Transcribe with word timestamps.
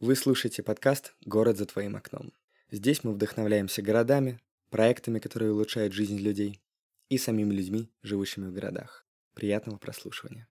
Вы 0.00 0.14
слушаете 0.14 0.62
подкаст 0.62 1.16
«Город 1.26 1.56
за 1.56 1.66
твоим 1.66 1.96
окном». 1.96 2.32
Здесь 2.70 3.02
мы 3.02 3.12
вдохновляемся 3.12 3.82
городами, 3.82 4.40
проектами, 4.70 5.18
которые 5.18 5.52
улучшают 5.52 5.92
жизнь 5.92 6.18
людей, 6.18 6.60
и 7.08 7.18
самими 7.18 7.52
людьми, 7.52 7.90
живущими 8.02 8.46
в 8.46 8.52
городах. 8.52 9.08
Приятного 9.34 9.76
прослушивания. 9.76 10.46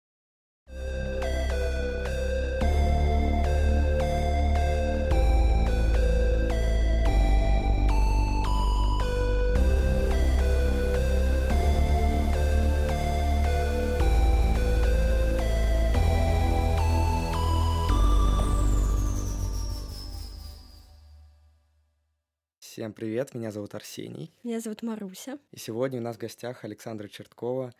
Всем 22.78 22.94
привет, 22.94 23.34
меня 23.34 23.50
зовут 23.50 23.74
Арсений. 23.74 24.32
Меня 24.44 24.60
зовут 24.60 24.84
Маруся. 24.84 25.40
И 25.52 25.58
сегодня 25.58 26.00
у 26.00 26.04
нас 26.04 26.16
в 26.16 26.20
гостях 26.20 26.64
Александра 26.64 27.08
Черткова, 27.08 27.74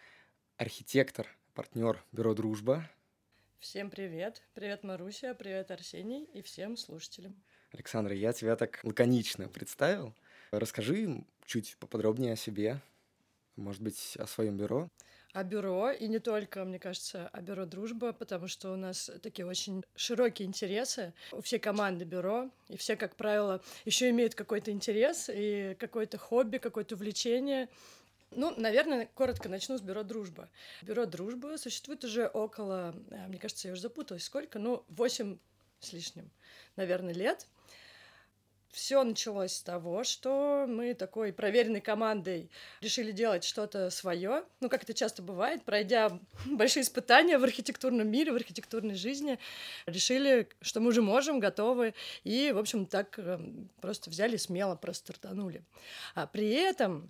архитектор, 0.58 1.28
партнер 1.54 2.04
Бюро 2.12 2.34
«Дружба». 2.34 2.90
Всем 3.60 3.92
привет. 3.92 4.42
Привет, 4.56 4.84
Маруся, 4.84 5.36
привет, 5.36 5.70
Арсений 5.70 6.24
и 6.34 6.42
всем 6.42 6.76
слушателям. 6.76 7.36
Александра, 7.74 8.16
я 8.16 8.34
тебя 8.34 8.56
так 8.56 8.80
лаконично 8.82 9.48
представил. 9.48 10.16
Расскажи 10.50 11.24
чуть 11.46 11.78
поподробнее 11.78 12.34
о 12.34 12.36
себе, 12.36 12.82
может 13.56 13.84
быть, 13.84 14.18
о 14.18 14.26
своем 14.26 14.58
бюро 14.58 14.90
о 15.38 15.44
бюро, 15.44 15.92
и 15.92 16.08
не 16.08 16.18
только, 16.18 16.66
мне 16.66 16.80
кажется, 16.80 17.28
о 17.28 17.42
бюро 17.42 17.66
«Дружба», 17.66 18.12
потому 18.12 18.48
что 18.48 18.74
у 18.74 18.76
нас 18.76 19.12
такие 19.22 19.46
очень 19.46 19.84
широкие 19.96 20.48
интересы 20.48 21.14
у 21.32 21.42
всей 21.42 21.60
команды 21.60 22.06
бюро, 22.06 22.50
и 22.70 22.78
все, 22.78 22.96
как 22.96 23.16
правило, 23.16 23.62
еще 23.86 24.10
имеют 24.10 24.34
какой-то 24.34 24.72
интерес 24.72 25.30
и 25.32 25.76
какое-то 25.80 26.18
хобби, 26.18 26.58
какое-то 26.58 26.96
увлечение. 26.96 27.70
Ну, 28.32 28.52
наверное, 28.58 29.08
коротко 29.14 29.48
начну 29.48 29.78
с 29.78 29.82
бюро 29.82 30.02
«Дружба». 30.02 30.50
Бюро 30.82 31.06
«Дружба» 31.06 31.58
существует 31.58 32.04
уже 32.04 32.26
около, 32.28 32.96
э, 33.12 33.28
мне 33.28 33.38
кажется, 33.38 33.68
я 33.68 33.74
уже 33.74 33.84
запуталась, 33.84 34.24
сколько, 34.24 34.58
ну, 34.58 34.84
восемь 34.90 35.38
с 35.80 35.94
лишним, 35.94 36.32
наверное, 36.76 37.14
лет. 37.14 37.46
Все 38.72 39.04
началось 39.04 39.54
с 39.54 39.64
того, 39.64 40.04
что 40.04 40.66
мы 40.68 40.94
такой 40.94 41.34
проверенной 41.34 41.82
командой 41.82 42.52
решили 42.82 43.12
делать 43.12 43.44
что-то 43.44 43.90
свое. 43.90 44.44
Ну, 44.60 44.70
как 44.70 44.84
это 44.84 44.94
часто 44.94 45.22
бывает, 45.22 45.64
пройдя 45.64 46.20
большие 46.46 46.84
испытания 46.84 47.38
в 47.38 47.44
архитектурном 47.44 48.08
мире, 48.08 48.32
в 48.32 48.36
архитектурной 48.36 48.96
жизни, 48.96 49.40
решили, 49.86 50.50
что 50.62 50.80
мы 50.80 50.90
уже 50.90 51.02
можем, 51.02 51.40
готовы. 51.40 51.94
И, 52.24 52.52
в 52.52 52.58
общем, 52.58 52.86
так 52.86 53.18
эм, 53.18 53.70
просто 53.82 54.10
взяли 54.10 54.38
смело, 54.38 54.76
просто 54.76 55.14
стартанули. 55.14 55.64
А 56.14 56.28
при 56.28 56.50
этом 56.50 57.10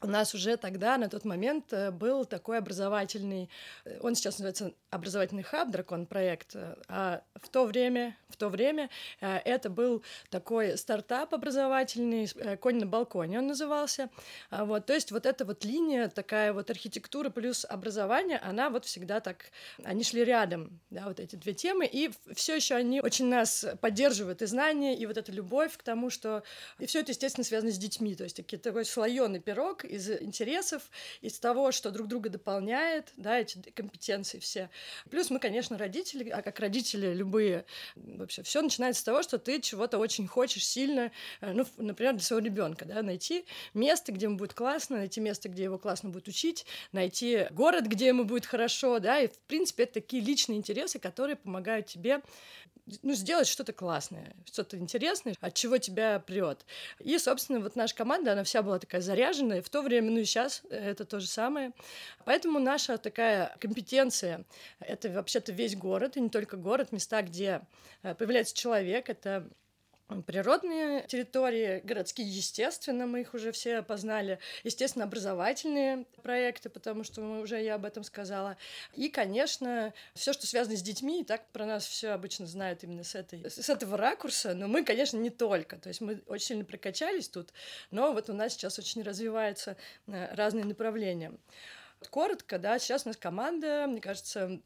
у 0.00 0.06
нас 0.06 0.34
уже 0.34 0.56
тогда, 0.56 0.96
на 0.98 1.08
тот 1.08 1.24
момент, 1.24 1.72
э, 1.72 1.90
был 1.90 2.24
такой 2.24 2.58
образовательный, 2.58 3.48
э, 3.84 3.98
он 4.00 4.14
сейчас 4.14 4.38
называется 4.38 4.72
образовательный 4.90 5.42
хаб, 5.42 5.70
дракон 5.70 6.06
проект, 6.06 6.54
э, 6.54 6.76
а 6.88 7.22
в 7.40 7.48
то 7.48 7.64
время, 7.64 8.16
в 8.28 8.36
то 8.36 8.48
время 8.48 8.88
это 9.20 9.68
был 9.68 10.02
такой 10.30 10.78
стартап 10.78 11.34
образовательный, 11.34 12.28
конь 12.56 12.78
на 12.78 12.86
балконе 12.86 13.38
он 13.38 13.46
назывался, 13.46 14.10
а 14.50 14.64
вот, 14.64 14.86
то 14.86 14.94
есть 14.94 15.12
вот 15.12 15.26
эта 15.26 15.44
вот 15.44 15.64
линия, 15.64 16.08
такая 16.08 16.52
вот 16.52 16.70
архитектура 16.70 17.30
плюс 17.30 17.66
образование, 17.68 18.38
она 18.38 18.70
вот 18.70 18.84
всегда 18.84 19.20
так, 19.20 19.50
они 19.84 20.02
шли 20.02 20.24
рядом, 20.24 20.80
да, 20.90 21.04
вот 21.06 21.20
эти 21.20 21.36
две 21.36 21.52
темы, 21.52 21.86
и 21.86 22.10
все 22.34 22.56
еще 22.56 22.74
они 22.74 23.00
очень 23.00 23.26
нас 23.26 23.66
поддерживают, 23.80 24.42
и 24.42 24.46
знания, 24.46 24.96
и 24.96 25.06
вот 25.06 25.16
эта 25.16 25.30
любовь 25.30 25.76
к 25.76 25.82
тому, 25.82 26.10
что, 26.10 26.42
и 26.78 26.86
все 26.86 27.00
это, 27.00 27.12
естественно, 27.12 27.44
связано 27.44 27.70
с 27.70 27.78
детьми, 27.78 28.14
то 28.14 28.24
есть 28.24 28.40
такой 28.62 28.84
слоеный 28.84 29.40
пирог, 29.40 29.81
из 29.84 30.10
интересов, 30.10 30.82
из 31.20 31.38
того, 31.38 31.72
что 31.72 31.90
друг 31.90 32.08
друга 32.08 32.30
дополняет, 32.30 33.12
да, 33.16 33.38
эти 33.38 33.58
компетенции 33.70 34.38
все. 34.38 34.70
Плюс 35.10 35.30
мы, 35.30 35.38
конечно, 35.38 35.78
родители, 35.78 36.28
а 36.30 36.42
как 36.42 36.60
родители 36.60 37.14
любые, 37.14 37.64
вообще 37.96 38.42
все 38.42 38.62
начинается 38.62 39.00
с 39.00 39.04
того, 39.04 39.22
что 39.22 39.38
ты 39.38 39.60
чего-то 39.60 39.98
очень 39.98 40.26
хочешь 40.26 40.66
сильно, 40.66 41.12
э, 41.40 41.52
ну, 41.52 41.66
например, 41.76 42.14
для 42.14 42.22
своего 42.22 42.44
ребенка, 42.44 42.84
да, 42.84 43.02
найти 43.02 43.44
место, 43.74 44.12
где 44.12 44.26
ему 44.26 44.36
будет 44.36 44.54
классно, 44.54 44.98
найти 44.98 45.20
место, 45.20 45.48
где 45.48 45.64
его 45.64 45.78
классно 45.78 46.10
будет 46.10 46.28
учить, 46.28 46.66
найти 46.92 47.46
город, 47.50 47.86
где 47.86 48.08
ему 48.08 48.24
будет 48.24 48.46
хорошо, 48.46 48.98
да, 48.98 49.20
и, 49.20 49.28
в 49.28 49.38
принципе, 49.40 49.84
это 49.84 49.94
такие 49.94 50.22
личные 50.22 50.58
интересы, 50.58 50.98
которые 50.98 51.36
помогают 51.36 51.86
тебе 51.86 52.22
ну, 53.02 53.14
сделать 53.14 53.46
что-то 53.46 53.72
классное, 53.72 54.34
что-то 54.44 54.76
интересное, 54.76 55.34
от 55.40 55.54
чего 55.54 55.78
тебя 55.78 56.18
прет. 56.18 56.64
И, 56.98 57.16
собственно, 57.18 57.60
вот 57.60 57.76
наша 57.76 57.94
команда, 57.94 58.32
она 58.32 58.44
вся 58.44 58.62
была 58.62 58.78
такая 58.78 59.00
заряженная, 59.00 59.62
в 59.62 59.68
то 59.72 59.82
время, 59.82 60.10
ну 60.10 60.18
и 60.18 60.24
сейчас 60.24 60.62
это 60.70 61.04
то 61.04 61.18
же 61.18 61.26
самое. 61.26 61.72
Поэтому 62.26 62.60
наша 62.60 62.98
такая 62.98 63.56
компетенция— 63.58 64.44
это 64.80 65.08
вообще-то 65.08 65.50
весь 65.50 65.74
город, 65.74 66.16
и 66.16 66.20
не 66.20 66.28
только 66.28 66.56
город, 66.56 66.92
места, 66.92 67.22
где 67.22 67.62
э, 68.02 68.14
появляется 68.14 68.54
человек, 68.54 69.08
это 69.08 69.48
природные 70.20 71.06
территории, 71.06 71.80
городские, 71.84 72.28
естественно, 72.28 73.06
мы 73.06 73.22
их 73.22 73.34
уже 73.34 73.52
все 73.52 73.82
познали, 73.82 74.38
естественно, 74.64 75.04
образовательные 75.04 76.04
проекты, 76.22 76.68
потому 76.68 77.04
что 77.04 77.20
мы 77.20 77.40
уже 77.40 77.62
я 77.62 77.76
об 77.76 77.84
этом 77.84 78.04
сказала, 78.04 78.56
и, 78.94 79.08
конечно, 79.08 79.94
все, 80.14 80.32
что 80.32 80.46
связано 80.46 80.76
с 80.76 80.82
детьми, 80.82 81.22
и 81.22 81.24
так 81.24 81.46
про 81.52 81.64
нас 81.64 81.86
все 81.86 82.10
обычно 82.10 82.46
знают 82.46 82.84
именно 82.84 83.04
с, 83.04 83.14
этой, 83.14 83.48
с 83.48 83.68
этого 83.68 83.96
ракурса, 83.96 84.54
но 84.54 84.68
мы, 84.68 84.84
конечно, 84.84 85.16
не 85.16 85.30
только, 85.30 85.76
то 85.76 85.88
есть 85.88 86.00
мы 86.00 86.20
очень 86.26 86.46
сильно 86.46 86.64
прокачались 86.64 87.28
тут, 87.28 87.52
но 87.90 88.12
вот 88.12 88.28
у 88.28 88.34
нас 88.34 88.52
сейчас 88.52 88.78
очень 88.78 89.02
развиваются 89.02 89.76
э, 90.06 90.34
разные 90.34 90.64
направления. 90.64 91.32
Коротко, 92.10 92.58
да, 92.58 92.78
сейчас 92.78 93.04
у 93.04 93.08
нас 93.08 93.16
команда, 93.16 93.86
мне 93.88 94.00
кажется, 94.00 94.60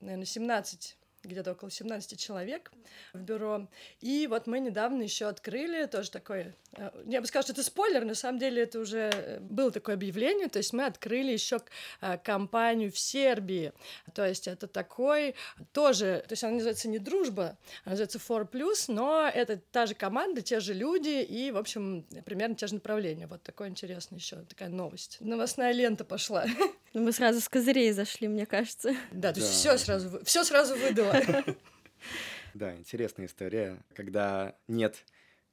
наверное, 0.00 0.24
17 0.24 0.96
где-то 1.26 1.52
около 1.52 1.70
17 1.70 2.18
человек 2.18 2.72
в 3.12 3.20
бюро. 3.20 3.68
И 4.00 4.26
вот 4.26 4.46
мы 4.46 4.60
недавно 4.60 5.02
еще 5.02 5.26
открыли 5.26 5.86
тоже 5.86 6.10
такой, 6.10 6.54
я 7.06 7.20
бы 7.20 7.26
сказала, 7.26 7.42
что 7.44 7.52
это 7.52 7.62
спойлер, 7.62 8.04
на 8.04 8.14
самом 8.14 8.38
деле 8.38 8.62
это 8.62 8.78
уже 8.78 9.10
э, 9.12 9.40
было 9.40 9.70
такое 9.70 9.94
объявление, 9.94 10.48
то 10.48 10.58
есть 10.58 10.72
мы 10.72 10.84
открыли 10.84 11.32
еще 11.32 11.60
э, 12.00 12.18
компанию 12.18 12.92
в 12.92 12.98
Сербии, 12.98 13.72
то 14.14 14.26
есть 14.26 14.48
это 14.48 14.66
такой 14.66 15.34
тоже, 15.72 16.24
то 16.28 16.32
есть 16.32 16.44
она 16.44 16.54
называется 16.54 16.88
не 16.88 16.98
дружба, 16.98 17.58
она 17.84 17.96
называется 17.96 18.18
For 18.18 18.48
Plus, 18.48 18.84
но 18.88 19.30
это 19.32 19.56
та 19.56 19.86
же 19.86 19.94
команда, 19.94 20.42
те 20.42 20.60
же 20.60 20.74
люди 20.74 21.22
и, 21.22 21.50
в 21.50 21.56
общем, 21.56 22.06
примерно 22.24 22.54
те 22.54 22.66
же 22.66 22.74
направления. 22.74 23.26
Вот 23.26 23.42
такой 23.42 23.68
интересный 23.68 24.18
еще 24.18 24.36
такая 24.42 24.68
новость. 24.68 25.18
Новостная 25.20 25.72
лента 25.72 26.04
пошла. 26.04 26.44
Ну, 26.92 27.02
мы 27.02 27.12
сразу 27.12 27.42
с 27.42 27.48
козырей 27.50 27.92
зашли, 27.92 28.26
мне 28.26 28.46
кажется. 28.46 28.96
Да, 29.12 29.30
то 29.34 29.40
есть 29.40 29.52
все 29.52 29.76
сразу, 29.76 30.18
все 30.24 30.44
сразу 30.44 30.76
выдало. 30.76 31.14
Да, 32.54 32.74
интересная 32.74 33.26
история, 33.26 33.84
когда 33.94 34.54
нет 34.66 35.04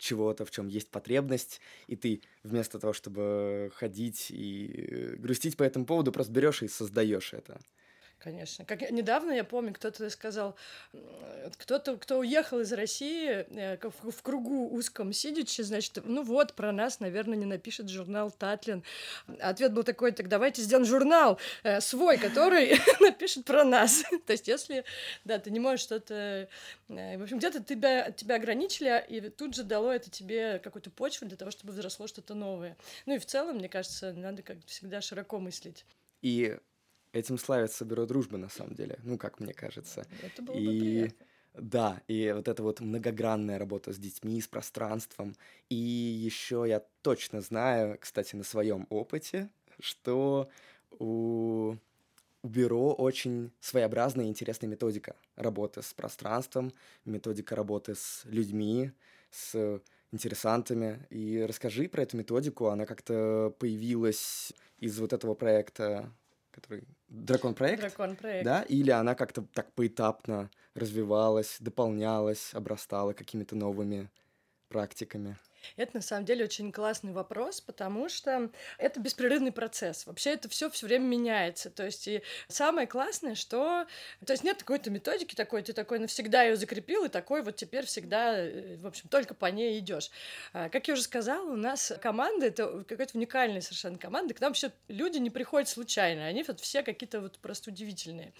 чего-то, 0.03 0.45
в 0.45 0.51
чем 0.51 0.67
есть 0.67 0.89
потребность, 0.91 1.61
и 1.87 1.95
ты 1.95 2.21
вместо 2.43 2.79
того, 2.79 2.93
чтобы 2.93 3.71
ходить 3.75 4.27
и 4.29 5.15
грустить 5.17 5.57
по 5.57 5.63
этому 5.63 5.85
поводу, 5.85 6.11
просто 6.11 6.33
берешь 6.33 6.61
и 6.61 6.67
создаешь 6.67 7.33
это. 7.33 7.59
Конечно. 8.23 8.63
Как 8.63 8.89
недавно 8.89 9.33
я 9.33 9.43
помню, 9.43 9.73
кто-то 9.73 10.09
сказал, 10.09 10.55
кто-то, 11.57 11.97
кто 11.97 12.19
уехал 12.19 12.61
из 12.61 12.71
России 12.71 13.45
э, 13.49 13.77
в, 13.81 14.11
в 14.11 14.21
кругу 14.21 14.73
узком 14.73 15.11
сидячи, 15.11 15.61
значит, 15.61 15.99
ну 16.05 16.23
вот, 16.23 16.53
про 16.53 16.71
нас, 16.71 17.01
наверное, 17.01 17.35
не 17.35 17.43
напишет 17.45 17.89
журнал 17.89 18.31
Татлин. 18.31 18.81
Ответ 19.41 19.73
был 19.73 19.83
такой, 19.83 20.13
так 20.13 20.29
давайте 20.29 20.61
сделаем 20.61 20.87
журнал 20.87 21.37
э, 21.63 21.81
свой, 21.81 22.17
который 22.17 22.79
напишет 23.01 23.43
про 23.43 23.65
нас. 23.65 24.05
То 24.25 24.31
есть, 24.31 24.47
если, 24.47 24.85
да, 25.25 25.37
ты 25.37 25.51
не 25.51 25.59
можешь 25.59 25.81
что-то... 25.81 26.47
Э, 26.87 27.17
в 27.17 27.23
общем, 27.23 27.39
где-то 27.39 27.61
тебя, 27.61 28.11
тебя 28.11 28.35
ограничили, 28.35 29.03
и 29.09 29.19
тут 29.29 29.53
же 29.53 29.63
дало 29.63 29.91
это 29.91 30.09
тебе 30.09 30.59
какую-то 30.59 30.91
почву 30.91 31.27
для 31.27 31.35
того, 31.35 31.51
чтобы 31.51 31.73
взросло 31.73 32.07
что-то 32.07 32.35
новое. 32.35 32.77
Ну 33.05 33.15
и 33.15 33.19
в 33.19 33.25
целом, 33.25 33.57
мне 33.57 33.67
кажется, 33.67 34.13
надо 34.13 34.43
как 34.43 34.57
всегда 34.65 35.01
широко 35.01 35.39
мыслить. 35.41 35.83
И 36.21 36.57
Этим 37.13 37.37
славится 37.37 37.85
бюро 37.85 38.05
дружбы, 38.05 38.37
на 38.37 38.49
самом 38.49 38.73
деле, 38.73 38.99
ну, 39.03 39.17
как 39.17 39.39
мне 39.39 39.53
кажется. 39.53 40.05
Это 40.21 40.41
было 40.41 40.55
и... 40.55 40.65
бы 40.65 40.79
приятно. 40.79 41.25
Да, 41.53 42.01
и 42.07 42.33
вот 42.35 42.47
эта 42.47 42.63
вот 42.63 42.79
многогранная 42.79 43.59
работа 43.59 43.93
с 43.93 43.97
детьми, 43.97 44.41
с 44.41 44.47
пространством. 44.47 45.35
И 45.69 45.75
еще 45.75 46.65
я 46.67 46.83
точно 47.03 47.41
знаю, 47.41 47.97
кстати, 47.99 48.35
на 48.35 48.43
своем 48.43 48.87
опыте, 48.89 49.51
что 49.79 50.49
у, 50.89 51.75
у 52.41 52.47
бюро 52.47 52.93
очень 52.93 53.51
своеобразная 53.59 54.25
и 54.25 54.29
интересная 54.29 54.67
методика 54.67 55.15
работы 55.35 55.83
с 55.83 55.93
пространством, 55.93 56.73
методика 57.05 57.55
работы 57.55 57.93
с 57.93 58.23
людьми, 58.25 58.91
с 59.29 59.79
интересантами. 60.11 61.05
И 61.11 61.45
расскажи 61.47 61.87
про 61.87 62.01
эту 62.01 62.17
методику, 62.17 62.69
она 62.69 62.87
как-то 62.87 63.53
появилась 63.59 64.53
из 64.79 64.99
вот 64.99 65.13
этого 65.13 65.35
проекта 65.35 66.11
который 66.53 66.83
Дракон 67.09 67.53
проект. 67.53 67.81
Дракон 67.81 68.15
проект. 68.15 68.45
Да, 68.45 68.61
или 68.61 68.91
она 68.91 69.15
как-то 69.15 69.41
так 69.41 69.73
поэтапно 69.73 70.49
развивалась, 70.75 71.57
дополнялась, 71.59 72.53
обрастала 72.53 73.13
какими-то 73.13 73.55
новыми 73.55 74.09
практиками. 74.69 75.37
Это 75.77 75.97
на 75.97 76.01
самом 76.01 76.25
деле 76.25 76.45
очень 76.45 76.71
классный 76.71 77.11
вопрос, 77.11 77.61
потому 77.61 78.09
что 78.09 78.49
это 78.77 78.99
беспрерывный 78.99 79.51
процесс. 79.51 80.05
Вообще 80.05 80.31
это 80.31 80.49
все 80.49 80.69
все 80.69 80.87
время 80.87 81.05
меняется. 81.05 81.69
То 81.69 81.85
есть 81.85 82.07
и 82.07 82.21
самое 82.47 82.87
классное, 82.87 83.35
что 83.35 83.85
то 84.25 84.33
есть 84.33 84.43
нет 84.43 84.57
какой-то 84.57 84.89
методики 84.89 85.35
такой, 85.35 85.61
ты 85.63 85.73
такой 85.73 85.99
навсегда 85.99 86.43
ее 86.43 86.55
закрепил 86.55 87.05
и 87.05 87.09
такой 87.09 87.41
вот 87.41 87.55
теперь 87.55 87.85
всегда, 87.85 88.37
э, 88.37 88.77
в 88.77 88.87
общем, 88.87 89.07
только 89.09 89.33
по 89.33 89.45
ней 89.45 89.79
идешь. 89.79 90.09
А, 90.53 90.69
как 90.69 90.87
я 90.87 90.93
уже 90.93 91.03
сказала, 91.03 91.51
у 91.51 91.55
нас 91.55 91.93
команда 92.01 92.47
это 92.47 92.83
какая-то 92.87 93.17
уникальная 93.17 93.61
совершенно 93.61 93.97
команда. 93.97 94.33
К 94.33 94.41
нам 94.41 94.51
вообще 94.51 94.71
люди 94.87 95.17
не 95.17 95.29
приходят 95.29 95.69
случайно, 95.69 96.25
они 96.25 96.43
вот 96.43 96.59
все 96.59 96.83
какие-то 96.83 97.21
вот 97.21 97.39
просто 97.39 97.71
удивительные. 97.71 98.33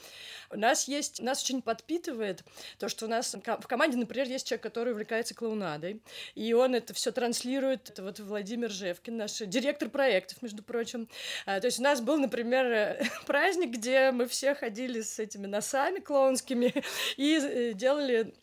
У 0.50 0.58
нас 0.58 0.88
есть, 0.88 1.22
нас 1.22 1.44
очень 1.44 1.62
подпитывает 1.62 2.44
то, 2.78 2.90
что 2.90 3.06
у 3.06 3.10
нас 3.10 3.34
в 3.34 3.68
команде, 3.68 3.98
например, 3.98 4.28
есть 4.28 4.48
человек, 4.48 4.64
который 4.64 4.94
увлекается 4.94 5.34
клоунадой, 5.34 6.02
и 6.36 6.54
он 6.54 6.76
это 6.76 6.94
все 6.94 7.12
транслирует. 7.14 7.98
Вот 8.00 8.20
Владимир 8.20 8.70
Жевкин, 8.70 9.18
наш 9.18 9.38
директор 9.38 9.90
проектов, 9.90 10.42
между 10.42 10.64
прочим. 10.64 11.08
А, 11.46 11.60
то 11.60 11.68
есть 11.68 11.80
у 11.80 11.84
нас 11.84 12.02
был, 12.02 12.18
например, 12.18 12.98
праздник, 13.26 13.72
где 13.72 14.12
мы 14.12 14.28
все 14.28 14.56
ходили 14.56 15.02
с 15.02 15.20
этими 15.20 15.46
носами 15.46 16.00
клоунскими 16.00 16.74
и 17.18 17.40
э, 17.42 17.74
делали 17.74 18.34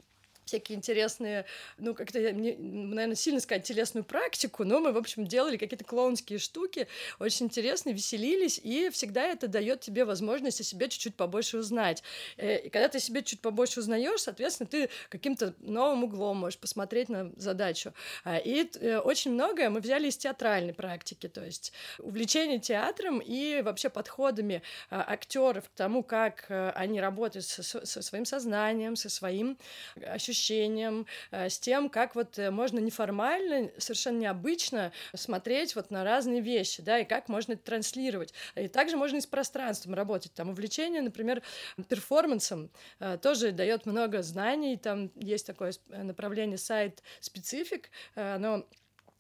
всякие 0.51 0.77
интересные, 0.77 1.47
ну, 1.79 1.95
как-то, 1.95 2.19
наверное, 2.19 3.15
сильно 3.15 3.41
сказать, 3.41 3.63
телесную 3.63 4.05
практику, 4.05 4.65
но 4.65 4.81
мы, 4.81 4.93
в 4.93 4.97
общем, 4.97 5.25
делали 5.25 5.57
какие-то 5.57 5.85
клоунские 5.85 6.41
штуки, 6.41 6.89
очень 7.21 7.47
интересно, 7.47 7.91
веселились, 7.91 8.61
и 8.63 8.91
всегда 8.91 9.23
это 9.27 9.47
дает 9.47 9.81
тебе 9.81 10.05
возможность 10.05 10.61
о 10.61 10.65
себе 10.65 10.89
чуть-чуть 10.89 11.15
побольше 11.15 11.59
узнать. 11.59 12.03
Э, 12.37 12.59
и 12.59 12.69
когда 12.69 12.89
ты 12.89 12.99
себе 12.99 13.23
чуть 13.23 13.41
побольше 13.41 13.81
узнаешь, 13.81 14.23
соответственно, 14.23 14.69
ты 14.69 14.91
каким-то 15.09 15.55
новым 15.61 16.05
углом 16.05 16.39
можешь 16.39 16.59
посмотреть 16.59 17.09
на 17.09 17.31
задачу. 17.37 17.95
А, 18.25 18.37
и 18.37 18.69
э, 18.81 18.99
очень 18.99 19.33
многое 19.33 19.71
мы 19.71 19.81
взяли 19.81 20.09
из 20.09 20.17
театральной 20.17 20.75
практики, 20.75 21.29
то 21.29 21.45
есть 21.45 21.73
увлечение 21.99 22.59
театром 22.59 23.21
и 23.21 23.63
вообще 23.63 23.89
подходами 23.89 24.63
а, 24.91 25.05
актеров 25.13 25.69
к 25.69 25.73
тому, 25.77 26.03
как 26.03 26.47
э, 26.49 26.71
они 26.75 27.01
работают 27.01 27.47
со 27.47 28.03
своим 28.03 28.25
сознанием, 28.25 28.97
со 28.97 29.09
своим 29.09 29.57
ощущением 29.95 30.40
ощущением, 30.41 31.07
э, 31.31 31.49
с 31.49 31.59
тем, 31.59 31.91
как 31.91 32.15
вот 32.15 32.39
э, 32.39 32.51
можно 32.51 32.79
неформально, 32.79 33.71
совершенно 33.79 34.19
необычно 34.19 34.93
смотреть 35.15 35.77
вот 35.77 35.91
на 35.91 36.03
разные 36.03 36.41
вещи, 36.41 36.83
да, 36.83 36.99
и 36.99 37.05
как 37.05 37.29
можно 37.29 37.53
это 37.53 37.63
транслировать. 37.63 38.33
И 38.55 38.69
также 38.69 38.97
можно 38.97 39.19
и 39.19 39.21
с 39.21 39.27
пространством 39.27 39.95
работать. 39.95 40.33
Там 40.33 40.51
увлечение, 40.51 41.03
например, 41.03 41.43
перформансом 41.89 42.71
э, 42.99 43.19
тоже 43.21 43.53
дает 43.53 43.87
много 43.87 44.23
знаний. 44.23 44.77
Там 44.77 45.11
есть 45.17 45.47
такое 45.47 45.73
направление 45.89 46.59
сайт 46.59 47.03
специфик, 47.21 47.91
оно 48.15 48.67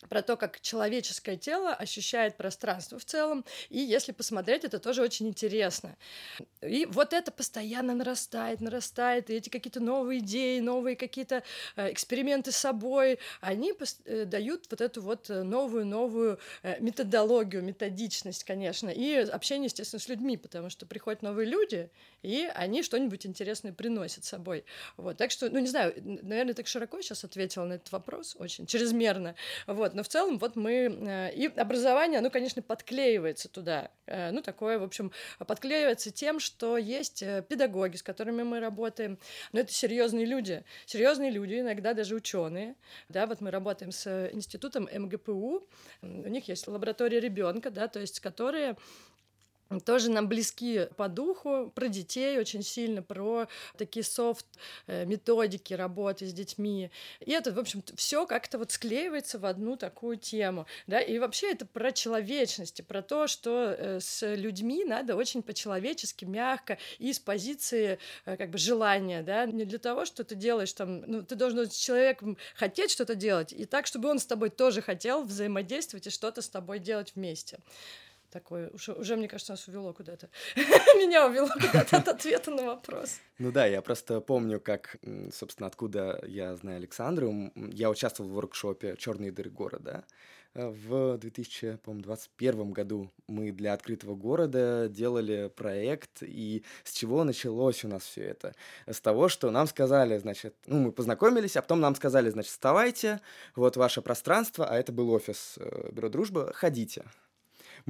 про 0.08 0.22
то, 0.22 0.36
как 0.36 0.60
человеческое 0.60 1.36
тело 1.36 1.74
ощущает 1.74 2.36
пространство 2.36 2.98
в 2.98 3.04
целом. 3.04 3.44
И 3.68 3.78
если 3.78 4.12
посмотреть, 4.12 4.64
это 4.64 4.78
тоже 4.78 5.02
очень 5.02 5.28
интересно. 5.28 5.96
И 6.62 6.86
вот 6.86 7.12
это 7.12 7.30
постоянно 7.30 7.94
нарастает, 7.94 8.60
нарастает. 8.60 9.30
И 9.30 9.34
эти 9.34 9.48
какие-то 9.48 9.80
новые 9.80 10.20
идеи, 10.20 10.60
новые 10.60 10.96
какие-то 10.96 11.42
э, 11.76 11.92
эксперименты 11.92 12.52
с 12.52 12.56
собой, 12.56 13.18
они 13.40 13.74
э, 14.04 14.24
дают 14.24 14.66
вот 14.70 14.80
эту 14.80 15.02
вот 15.02 15.28
новую-новую 15.28 16.38
э, 16.62 16.80
методологию, 16.80 17.62
методичность, 17.62 18.44
конечно. 18.44 18.88
И 18.88 19.14
общение, 19.16 19.66
естественно, 19.66 20.00
с 20.00 20.08
людьми, 20.08 20.36
потому 20.36 20.70
что 20.70 20.86
приходят 20.86 21.22
новые 21.22 21.48
люди, 21.48 21.90
и 22.22 22.50
они 22.54 22.82
что-нибудь 22.82 23.26
интересное 23.26 23.72
приносят 23.72 24.24
с 24.24 24.28
собой. 24.28 24.64
Вот. 24.96 25.16
Так 25.16 25.30
что, 25.30 25.50
ну, 25.50 25.58
не 25.58 25.66
знаю, 25.66 25.94
наверное, 25.96 26.54
так 26.54 26.66
широко 26.66 27.00
сейчас 27.00 27.24
ответила 27.24 27.64
на 27.64 27.74
этот 27.74 27.92
вопрос, 27.92 28.36
очень 28.38 28.66
чрезмерно. 28.66 29.34
Вот. 29.66 29.94
Но 29.94 30.02
в 30.02 30.08
целом 30.08 30.38
вот 30.38 30.56
мы... 30.56 30.72
Э, 30.72 31.32
и 31.34 31.46
образование, 31.46 32.18
оно, 32.18 32.30
конечно, 32.30 32.62
подклеивается 32.62 33.48
туда. 33.48 33.90
Э, 34.06 34.30
ну, 34.30 34.42
такое, 34.42 34.78
в 34.78 34.82
общем, 34.82 35.12
подклеивается 35.38 36.10
тем, 36.10 36.40
что 36.40 36.76
есть 36.76 37.22
э, 37.22 37.44
педагоги, 37.48 37.96
с 37.96 38.02
которыми 38.02 38.42
мы 38.42 38.60
работаем. 38.60 39.18
Но 39.52 39.60
это 39.60 39.72
серьезные 39.72 40.26
люди. 40.26 40.64
Серьезные 40.86 41.30
люди, 41.30 41.60
иногда 41.60 41.94
даже 41.94 42.14
ученые. 42.14 42.74
Да, 43.08 43.26
вот 43.26 43.40
мы 43.40 43.50
работаем 43.50 43.92
с 43.92 44.30
институтом 44.32 44.88
МГПУ. 44.92 45.66
У 46.02 46.28
них 46.28 46.48
есть 46.48 46.68
лаборатория 46.68 47.20
ребенка, 47.20 47.70
да, 47.70 47.88
то 47.88 48.00
есть 48.00 48.20
которые 48.20 48.76
тоже 49.78 50.10
нам 50.10 50.28
близки 50.28 50.88
по 50.96 51.08
духу, 51.08 51.70
про 51.74 51.88
детей 51.88 52.38
очень 52.38 52.62
сильно, 52.62 53.02
про 53.02 53.46
такие 53.78 54.02
софт 54.02 54.46
э, 54.88 55.04
методики 55.04 55.74
работы 55.74 56.26
с 56.26 56.32
детьми. 56.32 56.90
И 57.20 57.30
это, 57.30 57.52
в 57.52 57.58
общем, 57.58 57.84
все 57.94 58.26
как-то 58.26 58.58
вот 58.58 58.72
склеивается 58.72 59.38
в 59.38 59.46
одну 59.46 59.76
такую 59.76 60.16
тему, 60.16 60.66
да, 60.88 61.00
и 61.00 61.18
вообще 61.18 61.52
это 61.52 61.66
про 61.66 61.92
человечность, 61.92 62.84
про 62.86 63.02
то, 63.02 63.28
что 63.28 63.76
э, 63.78 64.00
с 64.00 64.34
людьми 64.34 64.84
надо 64.84 65.14
очень 65.14 65.42
по-человечески, 65.42 66.24
мягко 66.24 66.78
и 66.98 67.12
с 67.12 67.20
позиции 67.20 67.98
э, 68.24 68.36
как 68.36 68.50
бы 68.50 68.58
желания, 68.58 69.22
да, 69.22 69.46
не 69.46 69.64
для 69.64 69.78
того, 69.78 70.04
что 70.04 70.24
ты 70.24 70.34
делаешь 70.34 70.72
там, 70.72 71.02
ну, 71.06 71.22
ты 71.22 71.36
должен 71.36 71.70
с 71.70 71.76
человеком 71.76 72.36
хотеть 72.56 72.90
что-то 72.90 73.14
делать, 73.14 73.52
и 73.52 73.66
так, 73.66 73.86
чтобы 73.86 74.08
он 74.08 74.18
с 74.18 74.26
тобой 74.26 74.50
тоже 74.50 74.82
хотел 74.82 75.22
взаимодействовать 75.22 76.08
и 76.08 76.10
что-то 76.10 76.42
с 76.42 76.48
тобой 76.48 76.80
делать 76.80 77.12
вместе 77.14 77.60
такое. 78.30 78.70
Уже, 78.70 78.92
уже, 78.92 79.16
мне 79.16 79.28
кажется, 79.28 79.52
нас 79.52 79.68
увело 79.68 79.92
куда-то. 79.92 80.28
Меня 80.56 81.26
увело 81.26 81.48
куда-то 81.48 81.96
от 81.98 82.08
ответа 82.08 82.50
на 82.50 82.64
вопрос. 82.64 83.18
Ну 83.38 83.52
да, 83.52 83.66
я 83.66 83.82
просто 83.82 84.20
помню, 84.20 84.60
как, 84.60 84.96
собственно, 85.32 85.66
откуда 85.66 86.22
я 86.26 86.56
знаю 86.56 86.78
Александру. 86.78 87.52
Я 87.54 87.90
участвовал 87.90 88.30
в 88.30 88.34
воркшопе 88.34 88.96
«Черные 88.98 89.32
дыры 89.32 89.50
города». 89.50 90.04
В 90.54 91.16
2021 91.16 92.72
году 92.72 93.08
мы 93.28 93.52
для 93.52 93.72
открытого 93.72 94.16
города 94.16 94.88
делали 94.88 95.48
проект, 95.54 96.22
и 96.22 96.64
с 96.82 96.92
чего 96.92 97.22
началось 97.22 97.84
у 97.84 97.88
нас 97.88 98.02
все 98.02 98.22
это? 98.22 98.56
С 98.86 99.00
того, 99.00 99.28
что 99.28 99.52
нам 99.52 99.68
сказали, 99.68 100.18
значит, 100.18 100.56
ну, 100.66 100.80
мы 100.80 100.92
познакомились, 100.92 101.56
а 101.56 101.62
потом 101.62 101.78
нам 101.78 101.94
сказали, 101.94 102.30
значит, 102.30 102.50
вставайте, 102.50 103.20
вот 103.54 103.76
ваше 103.76 104.02
пространство, 104.02 104.66
а 104.66 104.76
это 104.76 104.90
был 104.90 105.10
офис 105.12 105.54
э, 105.56 105.90
Бюро 105.92 106.08
Дружбы, 106.08 106.50
ходите. 106.52 107.04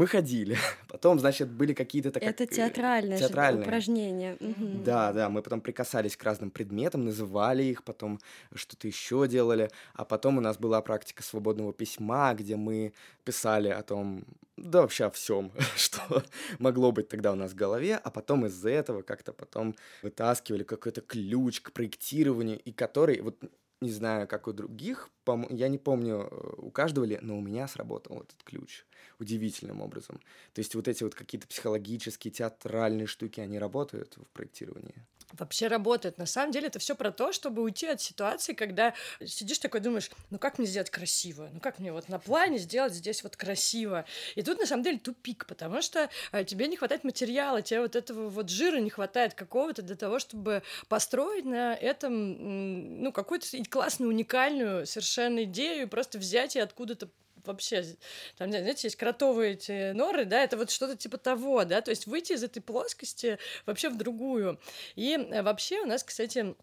Мы 0.00 0.06
ходили. 0.06 0.56
Потом, 0.88 1.18
значит, 1.18 1.50
были 1.50 1.74
какие-то... 1.74 2.10
Так, 2.10 2.22
Это 2.22 2.46
театральное, 2.46 3.18
театральные 3.18 3.64
упражнение. 3.64 4.36
Угу. 4.40 4.82
Да, 4.82 5.12
да, 5.12 5.28
мы 5.28 5.42
потом 5.42 5.60
прикасались 5.60 6.16
к 6.16 6.24
разным 6.24 6.50
предметам, 6.50 7.04
называли 7.04 7.64
их, 7.64 7.84
потом 7.84 8.18
что-то 8.54 8.88
еще 8.88 9.28
делали. 9.28 9.68
А 9.92 10.06
потом 10.06 10.38
у 10.38 10.40
нас 10.40 10.56
была 10.56 10.80
практика 10.80 11.22
свободного 11.22 11.74
письма, 11.74 12.32
где 12.32 12.56
мы 12.56 12.94
писали 13.24 13.68
о 13.68 13.82
том, 13.82 14.24
да 14.56 14.80
вообще 14.80 15.04
о 15.04 15.10
всем, 15.10 15.52
что 15.76 16.22
могло 16.58 16.92
быть 16.92 17.08
тогда 17.08 17.32
у 17.32 17.36
нас 17.36 17.50
в 17.52 17.54
голове, 17.54 17.96
а 18.02 18.10
потом 18.10 18.46
из 18.46 18.64
этого 18.64 19.02
как-то 19.02 19.34
потом 19.34 19.76
вытаскивали 20.02 20.62
какой-то 20.62 21.02
ключ 21.02 21.60
к 21.60 21.72
проектированию, 21.72 22.58
и 22.58 22.72
который, 22.72 23.20
вот 23.20 23.36
не 23.80 23.90
знаю, 23.90 24.28
как 24.28 24.46
у 24.46 24.52
других, 24.52 25.08
я 25.50 25.68
не 25.68 25.78
помню, 25.78 26.28
э, 26.30 26.54
у 26.58 26.70
каждого 26.70 27.04
ли, 27.04 27.18
но 27.22 27.38
у 27.38 27.40
меня 27.40 27.66
сработал 27.68 28.20
этот 28.20 28.42
ключ 28.42 28.84
удивительным 29.18 29.80
образом. 29.80 30.20
То 30.52 30.60
есть 30.60 30.74
вот 30.74 30.88
эти 30.88 31.02
вот 31.02 31.14
какие-то 31.14 31.46
психологические, 31.46 32.32
театральные 32.32 33.06
штуки, 33.06 33.40
они 33.40 33.58
работают 33.58 34.16
в 34.16 34.32
проектировании? 34.32 35.06
Вообще 35.32 35.68
работает. 35.68 36.18
На 36.18 36.26
самом 36.26 36.52
деле 36.52 36.68
это 36.68 36.78
все 36.78 36.94
про 36.94 37.10
то, 37.10 37.32
чтобы 37.32 37.62
уйти 37.62 37.86
от 37.86 38.00
ситуации, 38.00 38.52
когда 38.52 38.94
сидишь 39.24 39.58
такой, 39.58 39.80
думаешь, 39.80 40.10
ну 40.30 40.38
как 40.38 40.58
мне 40.58 40.66
сделать 40.66 40.90
красиво? 40.90 41.48
Ну 41.52 41.60
как 41.60 41.78
мне 41.78 41.92
вот 41.92 42.08
на 42.08 42.18
плане 42.18 42.58
сделать 42.58 42.94
здесь 42.94 43.22
вот 43.22 43.36
красиво? 43.36 44.04
И 44.34 44.42
тут 44.42 44.58
на 44.58 44.66
самом 44.66 44.82
деле 44.82 44.98
тупик, 44.98 45.46
потому 45.46 45.82
что 45.82 46.10
э, 46.32 46.44
тебе 46.44 46.66
не 46.66 46.76
хватает 46.76 47.04
материала, 47.04 47.62
тебе 47.62 47.80
вот 47.80 47.96
этого 47.96 48.28
вот 48.28 48.48
жира 48.48 48.78
не 48.78 48.90
хватает 48.90 49.34
какого-то 49.34 49.82
для 49.82 49.96
того, 49.96 50.18
чтобы 50.18 50.62
построить 50.88 51.44
на 51.44 51.74
этом, 51.74 53.02
ну, 53.02 53.12
какую-то 53.12 53.46
классную, 53.68 54.10
уникальную 54.10 54.86
совершенно 54.86 55.44
идею, 55.44 55.88
просто 55.88 56.18
взять 56.18 56.56
и 56.56 56.60
откуда-то 56.60 57.08
вообще, 57.44 57.84
там, 58.36 58.50
знаете, 58.50 58.86
есть 58.86 58.96
кротовые 58.96 59.52
эти 59.52 59.92
норы, 59.92 60.24
да, 60.24 60.42
это 60.42 60.56
вот 60.56 60.70
что-то 60.70 60.96
типа 60.96 61.18
того, 61.18 61.64
да, 61.64 61.80
то 61.80 61.90
есть 61.90 62.06
выйти 62.06 62.32
из 62.32 62.42
этой 62.42 62.60
плоскости 62.60 63.38
вообще 63.66 63.88
в 63.88 63.96
другую. 63.96 64.60
И 64.96 65.14
э, 65.14 65.42
вообще 65.42 65.80
у 65.80 65.86
нас, 65.86 66.04
кстати, 66.04 66.54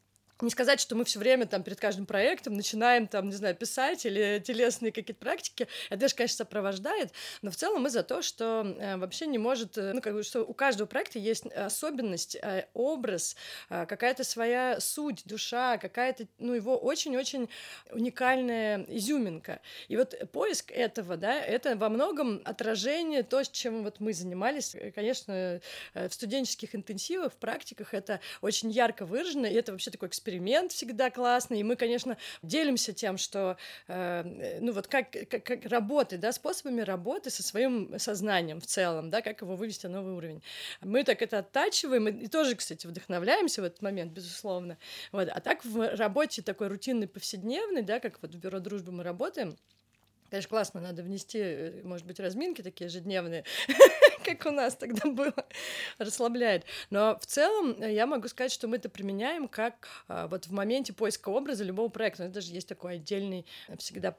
не 0.41 0.49
сказать, 0.49 0.79
что 0.79 0.95
мы 0.95 1.03
все 1.05 1.19
время 1.19 1.45
там 1.45 1.63
перед 1.63 1.79
каждым 1.79 2.05
проектом 2.05 2.53
начинаем 2.53 3.07
там, 3.07 3.29
не 3.29 3.35
знаю, 3.35 3.55
писать 3.55 4.05
или 4.05 4.41
телесные 4.45 4.91
какие-то 4.91 5.19
практики. 5.19 5.67
Это 5.89 6.01
даже, 6.01 6.15
конечно, 6.15 6.37
сопровождает, 6.37 7.11
но 7.41 7.51
в 7.51 7.55
целом 7.55 7.83
мы 7.83 7.89
за 7.89 8.03
то, 8.03 8.21
что 8.21 8.75
э, 8.79 8.97
вообще 8.97 9.27
не 9.27 9.37
может, 9.37 9.77
э, 9.77 9.93
ну, 9.93 10.01
как 10.01 10.13
бы, 10.13 10.23
что 10.23 10.43
у 10.43 10.53
каждого 10.53 10.87
проекта 10.87 11.19
есть 11.19 11.45
особенность, 11.47 12.35
э, 12.35 12.67
образ, 12.73 13.35
э, 13.69 13.85
какая-то 13.87 14.23
своя 14.23 14.79
суть, 14.79 15.23
душа, 15.25 15.77
какая-то, 15.77 16.27
ну, 16.37 16.53
его 16.53 16.77
очень-очень 16.77 17.49
уникальная 17.91 18.85
изюминка. 18.89 19.61
И 19.87 19.97
вот 19.97 20.13
поиск 20.31 20.71
этого, 20.71 21.17
да, 21.17 21.41
это 21.41 21.75
во 21.75 21.89
многом 21.89 22.41
отражение 22.45 23.23
то, 23.23 23.43
чем 23.43 23.83
вот 23.83 23.99
мы 23.99 24.13
занимались. 24.13 24.75
Конечно, 24.93 25.59
э, 25.93 26.07
в 26.09 26.13
студенческих 26.13 26.75
интенсивах, 26.75 27.33
в 27.33 27.37
практиках 27.37 27.93
это 27.93 28.19
очень 28.41 28.69
ярко 28.69 29.05
выражено, 29.05 29.45
и 29.45 29.53
это 29.53 29.71
вообще 29.71 29.91
такой 29.91 30.09
эксперимент 30.09 30.26
эксперимент 30.27 30.71
всегда 30.71 31.09
классный, 31.09 31.59
и 31.59 31.63
мы, 31.63 31.75
конечно, 31.75 32.17
делимся 32.43 32.93
тем, 32.93 33.17
что, 33.17 33.57
э, 33.87 34.59
ну 34.59 34.73
вот 34.73 34.87
как, 34.87 35.11
как, 35.29 35.43
как 35.43 35.65
работать, 35.65 36.19
да, 36.19 36.31
способами 36.31 36.81
работы 36.81 37.29
со 37.29 37.43
своим 37.43 37.97
сознанием 37.97 38.59
в 38.59 38.65
целом, 38.65 39.09
да, 39.09 39.21
как 39.21 39.41
его 39.41 39.55
вывести 39.55 39.87
на 39.87 40.01
новый 40.01 40.13
уровень. 40.13 40.43
Мы 40.81 41.03
так 41.03 41.21
это 41.21 41.39
оттачиваем, 41.39 42.09
и, 42.09 42.25
и 42.25 42.27
тоже, 42.27 42.55
кстати, 42.55 42.87
вдохновляемся 42.87 43.61
в 43.61 43.65
этот 43.65 43.81
момент, 43.81 44.11
безусловно. 44.11 44.77
Вот. 45.11 45.29
А 45.29 45.39
так 45.39 45.63
в 45.63 45.95
работе 45.95 46.41
такой 46.41 46.67
рутинной, 46.67 47.07
повседневной, 47.07 47.83
да, 47.83 47.99
как 47.99 48.21
вот 48.21 48.35
в 48.35 48.37
Бюро 48.37 48.59
дружбы 48.59 48.91
мы 48.91 49.03
работаем, 49.03 49.55
Конечно, 50.29 50.49
классно, 50.49 50.81
надо 50.81 51.03
внести, 51.03 51.39
э, 51.39 51.81
может 51.83 52.05
быть, 52.05 52.19
разминки 52.19 52.61
такие 52.61 52.85
ежедневные, 52.85 53.45
как 54.25 54.45
у 54.45 54.51
нас 54.51 54.75
тогда 54.75 55.09
было, 55.09 55.33
расслабляет. 55.99 56.65
Но 56.89 57.17
в 57.19 57.25
целом 57.25 57.81
э, 57.81 57.93
я 57.93 58.05
могу 58.05 58.27
сказать, 58.27 58.51
что 58.51 58.67
мы 58.67 58.75
это 58.75 58.89
применяем 58.89 59.47
как 59.47 59.87
а, 60.07 60.27
вот 60.27 60.47
в 60.47 60.51
моменте 60.51 60.91
поиска 60.91 61.29
образа 61.29 61.63
любого 61.63 61.87
проекта. 61.87 62.23
Это 62.23 62.33
даже 62.33 62.51
есть 62.51 62.67
такой 62.67 62.95
отдельный 62.95 63.45
э, 63.69 63.77
всегда 63.77 64.17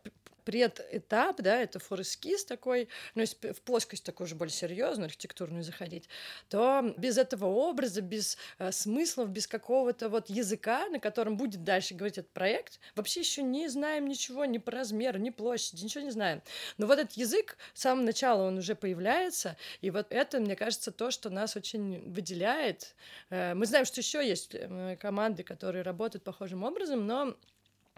предэтап, 0.48 1.42
да, 1.42 1.60
это 1.60 1.78
форескиз 1.78 2.46
такой, 2.46 2.88
ну, 3.14 3.20
если 3.20 3.52
в 3.52 3.60
плоскость 3.60 4.02
такую 4.02 4.26
же 4.26 4.34
более 4.34 4.50
серьезную, 4.50 5.08
архитектурную 5.08 5.62
заходить, 5.62 6.08
то 6.48 6.94
без 6.96 7.18
этого 7.18 7.44
образа, 7.44 8.00
без 8.00 8.38
э, 8.58 8.72
смыслов, 8.72 9.28
без 9.28 9.46
какого-то 9.46 10.08
вот 10.08 10.30
языка, 10.30 10.88
на 10.88 11.00
котором 11.00 11.36
будет 11.36 11.64
дальше 11.64 11.92
говорить 11.92 12.16
этот 12.16 12.32
проект, 12.32 12.80
вообще 12.96 13.20
еще 13.20 13.42
не 13.42 13.68
знаем 13.68 14.08
ничего 14.08 14.46
ни 14.46 14.56
по 14.56 14.70
размеру, 14.70 15.18
ни 15.18 15.28
площади, 15.28 15.84
ничего 15.84 16.02
не 16.02 16.12
знаем. 16.12 16.40
Но 16.78 16.86
вот 16.86 16.98
этот 16.98 17.12
язык, 17.18 17.58
с 17.74 17.82
самого 17.82 18.06
начала 18.06 18.44
он 18.44 18.56
уже 18.56 18.74
появляется, 18.74 19.58
и 19.82 19.90
вот 19.90 20.06
это, 20.08 20.40
мне 20.40 20.56
кажется, 20.56 20.92
то, 20.92 21.10
что 21.10 21.28
нас 21.28 21.56
очень 21.56 22.10
выделяет. 22.10 22.94
Э, 23.28 23.52
мы 23.52 23.66
знаем, 23.66 23.84
что 23.84 24.00
еще 24.00 24.26
есть 24.26 24.54
э, 24.54 24.96
команды, 24.98 25.42
которые 25.42 25.82
работают 25.82 26.24
похожим 26.24 26.64
образом, 26.64 27.06
но 27.06 27.36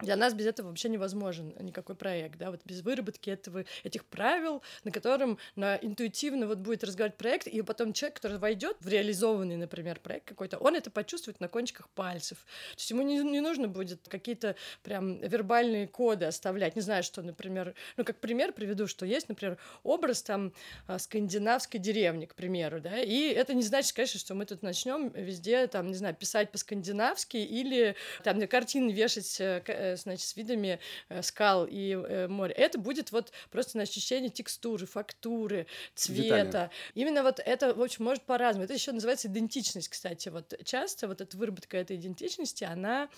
для 0.03 0.17
нас 0.17 0.35
без 0.35 0.47
этого 0.47 0.69
вообще 0.69 0.89
невозможен 0.89 1.55
никакой 1.61 1.95
проект, 1.95 2.39
да, 2.39 2.51
вот 2.51 2.61
без 2.65 2.83
выработки 2.83 3.31
этого, 3.31 3.65
этих 3.85 4.05
правил, 4.05 4.63
на 4.85 4.91
котором 4.91 5.39
на 5.57 5.77
интуитивно 5.77 6.47
вот 6.47 6.59
будет 6.59 6.85
разговаривать 6.85 7.19
проект, 7.19 7.47
и 7.47 7.63
потом 7.63 7.93
человек, 7.93 8.17
который 8.17 8.39
войдет 8.39 8.77
в 8.81 8.89
реализованный, 8.89 9.57
например, 9.57 10.01
проект 10.01 10.27
какой-то, 10.27 10.59
он 10.59 10.75
это 10.75 10.91
почувствует 10.91 11.41
на 11.41 11.49
кончиках 11.49 11.89
пальцев. 11.91 12.39
То 12.73 12.79
есть 12.79 12.91
ему 12.91 13.03
не, 13.03 13.19
не 13.19 13.41
нужно 13.41 13.69
будет 13.69 14.09
какие-то 14.09 14.57
прям 14.83 15.19
вербальные 15.21 15.87
коды 15.89 16.27
оставлять. 16.27 16.77
Не 16.77 16.83
знаю, 16.83 17.03
что, 17.03 17.23
например, 17.23 17.75
ну, 17.97 18.05
как 18.05 18.19
пример 18.19 18.53
приведу, 18.53 18.87
что 18.87 19.07
есть, 19.07 19.29
например, 19.29 19.59
образ 19.83 20.23
там 20.23 20.53
а, 20.87 20.99
скандинавской 20.99 21.81
деревни, 21.81 22.27
к 22.27 22.35
примеру, 22.35 22.81
да, 22.81 23.01
и 23.01 23.29
это 23.29 23.55
не 23.55 23.63
значит, 23.63 23.93
конечно, 23.93 24.21
что 24.21 24.35
мы 24.35 24.47
тут 24.47 24.63
начнем 24.63 25.09
везде, 25.11 25.67
там, 25.67 25.89
не 25.89 25.95
знаю, 25.95 26.15
писать 26.15 26.51
по-скандинавски 26.51 27.37
или 27.37 27.97
там 28.23 28.39
на 28.39 28.47
картины 28.47 28.91
вешать 28.91 29.41
э, 29.41 29.63
э, 29.67 29.90
значит, 29.97 30.27
с 30.27 30.37
видами 30.37 30.79
э, 31.09 31.23
скал 31.23 31.67
и 31.69 31.93
э, 31.93 32.29
моря. 32.29 32.53
Это 32.57 32.79
будет 32.79 33.13
вот 33.13 33.33
просто 33.51 33.77
на 33.77 33.85
ощущение 33.85 34.31
текстуры, 34.31 34.87
фактуры, 34.87 35.67
цвета. 35.95 36.45
Детали. 36.45 36.71
Именно 36.95 37.23
вот 37.23 37.41
это, 37.41 37.75
в 37.75 37.83
общем, 37.83 38.05
может 38.05 38.23
по-разному. 38.23 38.65
Это 38.65 38.75
еще 38.75 38.93
называется 38.93 39.29
идентичность, 39.29 39.89
кстати. 39.89 40.29
Вот 40.29 40.55
часто 40.65 41.09
вот 41.09 41.21
эта 41.21 41.37
выработка 41.37 41.77
этой 41.77 41.97
идентичности, 41.97 42.65
она 42.65 43.09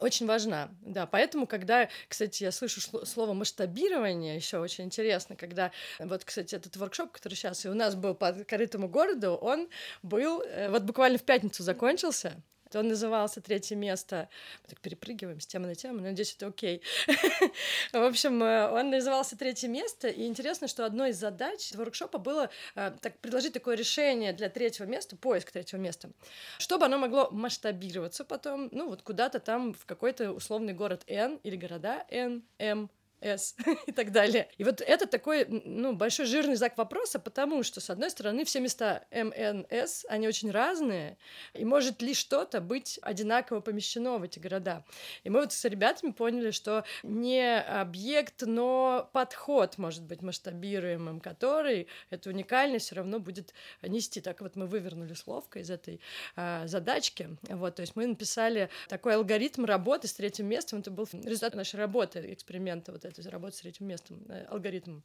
очень 0.00 0.26
важна, 0.26 0.70
да. 0.80 1.06
Поэтому, 1.06 1.46
когда, 1.46 1.88
кстати, 2.08 2.44
я 2.44 2.52
слышу 2.52 2.80
слово 2.80 3.34
масштабирование, 3.34 4.36
еще 4.36 4.58
очень 4.58 4.84
интересно, 4.84 5.36
когда 5.36 5.72
вот, 5.98 6.24
кстати, 6.24 6.54
этот 6.54 6.76
воркшоп, 6.76 7.12
который 7.12 7.34
сейчас 7.34 7.64
и 7.64 7.68
у 7.68 7.74
нас 7.74 7.94
был 7.94 8.14
по 8.14 8.32
корытому 8.32 8.88
городу, 8.88 9.34
он 9.34 9.68
был 10.02 10.40
э, 10.42 10.70
вот 10.70 10.82
буквально 10.82 11.18
в 11.18 11.22
пятницу 11.22 11.62
закончился, 11.62 12.42
он 12.78 12.88
назывался 12.88 13.40
«Третье 13.40 13.76
место». 13.76 14.28
Мы 14.62 14.68
так 14.70 14.80
перепрыгиваем 14.80 15.40
с 15.40 15.46
темы 15.46 15.66
на 15.66 15.74
тему, 15.74 16.00
надеюсь, 16.00 16.34
это 16.34 16.46
окей. 16.46 16.82
В 17.92 18.02
общем, 18.02 18.42
э, 18.42 18.68
он 18.70 18.90
назывался 18.90 19.36
«Третье 19.36 19.68
место», 19.68 20.08
и 20.08 20.26
интересно, 20.26 20.68
что 20.68 20.84
одной 20.84 21.10
из 21.10 21.16
задач 21.16 21.72
воркшопа 21.72 22.18
было 22.18 22.50
э, 22.74 22.92
так, 23.00 23.18
предложить 23.18 23.52
такое 23.52 23.76
решение 23.76 24.32
для 24.32 24.48
третьего 24.48 24.86
места, 24.86 25.16
поиск 25.16 25.52
третьего 25.52 25.80
места, 25.80 26.10
чтобы 26.58 26.86
оно 26.86 26.98
могло 26.98 27.28
масштабироваться 27.30 28.24
потом, 28.24 28.68
ну, 28.72 28.88
вот 28.88 29.02
куда-то 29.02 29.40
там 29.40 29.74
в 29.74 29.86
какой-то 29.86 30.32
условный 30.32 30.72
город 30.72 31.02
N 31.06 31.40
или 31.42 31.56
города 31.56 32.04
N, 32.10 32.42
M, 32.58 32.90
с 33.20 33.54
и 33.86 33.92
так 33.92 34.12
далее. 34.12 34.48
И 34.58 34.64
вот 34.64 34.80
это 34.80 35.06
такой, 35.06 35.46
ну, 35.46 35.94
большой 35.94 36.26
жирный 36.26 36.56
знак 36.56 36.76
вопроса, 36.76 37.18
потому 37.18 37.62
что, 37.62 37.80
с 37.80 37.90
одной 37.90 38.10
стороны, 38.10 38.44
все 38.44 38.60
места 38.60 39.04
МНС, 39.10 40.04
они 40.08 40.28
очень 40.28 40.50
разные, 40.50 41.16
и 41.54 41.64
может 41.64 42.02
ли 42.02 42.14
что-то 42.14 42.60
быть 42.60 42.98
одинаково 43.02 43.60
помещено 43.60 44.18
в 44.18 44.22
эти 44.22 44.38
города. 44.38 44.84
И 45.22 45.30
мы 45.30 45.40
вот 45.40 45.52
с 45.52 45.64
ребятами 45.64 46.12
поняли, 46.12 46.50
что 46.50 46.84
не 47.02 47.60
объект, 47.60 48.42
но 48.42 49.08
подход 49.12 49.78
может 49.78 50.04
быть 50.04 50.22
масштабируемым, 50.22 51.20
который 51.20 51.88
эту 52.10 52.30
уникальность 52.30 52.86
все 52.86 52.96
равно 52.96 53.18
будет 53.18 53.54
нести. 53.82 54.20
Так 54.20 54.40
вот 54.40 54.56
мы 54.56 54.66
вывернули 54.66 55.14
словко 55.14 55.60
из 55.60 55.70
этой 55.70 56.00
а, 56.36 56.66
задачки. 56.66 57.36
Вот, 57.48 57.76
то 57.76 57.82
есть 57.82 57.96
мы 57.96 58.06
написали 58.06 58.68
такой 58.88 59.14
алгоритм 59.14 59.64
работы 59.64 60.08
с 60.08 60.14
третьим 60.14 60.46
местом. 60.46 60.80
Это 60.80 60.90
был 60.90 61.08
результат 61.12 61.54
нашей 61.54 61.76
работы, 61.76 62.32
эксперимента 62.32 62.92
вот 62.92 63.03
это 63.08 63.30
работать 63.30 63.56
с 63.56 63.60
третьим 63.60 63.86
местом, 63.86 64.24
э, 64.28 64.44
алгоритмом. 64.46 65.02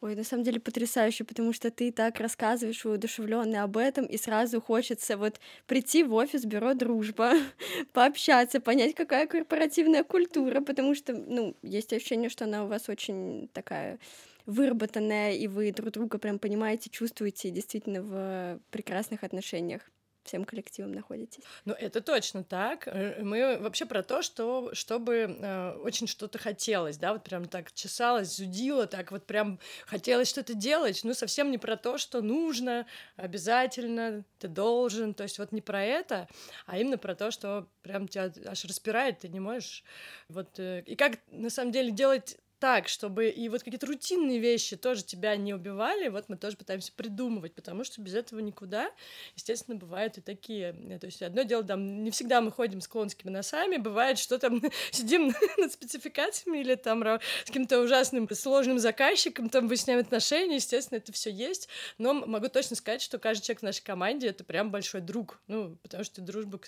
Ой, 0.00 0.14
на 0.14 0.22
самом 0.22 0.44
деле 0.44 0.60
потрясающе, 0.60 1.24
потому 1.24 1.52
что 1.52 1.72
ты 1.72 1.90
так 1.90 2.20
рассказываешь 2.20 2.84
воодушевленно 2.84 3.64
об 3.64 3.76
этом, 3.76 4.06
и 4.06 4.16
сразу 4.16 4.60
хочется 4.60 5.16
вот 5.16 5.40
прийти 5.66 6.04
в 6.04 6.14
офис 6.14 6.44
бюро 6.44 6.74
дружба, 6.74 7.32
пообщаться, 7.92 8.60
понять, 8.60 8.94
какая 8.94 9.26
корпоративная 9.26 10.04
культура, 10.04 10.60
потому 10.60 10.94
что, 10.94 11.14
ну, 11.14 11.56
есть 11.62 11.92
ощущение, 11.92 12.30
что 12.30 12.44
она 12.44 12.64
у 12.64 12.68
вас 12.68 12.88
очень 12.88 13.48
такая 13.52 13.98
выработанная, 14.46 15.32
и 15.32 15.48
вы 15.48 15.72
друг 15.72 15.90
друга 15.90 16.18
прям 16.18 16.38
понимаете, 16.38 16.90
чувствуете 16.90 17.50
действительно 17.50 18.02
в 18.02 18.60
прекрасных 18.70 19.24
отношениях 19.24 19.82
всем 20.24 20.44
коллективом 20.44 20.92
находитесь. 20.92 21.42
Ну, 21.64 21.72
это 21.72 22.00
точно 22.00 22.44
так. 22.44 22.86
Э, 22.88 23.22
мы 23.22 23.58
вообще 23.58 23.86
про 23.86 24.02
то, 24.02 24.22
что 24.22 24.74
чтобы 24.74 25.36
э, 25.40 25.72
очень 25.82 26.06
что-то 26.06 26.38
хотелось, 26.38 26.98
да, 26.98 27.12
вот 27.12 27.24
прям 27.24 27.46
так 27.46 27.72
чесалось, 27.72 28.36
зудило, 28.36 28.86
так 28.86 29.10
вот 29.10 29.24
прям 29.24 29.58
хотелось 29.86 30.28
что-то 30.28 30.54
делать, 30.54 31.00
ну, 31.04 31.14
совсем 31.14 31.50
не 31.50 31.58
про 31.58 31.76
то, 31.76 31.98
что 31.98 32.20
нужно, 32.20 32.86
обязательно, 33.16 34.24
ты 34.38 34.48
должен, 34.48 35.14
то 35.14 35.22
есть 35.22 35.38
вот 35.38 35.52
не 35.52 35.60
про 35.60 35.82
это, 35.82 36.28
а 36.66 36.78
именно 36.78 36.98
про 36.98 37.14
то, 37.14 37.30
что 37.30 37.66
прям 37.82 38.08
тебя 38.08 38.32
аж 38.46 38.64
распирает, 38.64 39.20
ты 39.20 39.28
не 39.28 39.40
можешь 39.40 39.84
вот... 40.28 40.58
Э, 40.58 40.82
и 40.86 40.96
как, 40.96 41.18
на 41.30 41.50
самом 41.50 41.72
деле, 41.72 41.90
делать 41.90 42.38
так, 42.58 42.88
чтобы 42.88 43.28
и 43.28 43.48
вот 43.48 43.62
какие-то 43.62 43.86
рутинные 43.86 44.38
вещи 44.38 44.76
тоже 44.76 45.04
тебя 45.04 45.36
не 45.36 45.54
убивали, 45.54 46.08
вот 46.08 46.28
мы 46.28 46.36
тоже 46.36 46.56
пытаемся 46.56 46.92
придумывать, 46.92 47.54
потому 47.54 47.84
что 47.84 48.00
без 48.00 48.14
этого 48.14 48.40
никуда. 48.40 48.90
Естественно, 49.36 49.76
бывают 49.76 50.18
и 50.18 50.20
такие. 50.20 50.72
То 51.00 51.06
есть 51.06 51.22
одно 51.22 51.42
дело, 51.42 51.62
там, 51.62 52.02
не 52.02 52.10
всегда 52.10 52.40
мы 52.40 52.50
ходим 52.50 52.80
с 52.80 52.88
клонскими 52.88 53.30
носами, 53.30 53.76
бывает, 53.76 54.18
что 54.18 54.38
там 54.38 54.62
сидим 54.90 55.32
над 55.58 55.72
спецификациями 55.72 56.58
или 56.58 56.74
там 56.74 57.02
с 57.02 57.46
каким-то 57.46 57.80
ужасным 57.80 58.28
сложным 58.32 58.78
заказчиком, 58.78 59.48
там 59.48 59.68
выясняем 59.68 60.00
отношения, 60.00 60.56
естественно, 60.56 60.98
это 60.98 61.12
все 61.12 61.30
есть, 61.30 61.68
но 61.98 62.14
могу 62.14 62.48
точно 62.48 62.76
сказать, 62.76 63.02
что 63.02 63.18
каждый 63.18 63.44
человек 63.44 63.60
в 63.60 63.64
нашей 63.64 63.84
команде— 63.84 64.26
это 64.28 64.44
прям 64.44 64.70
большой 64.70 65.00
друг, 65.00 65.40
ну, 65.46 65.76
потому 65.82 66.04
что 66.04 66.20
дружба 66.20 66.60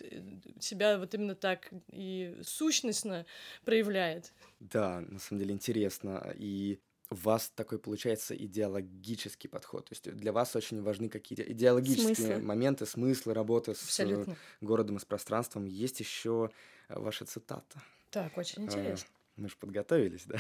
себя 0.60 0.98
вот 0.98 1.14
именно 1.14 1.34
так 1.34 1.68
и 1.92 2.36
сущностно 2.42 3.26
проявляет. 3.64 4.32
Да, 4.60 5.00
на 5.00 5.18
самом 5.18 5.40
деле 5.40 5.54
интересно. 5.54 6.32
И 6.36 6.80
у 7.10 7.14
вас 7.16 7.50
такой 7.54 7.78
получается 7.78 8.36
идеологический 8.36 9.48
подход. 9.48 9.88
То 9.88 9.92
есть 9.94 10.16
для 10.16 10.32
вас 10.32 10.54
очень 10.54 10.82
важны 10.82 11.08
какие-то 11.08 11.42
идеологические 11.50 12.14
смыслы. 12.14 12.42
моменты, 12.42 12.86
смыслы 12.86 13.34
работы 13.34 13.74
с 13.74 13.82
Абсолютно. 13.82 14.36
городом 14.60 14.96
и 14.96 15.00
с 15.00 15.04
пространством. 15.04 15.64
Есть 15.64 15.98
еще 16.00 16.50
ваша 16.88 17.24
цитата. 17.24 17.82
Так, 18.10 18.36
очень 18.38 18.64
интересно. 18.64 19.08
Мы 19.36 19.48
же 19.48 19.56
подготовились, 19.56 20.24
да? 20.26 20.38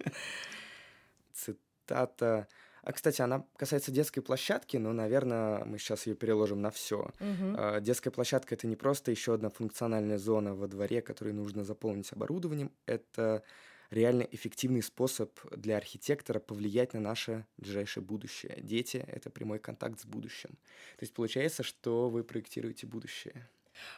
Цитата 1.33 2.47
А, 2.83 2.93
кстати, 2.93 3.21
она 3.21 3.45
касается 3.57 3.91
детской 3.91 4.21
площадки, 4.21 4.77
но, 4.77 4.91
наверное, 4.93 5.63
мы 5.65 5.77
сейчас 5.77 6.07
ее 6.07 6.15
переложим 6.15 6.61
на 6.61 6.71
все. 6.71 7.11
Мгм. 7.19 7.81
Детская 7.83 8.09
площадка 8.11 8.55
это 8.55 8.67
не 8.67 8.75
просто 8.75 9.11
еще 9.11 9.33
одна 9.33 9.49
функциональная 9.49 10.17
зона 10.17 10.55
во 10.55 10.67
дворе, 10.67 11.01
которую 11.01 11.35
нужно 11.35 11.63
заполнить 11.63 12.11
оборудованием. 12.11 12.71
Это 12.85 13.43
реально 13.91 14.23
эффективный 14.23 14.81
способ 14.81 15.37
для 15.51 15.77
архитектора 15.77 16.39
повлиять 16.39 16.93
на 16.93 17.01
наше 17.01 17.45
ближайшее 17.57 18.03
будущее. 18.03 18.57
Дети— 18.61 19.03
это 19.07 19.29
прямой 19.29 19.59
контакт 19.59 19.99
с 19.99 20.05
будущим. 20.05 20.49
То 20.97 21.01
есть 21.01 21.13
получается, 21.13 21.61
что 21.61 22.09
вы 22.09 22.23
проектируете 22.23 22.87
будущее. 22.87 23.47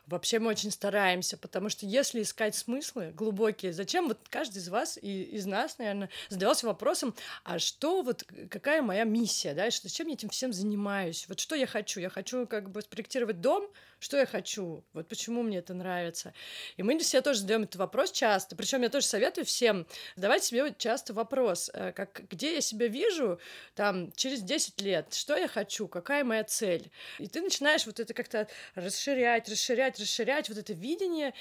Вообще 0.08 0.40
мы 0.40 0.50
очень 0.50 0.72
стараемся, 0.72 1.38
потому 1.38 1.70
что 1.70 1.86
если 1.86 2.22
искать 2.22 2.56
смыслы 2.56 3.12
глубокие, 3.12 3.74
зачем 3.74 4.08
вот 4.08 4.20
каждый 4.30 4.58
из 4.60 4.70
вас 4.70 4.98
и 5.02 5.24
из 5.24 5.46
нас, 5.46 5.78
наверное, 5.78 6.10
задавался 6.30 6.68
вопросом, 6.68 7.16
а 7.44 7.60
что 7.60 8.02
вот, 8.02 8.24
какая 8.50 8.82
моя 8.82 9.04
миссия, 9.04 9.54
да, 9.54 9.72
что- 9.72 9.88
зачем 9.88 10.08
я 10.08 10.14
этим 10.14 10.30
всем 10.30 10.54
занимаюсь, 10.54 11.26
вот 11.28 11.40
что 11.40 11.56
я 11.56 11.68
хочу, 11.68 12.00
я 12.00 12.10
хочу 12.10 12.48
как 12.48 12.70
бы 12.70 12.82
спроектировать 12.82 13.42
дом, 13.42 13.70
что 14.04 14.18
я 14.18 14.26
хочу, 14.26 14.84
вот 14.94 15.08
почему 15.08 15.42
мне 15.42 15.60
это 15.60 15.74
нравится. 15.74 16.34
И 16.78 16.84
мы 16.84 17.00
себя 17.00 17.22
тоже 17.22 17.40
задаем 17.40 17.64
этот 17.64 17.78
вопрос 17.78 18.12
часто, 18.12 18.56
причем 18.56 18.82
я 18.82 18.90
тоже 18.90 19.06
советую 19.08 19.46
всем 19.46 19.88
задавать 20.16 20.44
себе 20.44 20.74
часто 20.78 21.14
вопрос, 21.14 21.72
э, 21.74 21.92
как, 21.94 22.22
где 22.30 22.56
я 22.56 22.62
себя 22.62 22.88
вижу 22.88 23.40
там 23.76 24.12
через 24.12 24.42
10 24.42 24.82
лет, 24.82 25.14
что 25.14 25.36
я 25.36 25.48
хочу, 25.48 25.88
какая 25.88 26.24
моя 26.24 26.44
цель. 26.44 26.92
И 27.18 27.28
ты 27.28 27.42
начинаешь 27.42 27.86
вот 27.86 28.00
это 28.00 28.14
как-то 28.14 28.48
расширять, 28.76 29.50
расширять, 29.50 30.00
расширять 30.00 30.50
вот 30.50 30.58
это 30.58 30.74
видение. 30.74 31.34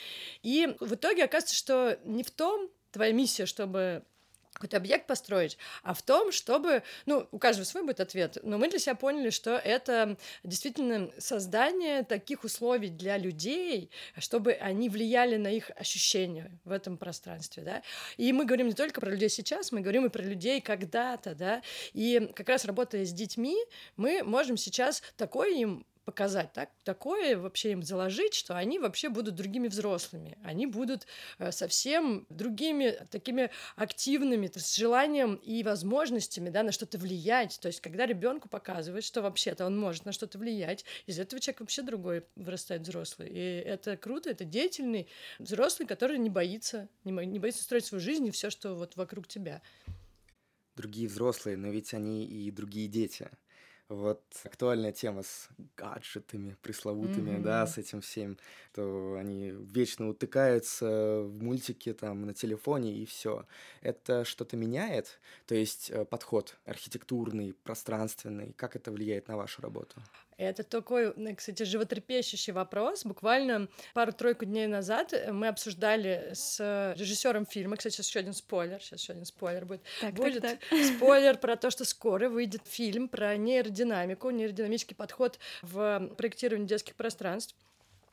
И 0.43 0.77
в 0.81 0.95
итоге 0.95 1.25
оказывается, 1.25 1.57
что 1.57 1.99
не 2.05 2.23
в 2.23 2.31
том 2.31 2.71
твоя 2.93 3.13
миссия, 3.13 3.47
чтобы 3.47 4.05
какой-то 4.63 4.77
объект 4.77 5.09
построить, 5.09 5.59
а 5.83 5.93
в 5.93 6.03
том, 6.03 6.31
чтобы, 6.31 6.85
ну, 7.07 7.27
у 7.33 7.39
каждого 7.39 7.65
свой 7.65 7.83
будет 7.83 7.99
ответ, 7.99 8.39
но 8.45 8.59
мы 8.59 8.69
для 8.71 8.79
себя 8.79 8.95
поняли, 8.95 9.31
что 9.31 9.57
это 9.57 10.17
действительно 10.45 11.11
создание 11.19 12.05
таких 12.05 12.45
условий 12.45 12.89
для 12.89 13.19
людей, 13.19 13.91
чтобы 14.19 14.53
они 14.53 14.89
влияли 14.89 15.37
на 15.37 15.49
их 15.49 15.73
ощущения 15.77 16.53
в 16.65 16.71
этом 16.71 16.97
пространстве, 16.97 17.65
да, 17.65 17.83
и 18.17 18.33
мы 18.33 18.45
говорим 18.45 18.69
не 18.69 18.75
только 18.75 19.01
про 19.01 19.11
людей 19.11 19.29
сейчас, 19.29 19.73
мы 19.73 19.81
говорим 19.81 20.07
и 20.07 20.11
про 20.11 20.23
людей 20.23 20.61
когда-то, 20.61 21.35
да, 21.35 21.61
и 21.93 22.31
как 22.37 22.49
раз 22.49 22.65
работая 22.65 23.05
с 23.05 23.13
детьми, 23.13 23.57
мы 23.97 24.23
можем 24.23 24.57
сейчас 24.57 25.03
такой 25.17 25.59
им 25.59 25.85
показать 26.05 26.53
так, 26.53 26.71
такое 26.85 27.37
вообще 27.37 27.73
им 27.73 27.83
заложить, 27.83 28.35
что 28.35 28.57
они 28.57 28.79
вообще 28.79 29.09
будут 29.09 29.35
другими 29.37 29.69
взрослыми, 29.69 30.37
они 30.43 30.67
будут 30.67 31.07
э, 31.39 31.53
совсем 31.53 32.27
другими, 32.29 32.99
такими 33.11 33.51
активными, 33.77 34.51
с 34.53 34.77
желанием 34.77 35.37
и 35.37 35.63
возможностями 35.63 36.51
да, 36.51 36.63
на 36.63 36.73
что-то 36.73 36.99
влиять. 36.99 37.59
То 37.61 37.69
есть 37.69 37.81
когда 37.81 38.07
ребенку 38.07 38.49
показывают, 38.49 39.05
что 39.05 39.23
вообще-то 39.23 39.65
он 39.67 39.79
может 39.79 40.05
на 40.05 40.13
что-то 40.13 40.39
влиять, 40.39 40.85
из 41.07 41.19
этого 41.19 41.41
человек 41.41 41.61
вообще 41.61 41.83
другой 41.83 42.25
вырастает 42.37 42.83
взрослый. 42.83 43.29
И 43.29 43.39
это 43.39 43.97
круто, 43.97 44.31
это 44.31 44.45
деятельный 44.45 45.09
взрослый, 45.39 45.87
который 45.87 46.19
не 46.19 46.31
боится, 46.31 46.89
не, 47.05 47.13
не 47.27 47.39
боится 47.39 47.63
строить 47.63 47.85
свою 47.85 48.03
жизнь 48.03 48.27
и 48.27 48.31
все, 48.31 48.51
что 48.51 48.75
вот 48.75 48.97
вокруг 48.97 49.29
тебя. 49.29 49.63
Другие 50.75 51.07
взрослые, 51.07 51.57
но 51.57 51.69
ведь 51.69 51.93
они 51.95 52.25
и 52.25 52.51
другие 52.51 52.89
дети. 52.89 53.31
Вот 53.89 54.23
актуальная 54.45 54.93
тема 54.93 55.23
с 55.23 55.49
гаджетами 55.77 56.57
пресловутыми, 56.63 57.39
да, 57.39 57.67
Мгм. 57.67 57.67
с 57.67 57.77
этим 57.77 58.01
всем, 58.01 58.39
то 58.73 59.17
они 59.19 59.51
вечно 59.51 60.09
утыкаются 60.09 61.21
в 61.23 61.43
мультики 61.43 61.93
там 61.93 62.25
на 62.25 62.33
телефоне 62.33 62.95
и 62.97 63.05
все. 63.05 63.47
Это 63.83 64.25
что-то 64.25 64.57
меняет? 64.57 65.21
То 65.47 65.55
есть 65.55 65.91
э, 65.91 66.07
подход 66.07 66.59
архитектурный, 66.65 67.53
пространственный, 67.53 68.55
как 68.55 68.77
это 68.77 68.91
влияет 68.93 69.29
на 69.29 69.37
вашу 69.37 69.61
работу? 69.61 70.03
Это 70.43 70.63
такой, 70.63 71.15
кстати, 71.35 71.63
животрепещущий 71.63 72.53
вопрос. 72.53 73.05
Буквально 73.05 73.69
пару-тройку 73.95 74.45
дней 74.45 74.67
назад 74.67 75.13
э, 75.13 75.33
мы 75.33 75.49
обсуждали 75.49 76.31
с 76.33 76.95
режиссером 76.97 77.47
фильма. 77.47 77.77
Кстати, 77.77 77.95
сейчас 77.95 78.09
еще 78.09 78.21
один 78.21 78.35
спойлер. 78.35 78.81
Сейчас 78.81 79.01
еще 79.01 79.13
один 79.13 79.25
спойлер 79.25 79.65
будет. 79.65 79.83
Так, 80.01 80.15
так, 80.15 80.25
будет 80.25 80.43
так. 80.43 80.59
спойлер 80.97 81.39
про 81.39 81.57
то, 81.57 81.71
что 81.71 81.85
скоро 81.85 82.29
выйдет 82.29 82.63
фильм 82.67 83.09
про 83.09 83.37
нейродинамику, 83.37 84.31
нейродинамический 84.31 84.97
подход 84.97 85.39
в 85.63 86.09
проектировании 86.17 86.67
детских 86.67 86.95
пространств. 86.95 87.55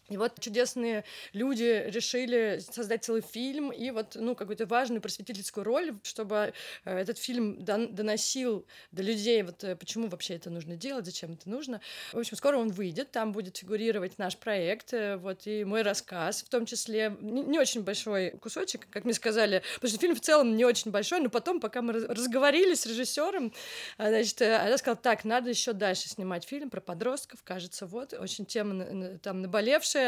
И 0.09 0.17
вот 0.17 0.39
чудесные 0.39 1.03
люди 1.33 1.83
решили 1.87 2.59
создать 2.71 3.03
целый 3.03 3.21
фильм 3.21 3.71
и 3.71 3.91
вот, 3.91 4.15
ну, 4.15 4.35
какую-то 4.35 4.65
важную 4.65 5.01
просветительскую 5.01 5.63
роль, 5.63 5.97
чтобы 6.03 6.53
э, 6.85 6.97
этот 6.97 7.17
фильм 7.17 7.59
дон- 7.59 7.93
доносил 7.93 8.65
до 8.91 9.03
людей, 9.03 9.43
вот 9.43 9.63
э, 9.63 9.75
почему 9.75 10.07
вообще 10.07 10.35
это 10.35 10.49
нужно 10.49 10.75
делать, 10.75 11.05
зачем 11.05 11.33
это 11.33 11.49
нужно. 11.49 11.81
В 12.13 12.19
общем, 12.19 12.37
скоро 12.37 12.57
он 12.57 12.69
выйдет, 12.71 13.11
там 13.11 13.31
будет 13.31 13.57
фигурировать 13.57 14.17
наш 14.17 14.37
проект, 14.37 14.93
э, 14.93 15.17
вот, 15.17 15.45
и 15.45 15.63
мой 15.63 15.81
рассказ, 15.81 16.43
в 16.43 16.49
том 16.49 16.65
числе, 16.65 17.15
не, 17.21 17.59
очень 17.59 17.83
большой 17.83 18.31
кусочек, 18.31 18.87
как 18.89 19.05
мне 19.05 19.13
сказали, 19.13 19.63
потому 19.75 19.89
что 19.89 19.99
фильм 19.99 20.15
в 20.15 20.21
целом 20.21 20.55
не 20.55 20.65
очень 20.65 20.91
большой, 20.91 21.19
но 21.19 21.29
потом, 21.29 21.59
пока 21.59 21.81
мы 21.81 21.93
раз- 21.93 22.03
разговорились 22.03 22.81
с 22.81 22.85
режиссером, 22.85 23.53
Значит, 23.97 24.41
она 24.41 24.77
сказала, 24.77 24.97
так, 24.97 25.23
надо 25.25 25.49
еще 25.49 25.73
дальше 25.73 26.09
снимать 26.09 26.45
фильм 26.45 26.69
про 26.69 26.81
подростков, 26.81 27.43
кажется, 27.43 27.85
вот, 27.85 28.13
очень 28.13 28.45
тема 28.45 29.17
там 29.19 29.41
наболевшая, 29.41 29.98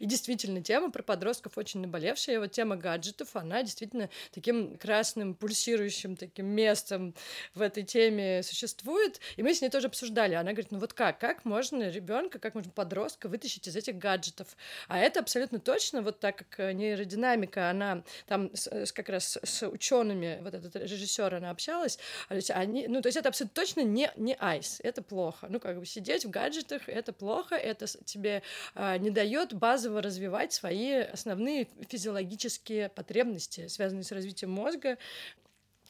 и 0.00 0.06
действительно 0.06 0.62
тема 0.62 0.90
про 0.90 1.02
подростков 1.02 1.58
очень 1.58 1.80
наболевшая, 1.80 2.36
и 2.36 2.38
вот 2.38 2.52
тема 2.52 2.76
гаджетов, 2.76 3.34
она 3.34 3.62
действительно 3.62 4.08
таким 4.32 4.76
красным, 4.76 5.34
пульсирующим 5.34 6.16
таким 6.16 6.46
местом 6.46 7.14
в 7.54 7.62
этой 7.62 7.82
теме 7.82 8.42
существует, 8.42 9.20
и 9.36 9.42
мы 9.42 9.54
с 9.54 9.60
ней 9.60 9.70
тоже 9.70 9.88
обсуждали, 9.88 10.34
она 10.34 10.52
говорит, 10.52 10.70
ну 10.70 10.78
вот 10.78 10.92
как, 10.92 11.18
как 11.18 11.44
можно 11.44 11.88
ребенка, 11.90 12.38
как 12.38 12.54
можно 12.54 12.72
подростка 12.72 13.28
вытащить 13.28 13.68
из 13.68 13.76
этих 13.76 13.98
гаджетов, 13.98 14.48
а 14.88 14.98
это 14.98 15.20
абсолютно 15.20 15.58
точно, 15.58 16.02
вот 16.02 16.20
так 16.20 16.36
как 16.36 16.60
э, 16.60 16.72
нейродинамика, 16.72 17.70
она 17.70 18.02
там 18.26 18.54
с- 18.54 18.70
с- 18.70 18.92
как 18.92 19.08
раз 19.08 19.38
с 19.42 19.66
учеными, 19.68 20.38
вот 20.42 20.54
этот 20.54 20.76
режиссер, 20.76 21.34
она 21.34 21.50
общалась, 21.50 21.98
есть 22.30 22.50
они, 22.50 22.86
ну, 22.88 23.00
то 23.00 23.08
есть 23.08 23.16
это 23.16 23.28
абсолютно 23.28 23.54
точно 23.54 23.80
не, 23.80 24.10
не 24.16 24.36
айс, 24.38 24.80
это 24.82 25.02
плохо. 25.02 25.46
Ну, 25.48 25.60
как 25.60 25.78
бы 25.78 25.86
сидеть 25.86 26.24
в 26.24 26.30
гаджетах, 26.30 26.88
это 26.88 27.12
плохо, 27.12 27.54
это 27.54 27.86
тебе 28.04 28.42
а, 28.74 28.98
не 28.98 29.10
дает 29.10 29.33
базово 29.52 30.02
развивать 30.02 30.52
свои 30.52 30.92
основные 30.92 31.68
физиологические 31.88 32.88
потребности, 32.88 33.68
связанные 33.68 34.04
с 34.04 34.12
развитием 34.12 34.50
мозга, 34.50 34.98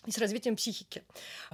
и 0.07 0.11
с 0.11 0.19
развитием 0.19 0.57
психики. 0.57 1.03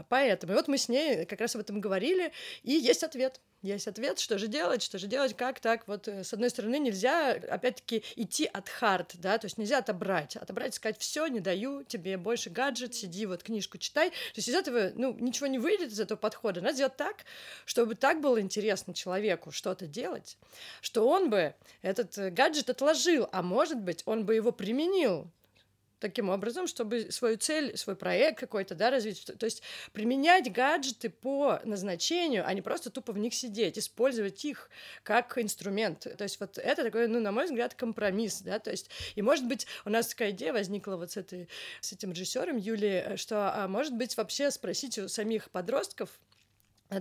Поэтому, 0.09 0.53
и 0.53 0.57
вот 0.57 0.69
мы 0.69 0.79
с 0.79 0.89
ней 0.89 1.25
как 1.25 1.41
раз 1.41 1.55
об 1.55 1.61
этом 1.61 1.81
говорили, 1.81 2.33
и 2.63 2.73
есть 2.73 3.05
ответ. 3.05 3.41
Есть 3.63 3.89
ответ, 3.89 4.19
что 4.19 4.39
же 4.39 4.49
делать, 4.49 4.83
что 4.83 4.99
же 4.99 5.07
делать, 5.07 5.37
как 5.37 5.61
так. 5.61 5.87
Вот, 5.87 6.09
э, 6.09 6.25
с 6.25 6.33
одной 6.33 6.49
стороны, 6.49 6.79
нельзя, 6.79 7.33
опять-таки, 7.33 8.03
идти 8.17 8.47
от 8.47 8.71
хард, 8.71 9.13
да, 9.19 9.37
то 9.37 9.45
есть 9.45 9.59
нельзя 9.59 9.79
отобрать. 9.79 10.37
Отобрать, 10.37 10.75
сказать, 10.75 10.99
все, 10.99 11.27
не 11.27 11.41
даю 11.41 11.85
тебе 11.85 12.17
больше 12.17 12.49
гаджет, 12.49 12.95
сиди, 12.95 13.27
вот 13.27 13.43
книжку 13.43 13.77
читай. 13.77 14.11
То 14.11 14.17
есть 14.37 14.49
из 14.49 14.55
этого, 14.55 14.93
ну, 14.95 15.15
ничего 15.19 15.47
не 15.47 15.59
выйдет 15.59 15.93
из 15.93 16.01
этого 16.01 16.17
подхода. 16.17 16.63
Надо 16.63 16.75
сделать 16.75 16.97
так, 16.97 17.27
чтобы 17.67 17.97
так 17.97 18.23
было 18.23 18.41
интересно 18.41 18.95
человеку 18.95 19.53
что-то 19.53 19.87
делать, 19.87 20.39
что 20.81 21.07
он 21.07 21.29
бы 21.29 21.55
этот 21.83 22.17
э, 22.17 22.31
гаджет 22.31 22.71
отложил, 22.71 23.29
а 23.31 23.43
может 23.43 23.79
быть, 23.79 24.03
он 24.07 24.25
бы 24.25 24.35
его 24.35 24.53
применил 24.53 25.31
таким 26.01 26.31
образом, 26.31 26.67
чтобы 26.67 27.13
свою 27.13 27.37
цель, 27.37 27.77
свой 27.77 27.95
проект 27.95 28.41
какой-то, 28.41 28.75
да, 28.75 28.91
развить. 28.91 29.25
То 29.39 29.45
есть 29.45 29.63
применять 29.93 30.53
гаджеты 30.53 31.11
по 31.11 31.61
назначению, 31.65 32.47
а 32.47 32.53
не 32.55 32.63
просто 32.63 32.91
тупо 32.91 33.13
в 33.13 33.19
них 33.19 33.35
сидеть, 33.35 33.79
использовать 33.79 34.45
их 34.45 34.71
как 35.03 35.39
инструмент. 35.39 36.01
То 36.01 36.25
есть 36.25 36.41
вот 36.41 36.59
это 36.59 36.83
такой, 36.83 37.07
ну, 37.07 37.21
на 37.21 37.33
мой 37.33 37.45
взгляд, 37.45 37.75
компромисс, 37.75 38.41
да, 38.43 38.59
то 38.59 38.71
есть 38.71 38.91
и 39.15 39.23
может 39.23 39.47
быть 39.47 39.67
у 39.85 39.91
нас 39.91 40.09
такая 40.09 40.31
идея 40.31 40.53
возникла 40.53 40.97
вот 40.97 41.13
с, 41.13 41.17
этой, 41.17 41.49
с 41.81 41.93
этим 41.93 42.13
режиссером 42.13 42.57
Юлией, 42.57 43.17
что, 43.17 43.53
а 43.55 43.69
может 43.69 43.95
быть, 43.95 44.17
вообще 44.17 44.51
спросить 44.51 44.99
у 44.99 45.09
самих 45.09 45.51
подростков, 45.51 46.11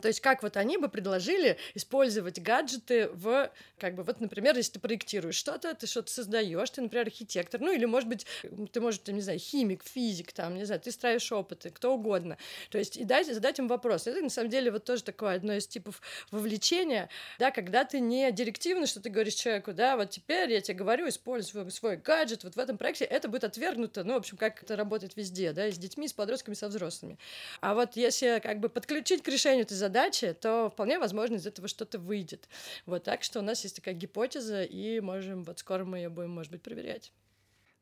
То 0.01 0.07
есть 0.07 0.21
как 0.21 0.43
вот 0.43 0.55
они 0.57 0.77
бы 0.77 0.87
предложили 0.87 1.57
использовать 1.73 2.39
гаджеты 2.39 3.09
в, 3.09 3.51
как 3.79 3.95
бы, 3.95 4.03
вот, 4.03 4.19
например, 4.21 4.55
если 4.55 4.73
ты 4.73 4.79
проектируешь 4.79 5.35
что-то, 5.35 5.73
ты 5.73 5.87
что-то 5.87 6.11
создаешь, 6.11 6.69
ты, 6.69 6.81
например, 6.81 7.07
архитектор, 7.07 7.59
ну 7.59 7.71
или, 7.71 7.85
может 7.85 8.07
быть, 8.07 8.27
ты, 8.71 8.81
может, 8.81 9.03
там, 9.03 9.15
не 9.15 9.21
знаю, 9.21 9.39
химик, 9.39 9.83
физик, 9.83 10.31
там, 10.31 10.55
не 10.55 10.65
знаю, 10.65 10.79
ты 10.79 10.91
строишь 10.91 11.31
опыты, 11.31 11.71
кто 11.71 11.95
угодно. 11.95 12.37
То 12.69 12.77
есть 12.77 12.97
и 12.97 13.03
дать, 13.03 13.33
задать 13.33 13.57
им 13.57 13.67
вопрос. 13.67 14.05
Это, 14.05 14.21
на 14.21 14.29
самом 14.29 14.49
деле, 14.49 14.71
вот 14.71 14.83
тоже 14.83 15.03
такое 15.03 15.35
одно 15.35 15.53
из 15.53 15.67
типов 15.67 16.01
вовлечения, 16.29 17.09
да, 17.39 17.49
когда 17.49 17.83
ты 17.83 17.99
не 17.99 18.31
директивно, 18.31 18.85
что 18.85 19.01
ты 19.01 19.09
говоришь 19.09 19.33
человеку, 19.33 19.73
да, 19.73 19.97
вот 19.97 20.11
теперь 20.11 20.51
я 20.51 20.61
тебе 20.61 20.77
говорю, 20.77 21.09
используй 21.09 21.71
свой, 21.71 21.97
гаджет 21.97 22.43
вот 22.43 22.55
в 22.55 22.59
этом 22.59 22.77
проекте, 22.77 23.05
это 23.05 23.27
будет 23.27 23.43
отвергнуто, 23.43 24.03
ну, 24.03 24.13
в 24.13 24.17
общем, 24.17 24.37
как 24.37 24.61
это 24.61 24.75
работает 24.75 25.15
везде, 25.15 25.51
да, 25.51 25.71
с 25.71 25.77
детьми, 25.77 26.07
с 26.07 26.13
подростками, 26.13 26.53
со 26.53 26.67
взрослыми. 26.67 27.17
А 27.61 27.73
вот 27.73 27.95
если 27.95 28.39
как 28.43 28.59
бы 28.59 28.69
подключить 28.69 29.23
к 29.23 29.27
решению 29.27 29.63
этой 29.63 29.78
задачи, 29.79 30.33
то 30.33 30.69
вполне 30.69 30.99
возможно 30.99 31.35
из 31.35 31.47
этого 31.47 31.67
что-то 31.67 31.97
выйдет. 31.97 32.47
Вот 32.85 33.03
так 33.03 33.23
что 33.23 33.39
у 33.39 33.41
нас 33.41 33.63
есть 33.63 33.77
такая 33.77 33.95
гипотеза, 33.95 34.63
и 34.63 34.99
можем, 34.99 35.43
вот 35.43 35.59
скоро 35.59 35.85
мы 35.85 35.97
ее 35.97 36.09
будем, 36.09 36.31
может 36.31 36.51
быть, 36.51 36.61
проверять. 36.61 37.11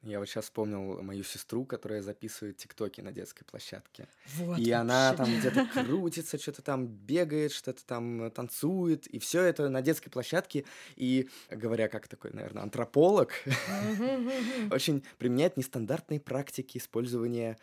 Я 0.03 0.19
вот 0.19 0.29
сейчас 0.29 0.45
вспомнил 0.45 1.01
мою 1.01 1.23
сестру, 1.23 1.65
которая 1.65 2.01
записывает 2.01 2.57
тиктоки 2.57 3.01
на 3.01 3.11
детской 3.11 3.43
площадке. 3.43 4.07
Вот 4.37 4.59
и 4.59 4.71
она 4.71 5.11
вообще. 5.11 5.17
там 5.17 5.39
где-то 5.39 5.67
крутится, 5.85 6.37
что-то 6.37 6.61
там 6.61 6.87
бегает, 6.87 7.51
что-то 7.51 7.83
там 7.85 8.31
танцует, 8.31 9.07
и 9.07 9.19
все 9.19 9.41
это 9.41 9.69
на 9.69 9.81
детской 9.81 10.09
площадке. 10.09 10.65
И 10.95 11.29
говоря 11.49 11.89
как 11.89 12.07
такой, 12.07 12.31
наверное, 12.31 12.63
антрополог, 12.63 13.33
очень 14.71 15.03
применяет 15.17 15.57
нестандартные 15.57 16.19
практики 16.19 16.77
использования 16.77 17.57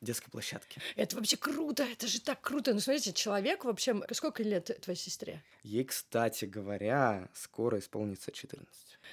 детской 0.00 0.30
площадки. 0.30 0.80
Это 0.96 1.16
вообще 1.16 1.36
круто, 1.36 1.82
это 1.82 2.06
же 2.06 2.20
так 2.20 2.40
круто. 2.40 2.72
Ну, 2.72 2.80
смотрите, 2.80 3.12
человек 3.12 3.64
вообще... 3.64 4.00
Сколько 4.12 4.42
лет 4.42 4.78
твоей 4.80 4.98
сестре? 4.98 5.42
Ей, 5.62 5.84
кстати 5.84 6.44
говоря, 6.44 7.28
скоро 7.34 7.78
исполнится 7.78 8.30
14. 8.30 8.68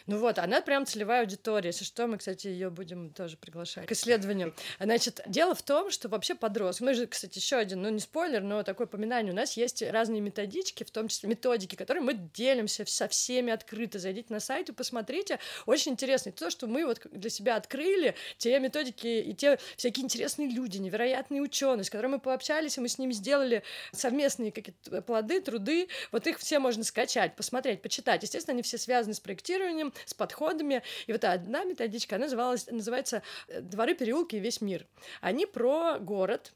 Ну 0.07 0.17
вот, 0.17 0.37
она 0.39 0.61
прям 0.61 0.85
целевая 0.85 1.21
аудитория. 1.21 1.69
Если 1.69 1.85
что, 1.85 2.05
мы, 2.07 2.17
кстати, 2.17 2.47
ее 2.47 2.69
будем 2.69 3.09
тоже 3.11 3.37
приглашать 3.37 3.87
к 3.87 3.91
исследованию. 3.91 4.53
Значит, 4.79 5.21
дело 5.27 5.55
в 5.55 5.63
том, 5.63 5.89
что 5.89 6.09
вообще 6.09 6.35
подросток... 6.35 6.85
Мы 6.85 6.93
же, 6.93 7.07
кстати, 7.07 7.39
еще 7.39 7.55
один, 7.55 7.81
ну 7.81 7.89
не 7.89 7.99
спойлер, 7.99 8.41
но 8.41 8.63
такое 8.63 8.87
упоминание. 8.87 9.31
У 9.31 9.35
нас 9.35 9.57
есть 9.57 9.81
разные 9.81 10.21
методички, 10.21 10.83
в 10.83 10.91
том 10.91 11.07
числе 11.07 11.29
методики, 11.29 11.75
которые 11.75 12.03
мы 12.03 12.13
делимся 12.13 12.85
со 12.85 13.07
всеми 13.07 13.51
открыто. 13.51 13.97
Зайдите 13.97 14.33
на 14.33 14.39
сайт 14.39 14.69
и 14.69 14.73
посмотрите. 14.73 15.39
Очень 15.65 15.93
интересно. 15.93 16.29
И 16.29 16.33
то, 16.33 16.49
что 16.49 16.67
мы 16.67 16.85
вот 16.85 17.01
для 17.11 17.29
себя 17.29 17.55
открыли, 17.55 18.15
те 18.37 18.59
методики 18.59 19.07
и 19.07 19.33
те 19.33 19.57
всякие 19.77 20.03
интересные 20.03 20.49
люди, 20.49 20.74
невероятные 20.79 21.41
ученые, 21.41 21.83
с 21.83 21.89
которыми 21.89 22.13
мы 22.13 22.19
пообщались, 22.19 22.77
и 22.77 22.81
мы 22.81 22.87
с 22.87 22.97
ними 22.97 23.11
сделали 23.13 23.63
совместные 23.91 24.51
какие-то 24.51 25.01
плоды, 25.01 25.41
труды. 25.41 25.87
Вот 26.11 26.27
их 26.27 26.39
все 26.39 26.59
можно 26.59 26.83
скачать, 26.83 27.35
посмотреть, 27.35 27.81
почитать. 27.81 28.23
Естественно, 28.23 28.53
они 28.53 28.63
все 28.63 28.77
связаны 28.77 29.13
с 29.13 29.19
проектированием, 29.19 29.93
с 30.05 30.13
подходами. 30.13 30.83
И 31.07 31.11
вот 31.11 31.23
одна 31.23 31.63
методичка, 31.63 32.15
она 32.15 32.25
называлась, 32.25 32.67
называется 32.67 33.23
э, 33.47 33.61
«Дворы, 33.61 33.95
переулки 33.95 34.35
и 34.35 34.39
весь 34.39 34.61
мир». 34.61 34.85
Они 35.21 35.45
про 35.45 35.97
город, 35.99 36.53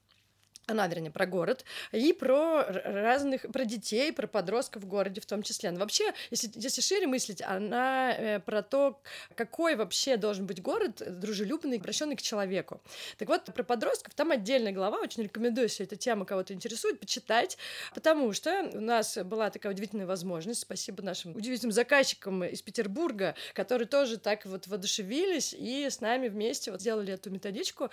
она, 0.69 0.87
вернее, 0.87 1.11
про 1.11 1.25
город, 1.25 1.65
и 1.91 2.13
про 2.13 2.63
разных, 2.63 3.41
про 3.51 3.65
детей, 3.65 4.11
про 4.13 4.27
подростков 4.27 4.83
в 4.83 4.87
городе 4.87 5.21
в 5.21 5.25
том 5.25 5.43
числе. 5.43 5.71
Но 5.71 5.79
вообще, 5.79 6.13
если, 6.31 6.51
если 6.55 6.81
шире 6.81 7.07
мыслить, 7.07 7.41
она 7.41 8.13
э, 8.13 8.39
про 8.39 8.61
то, 8.61 9.01
какой 9.35 9.75
вообще 9.75 10.17
должен 10.17 10.45
быть 10.45 10.61
город, 10.61 11.01
э, 11.01 11.09
дружелюбный, 11.09 11.77
обращенный 11.77 12.15
к 12.15 12.21
человеку. 12.21 12.81
Так 13.17 13.27
вот, 13.27 13.45
про 13.45 13.63
подростков 13.63 14.13
там 14.13 14.31
отдельная 14.31 14.71
глава, 14.71 14.99
очень 14.99 15.23
рекомендую, 15.23 15.65
если 15.65 15.85
эта 15.85 15.95
тема 15.95 16.25
кого-то 16.25 16.53
интересует, 16.53 16.99
почитать, 16.99 17.57
потому 17.93 18.33
что 18.33 18.69
у 18.73 18.81
нас 18.81 19.17
была 19.17 19.49
такая 19.49 19.73
удивительная 19.73 20.05
возможность, 20.05 20.61
спасибо 20.61 21.03
нашим 21.03 21.35
удивительным 21.35 21.71
заказчикам 21.71 22.43
из 22.43 22.61
Петербурга, 22.61 23.35
которые 23.53 23.87
тоже 23.87 24.17
так 24.17 24.45
вот 24.45 24.67
воодушевились 24.67 25.53
и 25.57 25.89
с 25.89 26.01
нами 26.01 26.27
вместе 26.27 26.71
вот 26.71 26.81
сделали 26.81 27.13
эту 27.13 27.29
методичку 27.29 27.89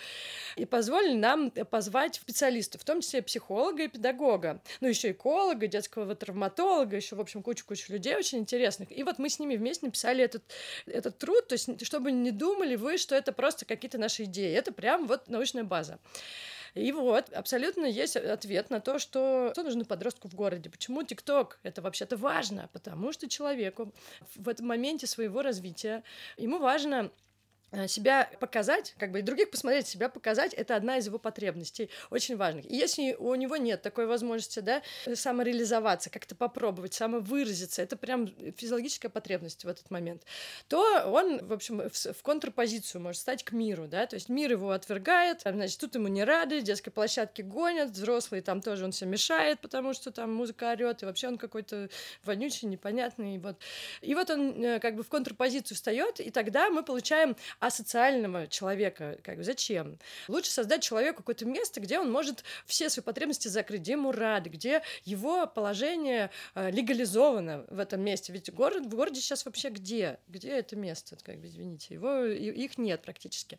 и 0.56 0.64
позволили 0.64 1.14
нам 1.14 1.50
позвать 1.50 2.16
специалистов, 2.16 2.65
в 2.74 2.84
том 2.84 3.00
числе 3.00 3.22
психолога 3.22 3.84
и 3.84 3.88
педагога, 3.88 4.60
ну 4.80 4.88
еще 4.88 5.12
эколога, 5.12 5.66
детского 5.66 6.14
травматолога, 6.14 6.96
еще, 6.96 7.16
в 7.16 7.20
общем, 7.20 7.42
кучу-кучу 7.42 7.92
людей 7.92 8.16
очень 8.16 8.38
интересных. 8.38 8.90
И 8.96 9.02
вот 9.02 9.18
мы 9.18 9.28
с 9.28 9.38
ними 9.38 9.56
вместе 9.56 9.86
написали 9.86 10.24
этот, 10.24 10.42
этот 10.86 11.18
труд, 11.18 11.46
то 11.48 11.52
есть 11.54 11.84
чтобы 11.84 12.12
не 12.12 12.30
думали 12.30 12.76
вы, 12.76 12.98
что 12.98 13.14
это 13.14 13.32
просто 13.32 13.64
какие-то 13.64 13.98
наши 13.98 14.24
идеи, 14.24 14.52
это 14.54 14.72
прям 14.72 15.06
вот 15.06 15.28
научная 15.28 15.64
база. 15.64 15.98
И 16.76 16.92
вот, 16.92 17.32
абсолютно 17.32 17.86
есть 17.86 18.16
ответ 18.16 18.68
на 18.68 18.80
то, 18.80 18.98
что, 18.98 19.48
что 19.54 19.62
нужно 19.62 19.86
подростку 19.86 20.28
в 20.28 20.34
городе. 20.34 20.68
Почему 20.68 21.02
ТикТок? 21.02 21.58
Это 21.62 21.80
вообще-то 21.80 22.18
важно, 22.18 22.68
потому 22.74 23.12
что 23.12 23.30
человеку 23.30 23.94
в 24.34 24.46
этом 24.46 24.66
моменте 24.66 25.06
своего 25.06 25.40
развития 25.40 26.02
ему 26.36 26.58
важно 26.58 27.10
себя 27.86 28.30
показать, 28.40 28.94
как 28.98 29.10
бы 29.10 29.18
и 29.18 29.22
других 29.22 29.50
посмотреть, 29.50 29.86
себя 29.86 30.08
показать, 30.08 30.54
это 30.54 30.76
одна 30.76 30.98
из 30.98 31.06
его 31.06 31.18
потребностей, 31.18 31.90
очень 32.10 32.36
важных. 32.36 32.64
И 32.70 32.76
если 32.76 33.14
у 33.14 33.34
него 33.34 33.56
нет 33.56 33.82
такой 33.82 34.06
возможности, 34.06 34.60
да, 34.60 34.82
самореализоваться, 35.12 36.08
как-то 36.10 36.34
попробовать, 36.34 36.94
самовыразиться, 36.94 37.82
это 37.82 37.96
прям 37.96 38.28
физиологическая 38.56 39.10
потребность 39.10 39.64
в 39.64 39.68
этот 39.68 39.90
момент, 39.90 40.22
то 40.68 41.10
он, 41.10 41.44
в 41.44 41.52
общем, 41.52 41.88
в, 41.90 42.12
в 42.12 42.22
контрпозицию 42.22 43.02
может 43.02 43.20
стать 43.20 43.44
к 43.44 43.52
миру, 43.52 43.86
да, 43.88 44.06
то 44.06 44.14
есть 44.14 44.28
мир 44.28 44.52
его 44.52 44.70
отвергает, 44.70 45.42
значит, 45.42 45.80
тут 45.80 45.94
ему 45.96 46.08
не 46.08 46.24
рады, 46.24 46.60
детской 46.60 46.90
площадке 46.90 47.42
гонят, 47.42 47.90
взрослые 47.90 48.42
там 48.42 48.60
тоже 48.60 48.84
он 48.84 48.92
все 48.92 49.06
мешает, 49.06 49.60
потому 49.60 49.92
что 49.92 50.10
там 50.10 50.32
музыка 50.32 50.72
орет, 50.72 51.02
и 51.02 51.06
вообще 51.06 51.28
он 51.28 51.38
какой-то 51.38 51.90
вонючий, 52.24 52.68
непонятный, 52.68 53.38
вот. 53.38 53.56
И 54.02 54.14
вот 54.14 54.30
он 54.30 54.62
э, 54.64 54.78
как 54.80 54.94
бы 54.94 55.02
в 55.02 55.08
контрпозицию 55.08 55.76
встает, 55.76 56.20
и 56.20 56.30
тогда 56.30 56.70
мы 56.70 56.82
получаем 56.82 57.36
асоциального 57.60 58.46
человека. 58.46 59.18
Как 59.22 59.42
зачем? 59.44 59.98
Лучше 60.28 60.50
создать 60.50 60.82
человеку 60.82 61.18
какое-то 61.18 61.46
место, 61.46 61.80
где 61.80 61.98
он 61.98 62.10
может 62.10 62.44
все 62.66 62.88
свои 62.88 63.04
потребности 63.04 63.48
закрыть, 63.48 63.82
где 63.82 63.92
ему 63.92 64.12
рады, 64.12 64.50
где 64.50 64.82
его 65.04 65.46
положение 65.46 66.30
э, 66.54 66.70
легализовано 66.70 67.64
в 67.68 67.78
этом 67.78 68.02
месте. 68.02 68.32
Ведь 68.32 68.52
город, 68.52 68.86
в 68.86 68.88
городе 68.94 69.20
сейчас 69.20 69.44
вообще 69.44 69.70
где? 69.70 70.18
Где 70.28 70.50
это 70.50 70.76
место? 70.76 71.16
Как 71.22 71.38
бы, 71.38 71.46
извините, 71.46 71.94
его, 71.94 72.24
их 72.24 72.78
нет 72.78 73.02
практически. 73.02 73.58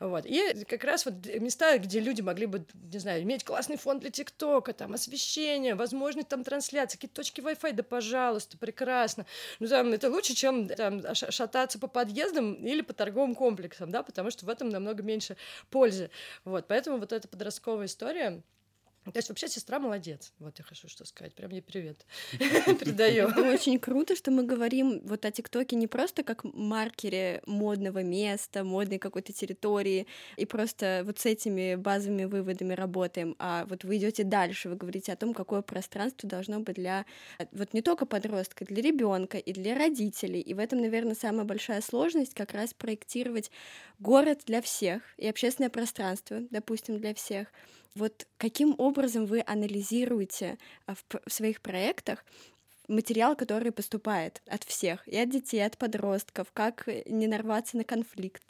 Вот. 0.00 0.26
И 0.26 0.64
как 0.64 0.84
раз 0.84 1.04
вот 1.04 1.14
места, 1.26 1.78
где 1.78 2.00
люди 2.00 2.22
могли 2.22 2.46
бы, 2.46 2.66
не 2.74 2.98
знаю, 2.98 3.22
иметь 3.22 3.44
классный 3.44 3.76
фон 3.76 4.00
для 4.00 4.10
ТикТока, 4.10 4.72
там, 4.72 4.94
освещение, 4.94 5.74
возможность 5.74 6.28
там 6.28 6.42
трансляции, 6.42 6.96
какие-то 6.96 7.16
точки 7.16 7.40
Wi-Fi, 7.40 7.72
да 7.72 7.82
пожалуйста, 7.82 8.58
прекрасно. 8.58 9.26
Ну, 9.60 9.68
там, 9.68 9.92
это 9.92 10.10
лучше, 10.10 10.34
чем 10.34 10.68
там, 10.68 11.02
шататься 11.14 11.78
по 11.78 11.86
подъездам 11.86 12.54
или 12.54 12.80
по 12.80 12.92
торговым 12.92 13.35
комплексам, 13.36 13.90
да, 13.90 14.02
потому 14.02 14.30
что 14.30 14.46
в 14.46 14.48
этом 14.48 14.68
намного 14.68 15.02
меньше 15.04 15.36
пользы. 15.70 16.10
Вот, 16.44 16.66
поэтому 16.66 16.98
вот 16.98 17.12
эта 17.12 17.28
подростковая 17.28 17.86
история, 17.86 18.42
то 19.12 19.18
есть 19.18 19.28
вообще 19.28 19.48
сестра 19.48 19.78
молодец. 19.78 20.32
Вот 20.38 20.58
я 20.58 20.64
хочу 20.64 20.88
что 20.88 21.04
сказать. 21.04 21.34
Прям 21.34 21.50
ей 21.50 21.62
привет 21.62 22.04
передаю. 22.32 23.28
Это 23.28 23.42
очень 23.42 23.78
круто, 23.78 24.16
что 24.16 24.30
мы 24.30 24.42
говорим 24.44 25.00
вот 25.04 25.24
о 25.24 25.30
ТикТоке 25.30 25.76
не 25.76 25.86
просто 25.86 26.22
как 26.22 26.44
маркере 26.44 27.42
модного 27.46 28.02
места, 28.02 28.64
модной 28.64 28.98
какой-то 28.98 29.32
территории, 29.32 30.06
и 30.36 30.46
просто 30.46 31.02
вот 31.04 31.18
с 31.18 31.26
этими 31.26 31.74
базовыми 31.76 32.24
выводами 32.24 32.74
работаем, 32.74 33.36
а 33.38 33.66
вот 33.66 33.84
вы 33.84 33.96
идете 33.96 34.24
дальше, 34.24 34.68
вы 34.68 34.76
говорите 34.76 35.12
о 35.12 35.16
том, 35.16 35.34
какое 35.34 35.62
пространство 35.62 36.28
должно 36.28 36.60
быть 36.60 36.76
для 36.76 37.04
вот 37.52 37.72
не 37.74 37.82
только 37.82 38.06
подростка, 38.06 38.64
для 38.64 38.82
ребенка 38.82 39.38
и 39.38 39.52
для 39.52 39.74
родителей. 39.74 40.40
И 40.40 40.54
в 40.54 40.58
этом, 40.58 40.80
наверное, 40.80 41.14
самая 41.14 41.44
большая 41.44 41.80
сложность 41.80 42.34
как 42.34 42.52
раз 42.52 42.74
проектировать 42.74 43.50
город 43.98 44.42
для 44.46 44.60
всех 44.60 45.02
и 45.16 45.26
общественное 45.26 45.70
пространство, 45.70 46.40
допустим, 46.50 46.98
для 46.98 47.14
всех. 47.14 47.48
Вот 47.96 48.26
каким 48.36 48.74
образом 48.76 49.24
вы 49.24 49.42
анализируете 49.46 50.58
а, 50.84 50.94
в, 50.94 51.04
в 51.26 51.32
своих 51.32 51.62
проектах 51.62 52.26
материал, 52.88 53.34
который 53.34 53.72
поступает 53.72 54.42
от 54.46 54.64
всех, 54.64 55.08
и 55.08 55.16
от 55.16 55.30
детей, 55.30 55.56
и 55.56 55.60
от 55.60 55.78
подростков, 55.78 56.48
как 56.52 56.86
э, 56.88 57.04
не 57.06 57.26
нарваться 57.26 57.78
на 57.78 57.84
конфликт? 57.84 58.42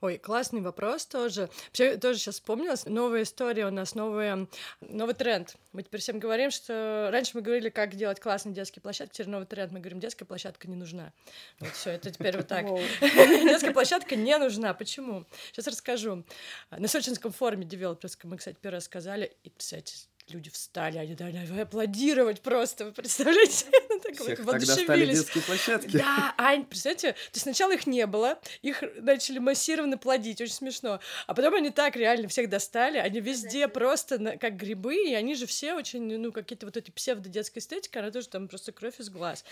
Ой, 0.00 0.16
классный 0.16 0.62
вопрос 0.62 1.04
тоже. 1.04 1.50
Вообще, 1.66 1.98
тоже 1.98 2.18
сейчас 2.18 2.36
вспомнилась. 2.36 2.86
Новая 2.86 3.22
история 3.22 3.66
у 3.66 3.70
нас, 3.70 3.94
новый, 3.94 4.48
новый 4.80 5.14
тренд. 5.14 5.56
Мы 5.72 5.82
теперь 5.82 6.00
всем 6.00 6.18
говорим, 6.18 6.50
что... 6.50 7.10
Раньше 7.12 7.32
мы 7.34 7.42
говорили, 7.42 7.68
как 7.68 7.94
делать 7.94 8.18
классные 8.18 8.54
детские 8.54 8.80
площадки, 8.82 9.12
теперь 9.12 9.28
новый 9.28 9.46
тренд. 9.46 9.72
Мы 9.72 9.80
говорим, 9.80 10.00
детская 10.00 10.24
площадка 10.24 10.68
не 10.68 10.76
нужна. 10.76 11.12
Вот 11.58 11.72
все, 11.72 11.90
это 11.90 12.10
теперь 12.10 12.36
вот 12.38 12.48
так. 12.48 12.64
Детская 13.00 13.72
площадка 13.72 14.16
не 14.16 14.38
нужна. 14.38 14.72
Почему? 14.72 15.26
Сейчас 15.52 15.66
расскажу. 15.66 16.24
На 16.70 16.88
Сочинском 16.88 17.30
форуме 17.30 17.66
девелоперском 17.66 18.30
мы, 18.30 18.38
кстати, 18.38 18.56
первый 18.58 18.76
раз 18.76 18.84
сказали, 18.84 19.36
и, 19.42 19.50
представьте, 19.50 19.96
люди 20.28 20.48
встали, 20.48 20.96
они 20.96 21.14
давай 21.14 21.62
аплодировать 21.62 22.40
просто, 22.40 22.86
вы 22.86 22.92
представляете? 22.92 23.66
Так 24.02 24.18
вот 24.18 24.24
Всех 24.24 24.38
тогда 24.38 24.74
стали 24.74 25.06
детские 25.06 25.42
площадки. 25.44 25.96
Да, 25.96 26.34
Ань, 26.38 26.64
представляете, 26.64 27.12
то 27.12 27.18
есть 27.34 27.42
сначала 27.42 27.72
их 27.74 27.86
не 27.86 28.06
было, 28.06 28.38
их 28.62 28.82
начали 28.96 29.38
массированно 29.38 29.98
плодить, 29.98 30.40
очень 30.40 30.54
смешно, 30.54 31.00
а 31.26 31.34
потом 31.34 31.54
они 31.54 31.70
так 31.70 31.96
реально 31.96 32.28
всех 32.28 32.48
достали, 32.48 32.98
они 32.98 33.20
везде 33.20 33.68
просто 33.68 34.18
на- 34.18 34.36
как 34.36 34.56
грибы, 34.56 34.96
и 34.96 35.14
они 35.14 35.34
же 35.34 35.46
все 35.46 35.74
очень, 35.74 36.02
ну, 36.18 36.32
какие-то 36.32 36.66
вот 36.66 36.76
эти 36.76 36.90
псевдо-детская 36.90 37.60
эстетика, 37.60 38.00
она 38.00 38.10
тоже 38.10 38.28
там 38.28 38.48
просто 38.48 38.72
кровь 38.72 38.98
из 38.98 39.08
глаз. 39.10 39.44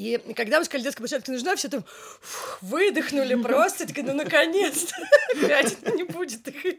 И 0.00 0.18
когда 0.34 0.58
мы 0.58 0.64
сказали, 0.64 0.84
детская 0.84 1.02
площадка 1.02 1.30
нужна, 1.30 1.56
все 1.56 1.68
там 1.68 1.84
фух, 2.22 2.58
выдохнули 2.62 3.34
просто, 3.34 3.86
такая, 3.86 4.06
ну, 4.06 4.14
наконец-то, 4.14 4.94
ну, 5.82 5.94
не 5.94 6.04
будет 6.04 6.48
их. 6.48 6.76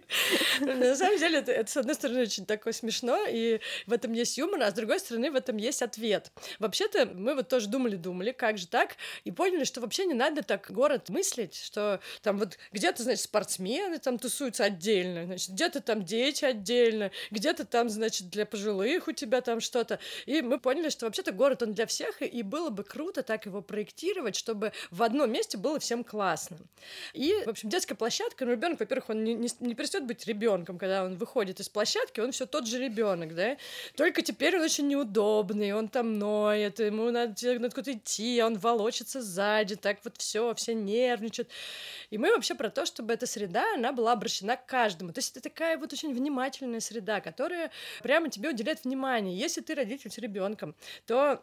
На 0.60 0.96
самом 0.96 1.20
деле, 1.20 1.38
это, 1.38 1.52
это, 1.52 1.72
с 1.72 1.78
одной 1.78 1.94
стороны, 1.94 2.22
очень 2.22 2.48
такое 2.48 2.74
смешно, 2.74 3.26
и 3.30 3.60
в 3.86 3.94
этом 3.94 4.14
есть 4.14 4.40
юмор, 4.40 4.64
а 4.64 4.72
с 4.72 4.74
другой 4.74 5.00
стороны, 5.00 5.30
в 5.30 5.36
этом 5.36 5.58
есть 5.58 5.84
ответ. 5.84 6.32
Вообще-то, 6.58 7.06
мы 7.06 7.36
вот 7.36 7.48
тоже 7.48 7.68
думали-думали, 7.68 8.32
как 8.32 8.58
же 8.58 8.68
так, 8.68 8.96
и 9.24 9.32
поняли, 9.32 9.66
что 9.66 9.82
вообще 9.82 10.06
не 10.06 10.16
надо 10.16 10.42
так 10.42 10.72
город 10.72 11.10
мыслить, 11.10 11.56
что 11.56 12.00
там 12.24 12.40
вот 12.40 12.58
где-то, 12.72 13.04
значит, 13.04 13.22
спортсмены 13.22 14.00
там 14.00 14.18
тусуются 14.18 14.64
отдельно, 14.64 15.26
значит, 15.26 15.52
где-то 15.52 15.82
там 15.82 16.04
дети 16.04 16.44
отдельно, 16.44 17.12
где-то 17.30 17.66
там, 17.66 17.88
значит, 17.88 18.32
для 18.32 18.48
пожилых 18.48 19.08
у 19.08 19.12
тебя 19.12 19.42
там 19.42 19.60
что-то. 19.60 20.00
И 20.26 20.42
мы 20.42 20.60
поняли, 20.60 20.90
что 20.90 21.06
вообще-то 21.06 21.34
город, 21.34 21.62
он 21.62 21.74
для 21.74 21.86
всех, 21.86 22.24
и 22.24 22.42
было 22.42 22.70
бы 22.70 22.84
круто, 22.84 23.11
маршрута, 23.12 23.24
так 23.24 23.46
его 23.46 23.62
проектировать, 23.62 24.36
чтобы 24.36 24.72
в 24.90 25.04
одном 25.04 25.32
месте 25.32 25.58
было 25.58 25.80
всем 25.80 26.04
классно. 26.04 26.58
И, 27.14 27.34
в 27.46 27.50
общем, 27.50 27.70
детская 27.70 27.96
площадка, 27.96 28.46
ну, 28.46 28.52
ребенок, 28.52 28.80
во-первых, 28.80 29.10
он 29.10 29.24
не, 29.24 29.34
не, 29.34 29.76
перестает 29.76 30.06
быть 30.06 30.26
ребенком, 30.28 30.78
когда 30.78 31.04
он 31.04 31.16
выходит 31.18 31.60
из 31.60 31.70
площадки, 31.70 32.22
он 32.22 32.32
все 32.32 32.46
тот 32.46 32.68
же 32.68 32.80
ребенок, 32.80 33.36
да, 33.36 33.58
только 33.96 34.22
теперь 34.22 34.58
он 34.58 34.64
очень 34.64 34.88
неудобный, 34.88 35.74
он 35.74 35.88
там 35.88 36.20
ноет, 36.20 36.80
ему 36.80 37.12
надо, 37.12 37.34
надо 37.60 37.70
куда-то 37.70 37.94
идти, 37.94 38.42
он 38.44 38.58
волочится 38.58 39.22
сзади, 39.22 39.76
так 39.76 39.98
вот 40.04 40.18
все, 40.18 40.54
все 40.56 40.74
нервничают. 40.74 41.50
И 42.12 42.18
мы 42.18 42.30
вообще 42.32 42.56
про 42.56 42.70
то, 42.70 42.86
чтобы 42.86 43.14
эта 43.14 43.26
среда, 43.26 43.64
она 43.76 43.92
была 43.92 44.14
обращена 44.14 44.56
к 44.56 44.66
каждому. 44.66 45.14
То 45.14 45.20
есть 45.20 45.32
это 45.32 45.50
такая 45.50 45.78
вот 45.78 45.94
очень 45.94 46.14
внимательная 46.14 46.80
среда, 46.80 47.22
которая 47.22 47.72
прямо 48.04 48.30
тебе 48.30 48.50
уделяет 48.50 48.84
внимание. 48.84 49.38
Если 49.38 49.62
ты 49.62 49.76
родитель 49.76 50.12
с 50.12 50.18
ребенком, 50.18 50.76
то 51.06 51.42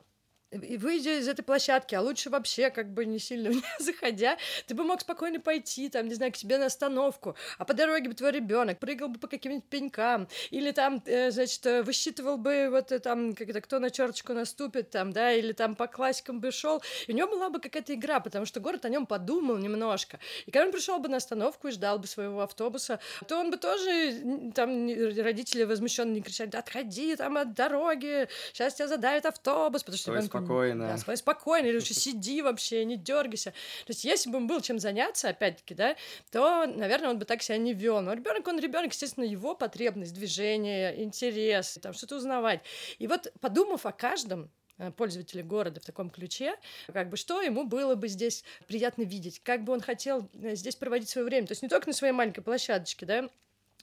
и 0.50 0.78
выйдя 0.78 1.18
из 1.18 1.28
этой 1.28 1.42
площадки, 1.42 1.94
а 1.94 2.00
лучше 2.00 2.30
вообще 2.30 2.70
как 2.70 2.92
бы 2.92 3.04
не 3.04 3.18
сильно 3.18 3.50
в 3.50 3.54
нее 3.54 3.62
заходя, 3.78 4.36
ты 4.66 4.74
бы 4.74 4.84
мог 4.84 5.00
спокойно 5.00 5.40
пойти, 5.40 5.88
там, 5.88 6.08
не 6.08 6.14
знаю, 6.14 6.32
к 6.32 6.36
тебе 6.36 6.58
на 6.58 6.66
остановку, 6.66 7.36
а 7.58 7.64
по 7.64 7.74
дороге 7.74 8.08
бы 8.08 8.14
твой 8.14 8.32
ребенок 8.32 8.78
прыгал 8.78 9.08
бы 9.08 9.18
по 9.18 9.26
каким-нибудь 9.26 9.68
пенькам, 9.68 10.28
или 10.50 10.70
там, 10.70 11.02
э, 11.04 11.30
значит, 11.30 11.64
э, 11.66 11.82
высчитывал 11.82 12.38
бы 12.38 12.68
вот 12.70 12.92
э, 12.92 12.98
там, 12.98 13.34
когда 13.34 13.60
кто 13.60 13.78
на 13.78 13.90
черточку 13.90 14.32
наступит, 14.32 14.90
там, 14.90 15.12
да, 15.12 15.32
или 15.32 15.52
там 15.52 15.74
по 15.74 15.86
классикам 15.86 16.40
бы 16.40 16.50
шел, 16.50 16.82
и 17.06 17.12
у 17.12 17.14
него 17.14 17.28
была 17.28 17.50
бы 17.50 17.60
какая-то 17.60 17.94
игра, 17.94 18.20
потому 18.20 18.46
что 18.46 18.60
город 18.60 18.84
о 18.84 18.88
нем 18.88 19.06
подумал 19.06 19.58
немножко. 19.58 20.18
И 20.46 20.50
когда 20.50 20.66
он 20.66 20.72
пришел 20.72 20.98
бы 20.98 21.08
на 21.08 21.18
остановку 21.18 21.68
и 21.68 21.72
ждал 21.72 21.98
бы 21.98 22.06
своего 22.06 22.40
автобуса, 22.40 23.00
то 23.26 23.38
он 23.38 23.50
бы 23.50 23.56
тоже, 23.56 24.52
там, 24.54 24.88
родители 24.88 25.64
возмущенно 25.64 26.12
не 26.12 26.22
кричали, 26.22 26.48
да 26.48 26.60
отходи 26.60 27.16
там 27.16 27.36
от 27.36 27.54
дороги, 27.54 28.28
сейчас 28.52 28.74
тебя 28.74 28.88
задавит 28.88 29.26
автобус, 29.26 29.82
потому 29.82 29.98
что 29.98 30.12
спокойно. 30.38 30.88
Да, 30.88 30.96
спой 30.98 31.16
спокойно, 31.16 31.66
или 31.66 31.76
лучше 31.76 31.94
сиди 31.94 32.42
вообще, 32.42 32.84
не 32.84 32.96
дергайся. 32.96 33.50
То 33.86 33.90
есть, 33.90 34.04
если 34.04 34.30
бы 34.30 34.38
ему 34.38 34.48
было 34.48 34.62
чем 34.62 34.78
заняться, 34.78 35.28
опять-таки, 35.28 35.74
да, 35.74 35.96
то, 36.30 36.66
наверное, 36.66 37.10
он 37.10 37.18
бы 37.18 37.24
так 37.24 37.42
себя 37.42 37.58
не 37.58 37.74
вел. 37.74 38.00
Но 38.00 38.12
ребенок, 38.12 38.46
он 38.46 38.58
ребенок, 38.58 38.92
естественно, 38.92 39.24
его 39.24 39.54
потребность, 39.54 40.14
движение, 40.14 41.02
интерес, 41.02 41.78
там 41.82 41.92
что-то 41.92 42.16
узнавать. 42.16 42.60
И 42.98 43.06
вот, 43.06 43.32
подумав 43.40 43.86
о 43.86 43.92
каждом, 43.92 44.50
э, 44.78 44.90
пользователя 44.92 45.42
города 45.42 45.80
в 45.80 45.84
таком 45.84 46.10
ключе, 46.10 46.54
как 46.92 47.10
бы 47.10 47.16
что 47.16 47.42
ему 47.42 47.64
было 47.64 47.94
бы 47.94 48.08
здесь 48.08 48.44
приятно 48.66 49.02
видеть, 49.02 49.40
как 49.42 49.64
бы 49.64 49.72
он 49.72 49.80
хотел 49.80 50.28
э, 50.34 50.54
здесь 50.54 50.76
проводить 50.76 51.08
свое 51.08 51.26
время. 51.26 51.46
То 51.46 51.52
есть 51.52 51.62
не 51.62 51.68
только 51.68 51.88
на 51.88 51.92
своей 51.92 52.12
маленькой 52.12 52.42
площадочке, 52.42 53.06
да, 53.06 53.28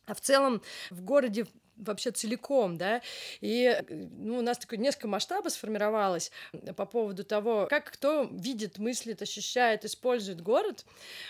а 0.06 0.14
в 0.14 0.22
целом 0.22 0.62
в 0.90 1.02
городе 1.02 1.48
вообще 1.78 2.12
целиком, 2.12 2.78
да, 2.78 3.02
и 3.42 3.82
ну, 3.90 4.40
у 4.40 4.42
нас 4.42 4.58
такое 4.58 4.80
несколько 4.80 5.08
масштабов 5.08 5.52
сформировалось 5.52 6.32
по 6.76 6.86
поводу 6.86 7.24
того, 7.24 7.68
как 7.70 7.92
кто 7.92 8.30
видит, 8.32 8.78
мыслит, 8.78 9.22
ощущает, 9.22 9.86
использует 9.86 10.42
город, 10.42 10.86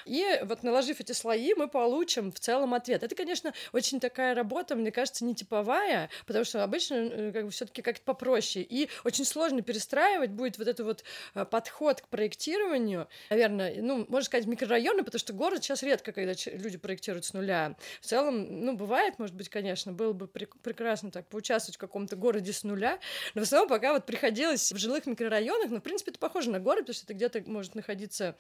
и 0.06 0.26
вот 0.44 0.64
наложив 0.64 1.00
эти 1.00 1.12
слои, 1.12 1.54
мы 1.56 1.68
получим 1.68 2.32
в 2.32 2.40
целом 2.40 2.74
ответ. 2.74 3.04
Это, 3.04 3.16
конечно, 3.16 3.54
очень 3.74 4.00
такая 4.00 4.36
работа, 4.36 4.76
мне 4.76 4.92
кажется, 4.92 5.26
не 5.26 5.36
типовая, 5.36 6.10
потому 6.26 6.46
что 6.46 6.64
обычно 6.64 6.96
э, 6.96 7.32
как 7.32 7.46
бы 7.46 7.52
все 7.52 7.66
таки 7.66 7.82
как-то 7.82 8.04
попроще, 8.04 8.66
и 8.68 8.90
очень 9.04 9.26
сложно 9.26 9.62
перестраивать 9.62 10.32
будет 10.32 10.58
вот 10.58 10.68
этот 10.68 10.86
вот 10.86 11.04
э, 11.34 11.46
подход 11.46 12.02
к 12.02 12.08
проектированию, 12.08 13.08
наверное, 13.30 13.82
ну, 13.82 14.06
можно 14.10 14.26
сказать, 14.26 14.46
микрорайоны, 14.46 15.04
потому 15.04 15.20
что 15.20 15.34
город 15.34 15.64
сейчас 15.64 15.84
редко, 15.84 16.12
когда 16.12 16.34
люди 16.54 16.78
проектируют 16.78 17.26
с 17.26 17.34
нуля. 17.34 17.76
В 18.02 18.06
целом, 18.06 18.66
ну, 18.66 18.76
бывает, 18.76 19.20
может 19.20 19.36
быть, 19.36 19.50
конечно, 19.50 19.92
было 19.92 20.14
бы 20.14 20.28
прекрасно 20.36 21.12
так 21.12 21.28
поучаствовать 21.28 21.76
в 21.76 21.80
каком-то 21.80 22.16
городе 22.16 22.54
с 22.54 22.64
нуля. 22.64 23.00
Но 23.34 23.42
в 23.42 23.44
основном 23.44 23.70
пока 23.70 23.94
вот 23.94 24.06
приходилось 24.06 24.72
в 24.72 24.78
жилых 24.78 25.06
микрорайонах, 25.06 25.70
но, 25.70 25.78
в 25.78 25.84
принципе, 25.84 26.12
это 26.12 26.20
похоже 26.20 26.50
на 26.52 26.60
город, 26.60 26.82
потому 26.82 26.96
что 26.96 27.06
это 27.06 27.14
где-то 27.14 27.44
может 27.50 27.76
находиться 27.76 28.36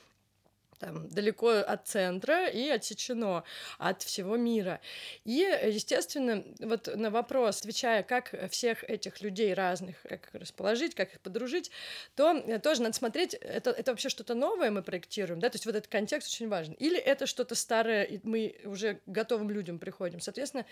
там, 0.79 1.08
далеко 1.10 1.49
от 1.49 1.88
центра 1.88 2.47
и 2.47 2.67
отсечено 2.69 3.43
от 3.77 4.03
всего 4.03 4.38
мира. 4.38 4.81
И, 5.23 5.39
естественно, 5.67 6.43
вот 6.60 6.93
на 6.95 7.10
вопрос, 7.10 7.60
отвечая, 7.60 8.03
как 8.03 8.36
всех 8.51 8.84
этих 8.84 9.21
людей 9.21 9.53
разных, 9.53 10.01
как 10.03 10.29
расположить, 10.34 10.95
как 10.95 11.13
их 11.13 11.21
подружить, 11.21 11.71
то 12.15 12.60
тоже 12.60 12.81
надо 12.81 12.95
смотреть, 12.95 13.34
это, 13.36 13.71
это 13.71 13.91
вообще 13.91 14.10
что-то 14.10 14.36
новое 14.36 14.71
мы 14.71 14.84
проектируем, 14.84 15.39
да, 15.39 15.49
то 15.49 15.55
есть 15.55 15.65
вот 15.65 15.75
этот 15.75 15.89
контекст 15.89 16.27
очень 16.27 16.49
важен. 16.49 16.73
Или 16.73 16.97
это 16.97 17.25
что-то 17.25 17.55
старое, 17.55 18.03
и 18.03 18.19
мы 18.23 18.55
уже 18.65 18.99
готовым 19.05 19.49
людям 19.49 19.79
приходим. 19.79 20.19
Соответственно, 20.19 20.65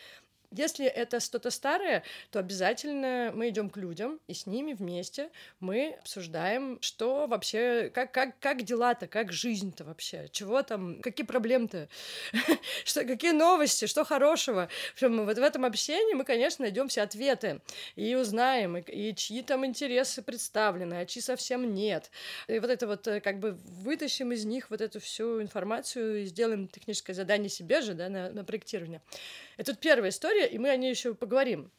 если 0.54 0.86
это 0.86 1.20
что-то 1.20 1.50
старое, 1.50 2.04
то 2.32 2.40
обязательно 2.40 3.32
мы 3.34 3.50
идем 3.50 3.70
к 3.70 3.78
людям, 3.78 4.20
и 4.28 4.34
с 4.34 4.46
ними 4.46 4.74
вместе 4.74 5.30
мы 5.60 5.98
обсуждаем, 6.00 6.78
что 6.82 7.28
вообще, 7.28 7.92
как, 7.94 8.12
как, 8.12 8.40
как 8.40 8.64
дела-то, 8.64 9.08
как 9.08 9.32
жизнь-то 9.32 9.84
вообще, 9.84 10.28
чего 10.32 10.62
там, 10.62 11.02
какие 11.02 11.26
проблемы-то, 11.26 11.90
что, 12.86 13.04
какие 13.06 13.32
новости, 13.32 13.86
что 13.86 14.06
хорошего. 14.06 14.70
Причем 14.96 15.26
вот 15.26 15.38
в 15.38 15.42
этом 15.42 15.66
общении 15.66 16.14
мы, 16.14 16.24
конечно, 16.24 16.64
найдем 16.64 16.88
все 16.88 17.02
ответы 17.02 17.62
и 17.96 18.16
узнаем, 18.16 18.78
и, 18.78 18.82
и 18.82 19.16
чьи 19.16 19.42
там 19.42 19.66
интересы 19.66 20.22
представлены, 20.22 20.96
а 20.96 21.06
чьи 21.06 21.22
совсем 21.22 21.74
нет. 21.74 22.12
И 22.48 22.60
вот 22.60 22.70
это 22.70 22.88
вот 22.88 23.08
э, 23.08 23.20
как 23.22 23.40
бы 23.40 23.58
вытащим 23.66 24.32
из 24.32 24.46
них 24.46 24.70
вот 24.70 24.82
эту 24.82 25.00
всю 25.00 25.42
информацию 25.42 26.22
и 26.22 26.26
сделаем 26.26 26.68
техническое 26.68 27.14
задание 27.14 27.50
себе 27.50 27.82
же, 27.82 27.94
да, 27.94 28.10
на, 28.10 28.30
на 28.32 28.44
проектирование. 28.44 29.02
Это 29.58 29.74
тут 29.74 29.82
первая 29.82 30.10
история, 30.10 30.48
и 30.48 30.58
мы 30.58 30.70
о 30.70 30.78
ней 30.78 30.90
еще 30.90 31.14
поговорим. 31.16 31.72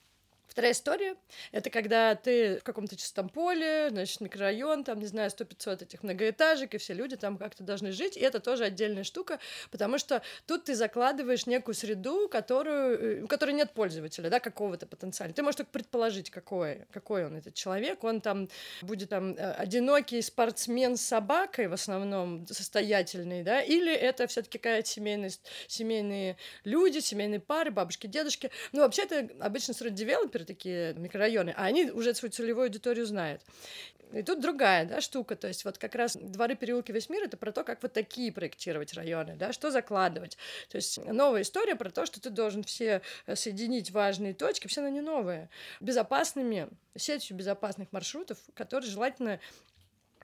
Вторая 0.55 0.71
история— 0.71 1.17
это 1.51 1.69
когда 1.69 2.14
ты 2.14 2.61
в 2.61 2.62
каком-то 2.62 2.95
чистом 2.95 3.29
поле, 3.29 3.88
значит, 3.90 4.21
микрорайон, 4.21 4.85
там, 4.85 5.01
не 5.01 5.07
знаю, 5.07 5.29
100-500 5.29 5.83
этих 5.83 6.05
многоэтажек, 6.05 6.75
и 6.75 6.79
все 6.79 6.95
люди 6.95 7.17
там 7.17 7.38
как-то 7.38 7.64
должны 7.64 7.90
жить, 7.90 8.17
и 8.17 8.21
это 8.21 8.38
тоже 8.38 8.62
отдельная 8.62 9.03
штука, 9.03 9.40
потому 9.73 9.99
что 9.99 10.23
тут 10.47 10.62
ты 10.67 10.77
закладываешь 10.77 11.47
некую 11.47 11.75
среду, 11.75 12.29
которую, 12.29 13.19
э, 13.19 13.23
у 13.25 13.27
которой 13.27 13.51
нет 13.51 13.73
пользователя, 13.73 14.31
да, 14.31 14.38
какого-то 14.38 14.87
потенциала. 14.87 15.33
Ты 15.33 15.43
можешь 15.43 15.57
только 15.57 15.73
предположить, 15.73 16.31
какой, 16.31 16.87
какой 16.93 17.27
он, 17.27 17.35
этот 17.35 17.55
человек. 17.55 18.05
Он 18.05 18.21
там 18.21 18.49
будет 18.81 19.09
там 19.09 19.33
э, 19.33 19.55
одинокий 19.55 20.23
спортсмен 20.23 20.97
с 20.97 21.03
собакой, 21.03 21.67
в 21.67 21.73
основном 21.73 22.47
состоятельный, 22.47 23.43
да, 23.43 23.61
или 23.61 23.93
это 23.93 24.29
все 24.29 24.43
таки 24.43 24.59
какая-то 24.59 24.88
семейность, 24.88 25.40
семейные 25.67 26.37
люди, 26.62 27.01
семейные 27.01 27.40
пары, 27.40 27.73
бабушки, 27.73 28.07
дедушки. 28.07 28.53
Ну, 28.71 28.83
вообще 28.83 29.03
это 29.03 29.29
обычно 29.40 29.75
среди 29.75 30.05
девелопер, 30.44 30.54
такие 30.54 30.94
микрорайоны, 30.94 31.54
а 31.57 31.64
они 31.64 31.90
уже 31.90 32.14
свою 32.14 32.33
целевую 32.33 32.64
аудиторию 32.64 33.07
знают. 33.07 33.42
И 34.12 34.22
тут 34.22 34.40
другая 34.40 34.85
да, 34.85 35.00
штука, 35.00 35.35
то 35.35 35.48
есть 35.48 35.64
вот 35.64 35.78
как 35.78 35.94
раз 35.94 36.16
дворы, 36.16 36.54
переулки, 36.54 36.92
весь 36.92 37.09
мир— 37.09 37.22
это 37.24 37.37
про 37.37 37.50
то, 37.50 37.64
как 37.64 37.83
вот 37.83 37.92
такие 37.92 38.30
проектировать 38.30 38.94
районы, 38.94 39.35
да, 39.37 39.52
что 39.52 39.70
закладывать. 39.70 40.37
То 40.68 40.76
есть 40.76 41.04
новая 41.04 41.42
история 41.42 41.74
про 41.74 41.90
то, 41.90 42.07
что 42.07 42.20
ты 42.20 42.30
должен 42.30 42.62
все 42.62 43.02
э, 43.26 43.35
соединить 43.35 43.90
важные 43.90 44.35
точки, 44.35 44.68
все 44.68 44.87
не 44.88 45.00
новые, 45.00 45.48
безопасными, 45.80 46.68
сетью 46.96 47.37
безопасных 47.37 47.92
маршрутов, 47.92 48.38
которые 48.54 48.88
желательно 48.88 49.40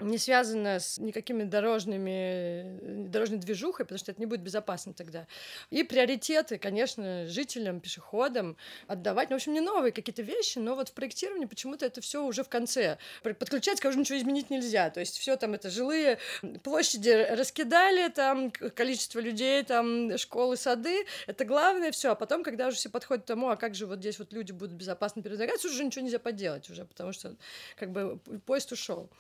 не 0.00 0.18
связано 0.18 0.80
с 0.80 0.98
никакими 0.98 1.44
дорожными, 1.44 3.08
дорожной 3.08 3.38
движухой, 3.38 3.84
потому 3.84 3.98
что 3.98 4.12
это 4.12 4.20
не 4.20 4.26
будет 4.26 4.40
безопасно 4.40 4.92
тогда. 4.94 5.26
И 5.70 5.82
приоритеты, 5.82 6.58
конечно, 6.58 7.26
жителям, 7.26 7.80
пешеходам 7.80 8.56
отдавать. 8.86 9.30
Ну, 9.30 9.36
в 9.36 9.38
общем, 9.38 9.52
не 9.52 9.60
новые 9.60 9.92
какие-то 9.92 10.22
вещи, 10.22 10.58
но 10.58 10.74
вот 10.74 10.88
в 10.88 10.92
проектировании 10.92 11.46
почему-то 11.46 11.86
это 11.86 12.00
все 12.00 12.24
уже 12.24 12.42
в 12.44 12.48
конце. 12.48 12.98
Подключать, 13.22 13.78
скажу, 13.78 13.98
ничего 13.98 14.18
изменить 14.18 14.50
нельзя. 14.50 14.90
То 14.90 15.00
есть 15.00 15.18
все 15.18 15.36
там 15.36 15.54
это 15.54 15.70
жилые 15.70 16.18
площади 16.62 17.10
раскидали, 17.30 18.08
там 18.08 18.50
количество 18.50 19.20
людей, 19.20 19.62
там 19.64 20.16
школы, 20.18 20.56
сады. 20.56 21.06
Это 21.26 21.44
главное 21.44 21.92
все. 21.92 22.12
А 22.12 22.14
потом, 22.14 22.42
когда 22.42 22.68
уже 22.68 22.76
все 22.76 22.88
подходят 22.88 23.24
к 23.24 23.26
тому, 23.26 23.48
а 23.48 23.56
как 23.56 23.74
же 23.74 23.86
вот 23.86 23.98
здесь 23.98 24.18
вот 24.18 24.32
люди 24.32 24.52
будут 24.52 24.74
безопасно 24.74 25.22
передвигаться, 25.22 25.68
уже 25.68 25.84
ничего 25.84 26.04
нельзя 26.04 26.18
поделать 26.18 26.68
уже, 26.70 26.84
потому 26.84 27.12
что 27.12 27.36
как 27.76 27.90
бы 27.90 28.18
поезд 28.46 28.72
ушел. 28.72 29.10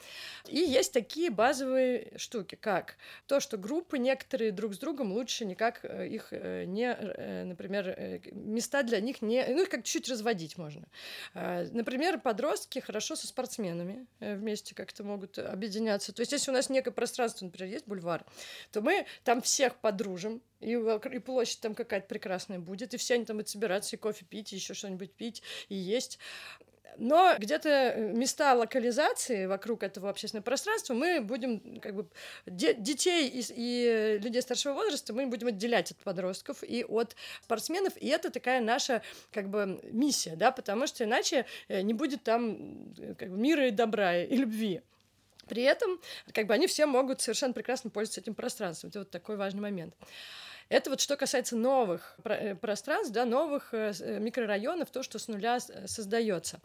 И 0.46 0.69
есть 0.70 0.92
такие 0.92 1.30
базовые 1.30 2.12
штуки, 2.16 2.54
как 2.54 2.96
то, 3.26 3.40
что 3.40 3.56
группы 3.56 3.98
некоторые 3.98 4.52
друг 4.52 4.74
с 4.74 4.78
другом 4.78 5.12
лучше 5.12 5.44
никак 5.44 5.80
э, 5.84 6.08
их 6.08 6.28
э, 6.30 6.64
не, 6.64 6.92
э, 6.92 7.44
например, 7.44 8.20
места 8.32 8.82
для 8.82 9.00
них 9.00 9.22
не, 9.22 9.44
ну 9.46 9.62
их 9.62 9.68
как 9.68 9.84
чуть 9.84 10.08
разводить 10.08 10.56
можно. 10.56 10.86
Например, 11.34 12.18
подростки 12.18 12.78
хорошо 12.78 13.16
со 13.16 13.26
спортсменами 13.26 14.06
вместе 14.20 14.74
как-то 14.74 15.04
могут 15.04 15.38
объединяться. 15.38 16.12
То 16.12 16.20
есть, 16.20 16.32
если 16.32 16.50
у 16.50 16.54
нас 16.54 16.70
некое 16.70 16.92
пространство, 16.92 17.44
например, 17.44 17.72
есть 17.72 17.86
бульвар, 17.86 18.24
то 18.70 18.80
мы 18.80 19.06
там 19.24 19.42
всех 19.42 19.76
подружим, 19.76 20.42
и, 20.60 20.72
и 20.72 21.18
площадь 21.18 21.60
там 21.60 21.74
какая-то 21.74 22.06
прекрасная 22.06 22.58
будет, 22.58 22.94
и 22.94 22.96
все 22.96 23.14
они 23.14 23.24
там 23.24 23.36
будут 23.36 23.48
собираться, 23.48 23.96
и 23.96 23.98
кофе 23.98 24.24
пить, 24.24 24.52
и 24.52 24.56
еще 24.56 24.74
что-нибудь 24.74 25.12
пить, 25.12 25.42
и 25.68 25.74
есть. 25.74 26.18
Но 26.96 27.34
где-то 27.38 27.68
э, 27.68 28.12
места 28.12 28.54
локализации 28.54 29.46
вокруг 29.46 29.82
этого 29.82 30.10
общественного 30.10 30.44
пространства 30.44 30.94
мы 30.94 31.20
будем 31.20 31.80
как 31.80 31.94
бы 31.94 32.06
де- 32.46 32.74
детей 32.74 33.28
и, 33.28 33.44
и 33.48 34.18
людей 34.18 34.42
старшего 34.42 34.74
возраста 34.74 35.12
мы 35.12 35.26
будем 35.26 35.48
отделять 35.48 35.92
от 35.92 35.98
подростков 35.98 36.62
и 36.62 36.84
от 36.84 37.16
спортсменов, 37.42 37.94
и 37.96 38.08
это 38.08 38.30
такая 38.30 38.60
наша 38.60 39.02
как 39.32 39.48
бы 39.48 39.80
миссия, 39.84 40.36
да, 40.36 40.50
потому 40.50 40.86
что 40.86 41.04
иначе 41.04 41.46
э, 41.68 41.82
не 41.82 41.94
будет 41.94 42.22
там 42.22 42.94
как 43.18 43.30
бы 43.30 43.36
мира 43.36 43.68
и 43.68 43.70
добра 43.70 44.18
и 44.18 44.36
любви. 44.36 44.82
При 45.48 45.64
этом, 45.64 46.00
как 46.32 46.46
бы 46.46 46.54
они 46.54 46.68
все 46.68 46.86
могут 46.86 47.20
совершенно 47.20 47.52
прекрасно 47.52 47.90
пользоваться 47.90 48.20
этим 48.20 48.34
пространством. 48.34 48.90
Это 48.90 49.00
вот 49.00 49.10
такой 49.10 49.36
важный 49.36 49.60
момент. 49.60 49.94
Это 50.70 50.88
вот 50.88 51.00
что 51.00 51.16
касается 51.16 51.56
новых 51.56 52.14
э, 52.24 52.54
пространств, 52.54 53.12
да, 53.12 53.24
новых 53.24 53.74
э, 53.74 53.92
э, 53.98 54.20
микрорайонов, 54.20 54.88
то, 54.90 55.02
что 55.02 55.18
с 55.18 55.26
нуля 55.26 55.58
создается. 55.58 56.60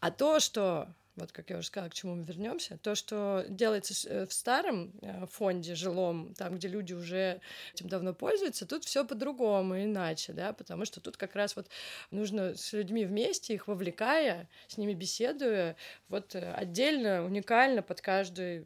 А 0.00 0.12
то, 0.12 0.38
что 0.38 0.86
вот 1.16 1.32
как 1.32 1.50
я 1.50 1.58
уже 1.58 1.66
сказала, 1.66 1.90
к 1.90 1.94
чему 1.94 2.14
мы 2.14 2.22
вернемся, 2.22 2.78
то, 2.80 2.94
что 2.94 3.44
делается 3.48 4.26
в 4.28 4.32
старом 4.32 4.92
фонде 5.32 5.74
жилом, 5.74 6.32
там, 6.34 6.54
где 6.54 6.68
люди 6.68 6.92
уже 6.92 7.40
этим 7.74 7.88
давно 7.88 8.14
пользуются, 8.14 8.66
тут 8.66 8.84
все 8.84 9.04
по-другому, 9.04 9.82
иначе, 9.82 10.32
да, 10.32 10.52
потому 10.52 10.84
что 10.84 11.00
тут 11.00 11.16
как 11.16 11.34
раз 11.34 11.56
вот 11.56 11.66
нужно 12.12 12.54
с 12.54 12.72
людьми 12.72 13.04
вместе, 13.04 13.54
их 13.54 13.66
вовлекая, 13.66 14.48
с 14.68 14.76
ними 14.76 14.94
беседуя, 14.94 15.74
вот 16.08 16.36
отдельно, 16.36 17.24
уникально 17.24 17.82
под 17.82 18.00
каждый 18.00 18.64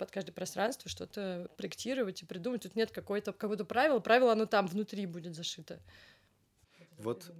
под 0.00 0.10
каждое 0.10 0.32
пространство 0.32 0.88
что-то 0.88 1.50
проектировать 1.58 2.22
и 2.22 2.24
придумать. 2.24 2.62
Тут 2.62 2.74
нет 2.74 2.90
какой-то 2.90 3.32
какого-то 3.32 3.66
правила. 3.66 4.00
Правило, 4.00 4.32
оно 4.32 4.46
там 4.46 4.66
внутри 4.66 5.04
будет 5.04 5.34
зашито. 5.34 5.78
Вот 6.96 7.30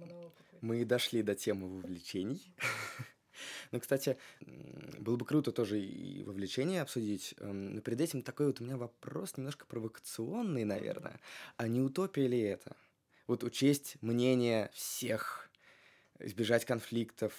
мы 0.61 0.85
дошли 0.85 1.23
до 1.23 1.33
темы 1.33 1.67
вовлечений. 1.67 2.55
Ну, 3.71 3.79
кстати, 3.79 4.17
было 4.99 5.15
бы 5.15 5.25
круто 5.25 5.51
тоже 5.51 5.79
и 5.79 6.21
вовлечение 6.23 6.81
обсудить. 6.81 7.33
Эм, 7.39 7.73
но 7.73 7.81
перед 7.81 7.99
этим 8.01 8.21
такой 8.21 8.47
вот 8.47 8.61
у 8.61 8.63
меня 8.65 8.77
вопрос 8.77 9.35
немножко 9.35 9.65
провокационный, 9.65 10.63
наверное. 10.63 11.19
А 11.57 11.67
не 11.67 11.81
утопия 11.81 12.27
ли 12.27 12.39
это? 12.39 12.75
Вот 13.25 13.43
учесть 13.43 13.95
мнение 14.01 14.69
всех, 14.73 15.49
избежать 16.19 16.65
конфликтов, 16.65 17.33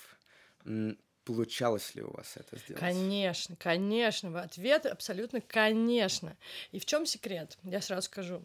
Получалось 1.24 1.94
ли 1.94 2.02
у 2.02 2.10
вас 2.10 2.36
это 2.36 2.58
сделать? 2.58 2.80
Конечно, 2.80 3.54
конечно. 3.56 4.40
Ответ 4.40 4.86
абсолютно 4.86 5.40
конечно. 5.40 6.36
И 6.72 6.78
в 6.78 6.84
чем 6.84 7.06
секрет? 7.06 7.58
Я 7.62 7.80
сразу 7.80 8.06
скажу. 8.06 8.44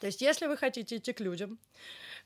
То 0.00 0.06
есть, 0.06 0.20
если 0.20 0.46
вы 0.46 0.56
хотите 0.56 0.96
идти 0.96 1.12
к 1.12 1.20
людям, 1.20 1.58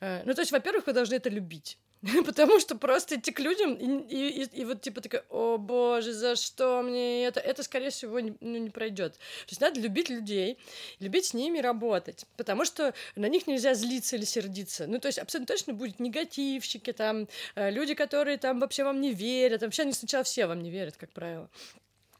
э, 0.00 0.22
ну, 0.24 0.34
то 0.34 0.40
есть, 0.40 0.50
во-первых, 0.50 0.86
вы 0.86 0.92
должны 0.92 1.14
это 1.14 1.28
любить. 1.28 1.78
Потому 2.24 2.60
что 2.60 2.76
просто 2.76 3.16
идти 3.16 3.32
к 3.32 3.40
людям 3.40 3.74
и, 3.74 4.14
и, 4.14 4.42
и, 4.42 4.60
и 4.60 4.64
вот 4.64 4.80
типа 4.80 5.00
такая, 5.00 5.24
о 5.30 5.58
боже, 5.58 6.12
за 6.12 6.36
что 6.36 6.82
мне 6.82 7.24
это? 7.24 7.40
Это, 7.40 7.62
скорее 7.62 7.90
всего, 7.90 8.20
не, 8.20 8.34
ну, 8.40 8.56
не 8.58 8.70
пройдет. 8.70 9.14
То 9.14 9.50
есть 9.50 9.60
надо 9.60 9.80
любить 9.80 10.08
людей, 10.08 10.58
любить 11.00 11.26
с 11.26 11.34
ними 11.34 11.58
работать, 11.58 12.24
потому 12.36 12.64
что 12.64 12.94
на 13.16 13.26
них 13.28 13.46
нельзя 13.46 13.74
злиться 13.74 14.16
или 14.16 14.24
сердиться. 14.24 14.86
Ну, 14.86 15.00
то 15.00 15.06
есть 15.06 15.18
абсолютно 15.18 15.52
точно 15.52 15.74
будут 15.74 15.98
негативщики, 15.98 16.92
там, 16.92 17.28
э, 17.56 17.70
люди, 17.70 17.94
которые 17.94 18.38
там 18.38 18.60
вообще 18.60 18.84
вам 18.84 19.00
не 19.00 19.12
верят. 19.12 19.62
Вообще 19.62 19.82
они 19.82 19.92
сначала 19.92 20.22
все 20.22 20.46
вам 20.46 20.62
не 20.62 20.70
верят, 20.70 20.96
как 20.96 21.12
правило. 21.12 21.50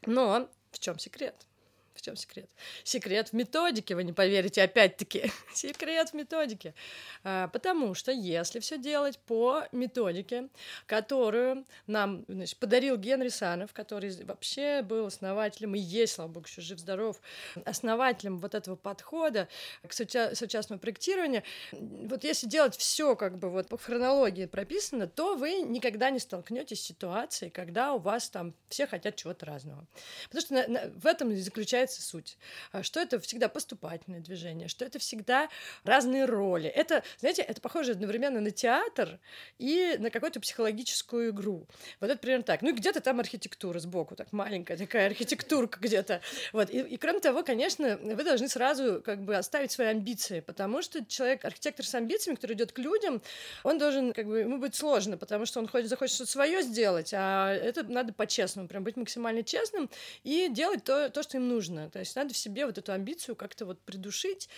Но 0.05 0.49
в 0.71 0.79
чем 0.79 0.99
секрет? 0.99 1.35
В 1.99 2.01
чем 2.01 2.15
секрет? 2.15 2.49
Секрет 2.85 3.29
в 3.29 3.33
методике, 3.33 3.93
вы 3.93 4.05
не 4.05 4.13
поверите, 4.13 4.63
опять-таки. 4.63 5.33
секрет 5.53 6.11
в 6.11 6.13
методике. 6.13 6.73
А, 7.25 7.49
потому 7.49 7.93
что 7.93 8.13
если 8.13 8.59
все 8.61 8.77
делать 8.77 9.19
по 9.19 9.65
методике, 9.73 10.47
которую 10.85 11.65
нам 11.87 12.23
значит, 12.29 12.57
подарил 12.57 12.95
Генри 12.95 13.27
Санов, 13.27 13.73
который 13.73 14.15
вообще 14.23 14.81
был 14.81 15.07
основателем 15.07 15.75
и 15.75 15.79
есть, 15.79 16.13
слава 16.13 16.29
богу, 16.29 16.45
еще 16.47 16.61
жив-здоров, 16.61 17.19
основателем 17.65 18.39
вот 18.39 18.55
этого 18.55 18.77
подхода 18.77 19.49
к 19.85 19.91
соуча- 19.91 20.33
соучастному 20.35 20.79
проектированию, 20.79 21.43
вот 21.73 22.23
если 22.23 22.47
делать 22.47 22.77
все 22.77 23.17
как 23.17 23.37
бы 23.37 23.49
вот 23.49 23.67
по 23.67 23.77
хронологии 23.77 24.45
прописано, 24.45 25.07
то 25.07 25.35
вы 25.35 25.63
никогда 25.63 26.11
не 26.11 26.19
столкнетесь 26.19 26.79
с 26.79 26.85
ситуацией, 26.85 27.51
когда 27.51 27.91
у 27.93 27.99
вас 27.99 28.29
там 28.29 28.53
все 28.69 28.87
хотят 28.87 29.17
чего-то 29.17 29.45
разного. 29.45 29.85
Потому 30.29 30.41
что 30.41 30.53
на, 30.53 30.67
на, 30.67 30.91
в 30.95 31.05
этом 31.05 31.35
заключается 31.35 31.88
заключается 31.89 32.01
суть. 32.01 32.37
А 32.71 32.83
что 32.83 32.99
это 32.99 33.19
всегда 33.19 33.49
поступательное 33.49 34.19
движение, 34.19 34.67
что 34.67 34.85
это 34.85 34.99
всегда 34.99 35.49
разные 35.83 36.25
роли. 36.25 36.69
Это, 36.69 37.03
знаете, 37.19 37.41
это 37.41 37.61
похоже 37.61 37.91
одновременно 37.91 38.39
на 38.39 38.51
театр 38.51 39.19
и 39.57 39.95
на 39.99 40.09
какую-то 40.09 40.39
психологическую 40.39 41.31
игру. 41.31 41.67
Вот 41.99 42.09
это 42.09 42.19
примерно 42.19 42.43
так. 42.43 42.61
Ну 42.61 42.69
и 42.69 42.73
где-то 42.73 43.01
там 43.01 43.19
архитектура 43.19 43.79
сбоку, 43.79 44.15
так 44.15 44.31
маленькая 44.31 44.77
такая 44.77 45.07
архитектурка 45.07 45.79
где-то. 45.79 46.21
Вот. 46.53 46.69
И, 46.69 46.79
и 46.79 46.97
кроме 46.97 47.19
того, 47.19 47.43
конечно, 47.43 47.97
вы 47.97 48.23
должны 48.23 48.47
сразу 48.47 49.01
как 49.03 49.23
бы 49.23 49.35
оставить 49.35 49.71
свои 49.71 49.87
амбиции, 49.87 50.39
потому 50.39 50.81
что 50.81 51.03
человек, 51.05 51.45
архитектор 51.45 51.85
с 51.85 51.95
амбициями, 51.95 52.35
который 52.35 52.53
идет 52.53 52.71
к 52.71 52.79
людям, 52.79 53.21
он 53.63 53.77
должен, 53.77 54.13
как 54.13 54.27
бы, 54.27 54.39
ему 54.39 54.57
будет 54.57 54.75
сложно, 54.75 55.17
потому 55.17 55.45
что 55.45 55.59
он 55.59 55.67
хочет, 55.67 55.89
захочет 55.89 56.15
что-то 56.15 56.31
свое 56.31 56.61
сделать, 56.61 57.13
а 57.13 57.53
это 57.53 57.83
надо 57.83 58.13
по-честному, 58.13 58.67
прям 58.67 58.83
быть 58.83 58.97
максимально 58.97 59.43
честным 59.43 59.89
и 60.23 60.49
делать 60.49 60.83
то, 60.83 61.09
то, 61.09 61.23
что 61.23 61.37
им 61.37 61.47
нужно 61.47 61.78
нужно. 61.79 61.91
То 61.91 61.99
есть 61.99 62.15
надо 62.15 62.33
в 62.33 62.37
себе 62.37 62.65
вот 62.65 62.77
эту 62.77 62.91
амбицию 62.91 63.35
как-то 63.35 63.65
вот 63.65 63.79
придушить. 63.81 64.49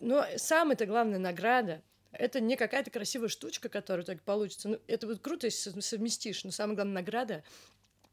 Но 0.00 0.24
самая-то 0.36 0.86
главная 0.86 1.18
награда 1.18 1.82
это 2.12 2.40
не 2.40 2.56
какая-то 2.56 2.90
красивая 2.90 3.28
штучка, 3.28 3.68
которая 3.68 4.04
так 4.04 4.22
получится. 4.22 4.68
Ну, 4.68 4.80
это 4.88 5.06
вот 5.06 5.20
круто, 5.20 5.46
если 5.46 5.78
совместишь, 5.80 6.42
но 6.42 6.50
самая 6.50 6.74
главная 6.74 7.02
награда 7.02 7.44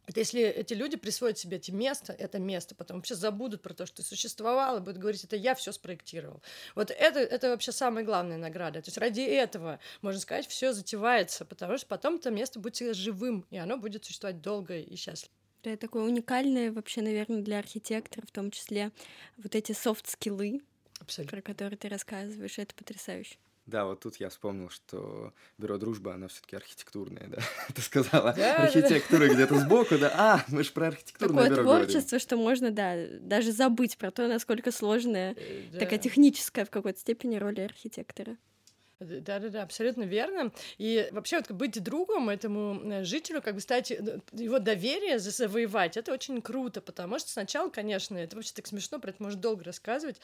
это 0.08 0.22
если 0.22 0.42
эти 0.42 0.74
люди 0.74 0.96
присвоят 0.96 1.38
себе 1.38 1.58
эти 1.58 1.70
место, 1.72 2.14
это 2.14 2.40
место, 2.40 2.76
потом 2.76 2.98
вообще 2.98 3.14
забудут 3.14 3.62
про 3.62 3.74
то, 3.74 3.86
что 3.86 3.98
ты 3.98 4.04
существовал, 4.04 4.80
будут 4.80 5.00
говорить, 5.00 5.26
это 5.26 5.36
я 5.36 5.54
все 5.54 5.74
спроектировал. 5.74 6.42
Вот 6.76 6.92
это, 6.92 7.20
это 7.20 7.50
вообще 7.50 7.74
самая 7.74 8.06
главная 8.06 8.38
награда. 8.38 8.82
То 8.82 8.88
есть 8.88 8.98
ради 8.98 9.20
этого, 9.20 9.80
можно 10.02 10.22
сказать, 10.22 10.48
все 10.48 10.72
затевается, 10.72 11.44
потому 11.44 11.78
что 11.78 11.88
потом 11.88 12.16
это 12.16 12.32
место 12.32 12.58
будет 12.58 12.76
всегда 12.76 12.94
живым, 12.94 13.46
и 13.50 13.58
оно 13.58 13.78
будет 13.78 14.06
существовать 14.06 14.42
долго 14.42 14.78
и 14.78 14.96
счастливо. 14.96 15.34
Это 15.74 15.82
такое 15.82 16.04
уникальное 16.04 16.72
вообще, 16.72 17.02
наверное, 17.02 17.42
для 17.42 17.60
архитектора, 17.60 18.26
в 18.26 18.32
том 18.32 18.52
числе 18.52 18.92
вот 19.38 19.56
эти 19.56 19.72
софт-скиллы, 19.72 20.62
про 21.30 21.42
которые 21.42 21.78
ты 21.78 21.90
рассказываешь, 21.90 22.58
это 22.58 22.74
потрясающе. 22.76 23.38
Да, 23.68 23.84
вот 23.84 24.00
тут 24.00 24.16
я 24.16 24.30
вспомнил, 24.30 24.70
что 24.70 25.34
бюро 25.58 25.78
дружба, 25.78 26.14
оно 26.14 26.30
все-таки 26.30 26.56
архитектурное, 26.56 27.28
да. 27.28 27.40
Ты 27.76 27.82
сказала, 27.82 28.34
да, 28.34 28.64
архитектура 28.64 29.28
да. 29.28 29.34
где-то 29.34 29.60
сбоку, 29.60 29.98
да. 29.98 30.10
А, 30.16 30.46
мы 30.48 30.64
же 30.64 30.72
про 30.72 30.88
архитектурное 30.88 31.44
Такое 31.44 31.50
бюро 31.50 31.64
творчество, 31.64 32.00
говорим. 32.00 32.20
что 32.20 32.38
можно, 32.38 32.72
да, 32.72 32.96
даже 33.20 33.52
забыть 33.52 33.98
про 33.98 34.10
то, 34.12 34.26
насколько 34.30 34.72
сложная, 34.72 35.36
э, 35.38 35.64
да. 35.74 35.80
такая 35.80 36.00
техническая 36.00 36.64
в 36.64 36.70
какой-то 36.70 36.98
степени 36.98 37.36
роль 37.36 37.60
архитектора. 37.60 38.38
Да-да-да, 39.00 39.62
абсолютно 39.62 40.04
верно. 40.04 40.52
И 40.80 41.08
вообще 41.12 41.38
вот 41.38 41.52
быть 41.52 41.82
другом 41.84 42.30
этому 42.30 42.82
э, 42.92 43.04
жителю, 43.04 43.44
как 43.44 43.54
бы 43.54 43.62
стать, 43.62 43.92
э, 43.92 44.20
его 44.32 44.58
доверие 44.58 45.20
завоевать, 45.20 45.98
это 45.98 46.12
очень 46.12 46.42
круто, 46.42 46.82
потому 46.82 47.20
что 47.20 47.30
сначала, 47.30 47.70
конечно, 47.70 48.18
это 48.18 48.36
вообще 48.36 48.54
так 48.56 48.66
смешно, 48.66 48.98
про 48.98 49.12
это 49.12 49.22
можно 49.22 49.40
долго 49.40 49.64
рассказывать, 49.64 50.20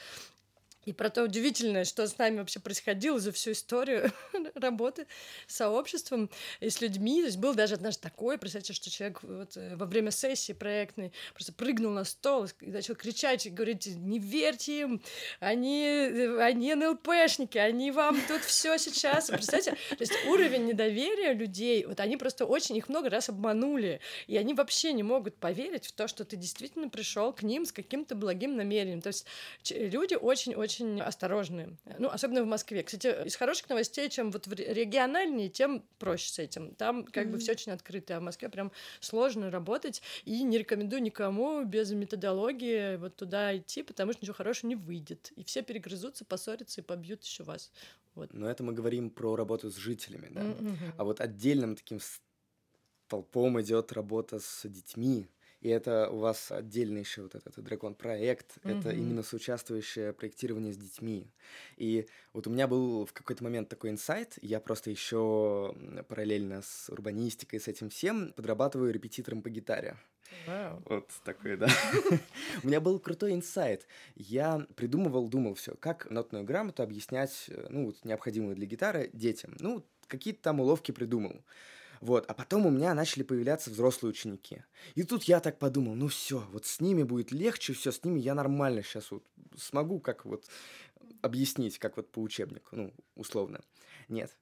и 0.84 0.92
про 0.92 1.10
то 1.10 1.22
удивительное, 1.24 1.84
что 1.84 2.06
с 2.06 2.18
нами 2.18 2.38
вообще 2.38 2.60
происходило 2.60 3.18
за 3.18 3.32
всю 3.32 3.52
историю 3.52 4.12
работы 4.54 5.06
с 5.46 5.56
сообществом 5.56 6.30
и 6.60 6.68
с 6.68 6.80
людьми. 6.80 7.20
То 7.20 7.26
есть 7.26 7.38
был 7.38 7.54
даже 7.54 7.74
однажды 7.74 8.02
такой, 8.02 8.38
представьте, 8.38 8.72
что 8.72 8.90
человек 8.90 9.22
вот 9.22 9.56
э, 9.56 9.76
во 9.76 9.86
время 9.86 10.10
сессии 10.10 10.52
проектной 10.52 11.12
просто 11.32 11.52
прыгнул 11.52 11.92
на 11.92 12.04
стол 12.04 12.46
и 12.60 12.70
начал 12.70 12.94
кричать 12.94 13.46
и 13.46 13.50
говорить, 13.50 13.86
не 13.86 14.18
верьте 14.18 14.80
им, 14.80 15.02
они, 15.40 15.84
э, 15.84 16.40
они 16.40 16.74
НЛПшники, 16.74 17.58
они 17.58 17.90
вам 17.90 18.20
тут 18.28 18.42
все 18.42 18.76
сейчас. 18.78 19.28
Представьте, 19.28 19.72
то 19.72 19.96
есть 20.00 20.12
уровень 20.26 20.66
недоверия 20.66 21.32
людей, 21.32 21.84
вот 21.86 22.00
они 22.00 22.16
просто 22.16 22.44
очень, 22.44 22.76
их 22.76 22.88
много 22.88 23.08
раз 23.08 23.28
обманули, 23.28 24.00
и 24.26 24.36
они 24.36 24.54
вообще 24.54 24.92
не 24.92 25.02
могут 25.02 25.36
поверить 25.36 25.86
в 25.86 25.92
то, 25.92 26.08
что 26.08 26.24
ты 26.24 26.36
действительно 26.36 26.88
пришел 26.88 27.32
к 27.32 27.42
ним 27.42 27.64
с 27.64 27.72
каким-то 27.72 28.14
благим 28.14 28.56
намерением. 28.56 29.00
То 29.00 29.08
есть 29.08 29.26
люди 29.70 30.14
очень-очень 30.14 30.73
очень 30.74 31.00
осторожны. 31.00 31.76
Ну, 31.98 32.08
особенно 32.08 32.42
в 32.42 32.46
Москве. 32.46 32.82
Кстати, 32.82 33.26
из 33.26 33.36
хороших 33.36 33.68
новостей, 33.68 34.08
чем 34.08 34.30
вот 34.30 34.46
в 34.46 34.52
региональнее, 34.52 35.48
тем 35.48 35.84
проще 35.98 36.30
с 36.30 36.38
этим. 36.38 36.74
Там 36.74 37.04
как 37.04 37.26
mm-hmm. 37.26 37.30
бы 37.30 37.38
все 37.38 37.52
очень 37.52 37.72
открыто, 37.72 38.16
а 38.16 38.20
в 38.20 38.22
Москве 38.22 38.48
прям 38.48 38.72
сложно 39.00 39.50
работать. 39.50 40.02
И 40.24 40.42
не 40.42 40.58
рекомендую 40.58 41.02
никому 41.02 41.64
без 41.64 41.92
методологии 41.92 42.96
вот 42.96 43.16
туда 43.16 43.56
идти, 43.56 43.82
потому 43.82 44.12
что 44.12 44.22
ничего 44.22 44.34
хорошего 44.34 44.68
не 44.68 44.76
выйдет. 44.76 45.32
И 45.36 45.44
все 45.44 45.62
перегрызутся, 45.62 46.24
поссорятся 46.24 46.80
и 46.80 46.84
побьют 46.84 47.22
еще 47.24 47.44
вас. 47.44 47.72
Вот. 48.14 48.32
Но 48.32 48.48
это 48.48 48.62
мы 48.62 48.72
говорим 48.72 49.10
про 49.10 49.36
работу 49.36 49.70
с 49.70 49.76
жителями, 49.76 50.28
да. 50.30 50.42
Mm-hmm. 50.42 50.94
А 50.98 51.04
вот 51.04 51.20
отдельным 51.20 51.76
таким 51.76 52.00
толпом 53.08 53.60
идет 53.60 53.92
работа 53.92 54.38
с 54.40 54.68
детьми, 54.68 55.28
и 55.64 55.70
это 55.70 56.10
у 56.10 56.18
вас 56.18 56.52
отдельный 56.52 57.00
еще 57.00 57.22
вот 57.22 57.34
этот, 57.34 57.54
этот 57.54 57.64
дракон 57.64 57.94
проект, 57.94 58.58
mm-hmm. 58.58 58.80
это 58.80 58.90
именно 58.90 59.22
соучаствующее 59.22 60.12
проектирование 60.12 60.74
с 60.74 60.76
детьми. 60.76 61.32
И 61.78 62.06
вот 62.34 62.46
у 62.46 62.50
меня 62.50 62.68
был 62.68 63.06
в 63.06 63.14
какой-то 63.14 63.42
момент 63.42 63.70
такой 63.70 63.88
инсайт, 63.88 64.38
я 64.42 64.60
просто 64.60 64.90
еще 64.90 65.74
параллельно 66.06 66.60
с 66.60 66.90
урбанистикой, 66.90 67.60
с 67.60 67.68
этим 67.68 67.88
всем 67.88 68.34
подрабатываю 68.34 68.92
репетитором 68.92 69.40
по 69.40 69.48
гитаре. 69.48 69.96
Wow. 70.46 70.82
Вот 70.84 71.08
такой, 71.24 71.56
да. 71.56 71.68
У 72.62 72.66
меня 72.66 72.82
был 72.82 72.98
крутой 72.98 73.32
инсайт. 73.32 73.86
Я 74.16 74.66
придумывал, 74.76 75.28
думал 75.28 75.54
все, 75.54 75.74
как 75.76 76.10
нотную 76.10 76.44
грамоту 76.44 76.82
объяснять, 76.82 77.46
э, 77.48 77.68
ну, 77.70 77.86
вот, 77.86 78.04
необходимую 78.04 78.54
для 78.54 78.66
гитары 78.66 79.08
детям. 79.14 79.56
Ну, 79.60 79.82
какие-то 80.08 80.42
там 80.42 80.60
уловки 80.60 80.92
придумал. 80.92 81.42
Вот, 82.04 82.26
а 82.28 82.34
потом 82.34 82.66
у 82.66 82.70
меня 82.70 82.92
начали 82.92 83.22
появляться 83.22 83.70
взрослые 83.70 84.10
ученики. 84.10 84.62
И 84.94 85.04
тут 85.04 85.24
я 85.24 85.40
так 85.40 85.58
подумал, 85.58 85.94
ну 85.94 86.08
все, 86.08 86.40
вот 86.52 86.66
с 86.66 86.78
ними 86.78 87.02
будет 87.02 87.32
легче, 87.32 87.72
все, 87.72 87.92
с 87.92 88.04
ними 88.04 88.20
я 88.20 88.34
нормально 88.34 88.82
сейчас 88.82 89.10
вот 89.10 89.24
смогу 89.56 90.00
как 90.00 90.26
вот 90.26 90.44
объяснить, 91.22 91.78
как 91.78 91.96
вот 91.96 92.12
по 92.12 92.18
учебнику, 92.18 92.76
ну, 92.76 92.92
условно. 93.14 93.62
Нет, 94.10 94.36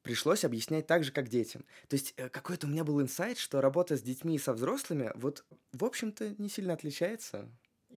пришлось 0.00 0.46
объяснять 0.46 0.86
так 0.86 1.04
же, 1.04 1.12
как 1.12 1.28
детям. 1.28 1.66
То 1.88 1.96
есть 1.96 2.14
э, 2.16 2.30
какой-то 2.30 2.66
у 2.66 2.70
меня 2.70 2.84
был 2.84 3.02
инсайт, 3.02 3.36
что 3.36 3.60
работа 3.60 3.94
с 3.94 4.00
детьми 4.00 4.36
и 4.36 4.38
со 4.38 4.54
взрослыми 4.54 5.12
вот, 5.14 5.44
в 5.74 5.84
общем-то, 5.84 6.36
не 6.38 6.48
сильно 6.48 6.72
отличается. 6.72 7.50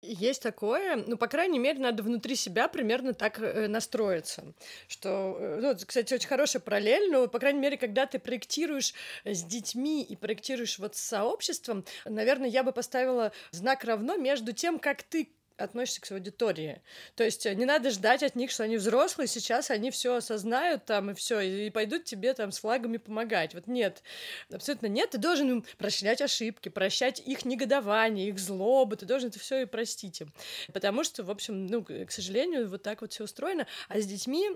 Есть 0.03 0.41
такое, 0.41 0.95
ну, 0.95 1.15
по 1.15 1.27
крайней 1.27 1.59
мере, 1.59 1.77
надо 1.79 2.01
внутри 2.01 2.35
себя 2.35 2.67
примерно 2.67 3.13
так 3.13 3.39
э, 3.39 3.67
настроиться, 3.67 4.53
что, 4.87 5.37
э, 5.39 5.59
ну, 5.61 5.75
кстати, 5.75 6.11
очень 6.15 6.27
хорошая 6.27 6.59
параллель, 6.59 7.11
но, 7.11 7.27
по 7.27 7.37
крайней 7.37 7.59
мере, 7.59 7.77
когда 7.77 8.07
ты 8.07 8.17
проектируешь 8.17 8.95
с 9.23 9.43
детьми 9.43 10.01
и 10.01 10.15
проектируешь 10.15 10.79
вот 10.79 10.95
с 10.95 11.01
сообществом, 11.01 11.85
наверное, 12.05 12.49
я 12.49 12.63
бы 12.63 12.71
поставила 12.71 13.31
знак 13.51 13.83
равно 13.83 14.15
между 14.17 14.53
тем, 14.53 14.79
как 14.79 15.03
ты 15.03 15.29
относишься 15.63 16.01
к 16.01 16.11
аудитории. 16.11 16.81
То 17.15 17.23
есть 17.23 17.45
э, 17.45 17.53
не 17.55 17.65
надо 17.65 17.91
ждать 17.91 18.23
от 18.23 18.35
них, 18.35 18.51
что 18.51 18.63
они 18.63 18.77
взрослые, 18.77 19.27
сейчас 19.27 19.71
они 19.71 19.91
все 19.91 20.15
осознают 20.15 20.85
там 20.85 21.11
и 21.11 21.13
все, 21.13 21.39
и 21.39 21.69
пойдут 21.69 22.05
тебе 22.05 22.33
там 22.33 22.51
с 22.51 22.59
флагами 22.59 22.97
помогать. 22.97 23.53
Вот 23.53 23.67
нет, 23.67 24.03
абсолютно 24.51 24.87
нет. 24.87 25.11
Ты 25.11 25.17
должен 25.17 25.49
им 25.49 25.65
прощать 25.77 26.21
ошибки, 26.21 26.69
прощать 26.69 27.19
их 27.19 27.45
негодование, 27.45 28.29
их 28.29 28.39
злобы, 28.39 28.95
ты 28.95 29.05
должен 29.05 29.29
это 29.29 29.39
все 29.39 29.61
и 29.61 29.65
простить 29.65 30.21
им. 30.21 30.33
Потому 30.73 31.03
что, 31.03 31.23
в 31.23 31.31
общем, 31.31 31.67
ну, 31.67 31.83
к 31.83 32.11
сожалению, 32.11 32.69
вот 32.69 32.83
так 32.83 33.01
вот 33.01 33.13
все 33.13 33.23
устроено. 33.23 33.67
А 33.87 33.99
с 33.99 34.05
детьми 34.05 34.49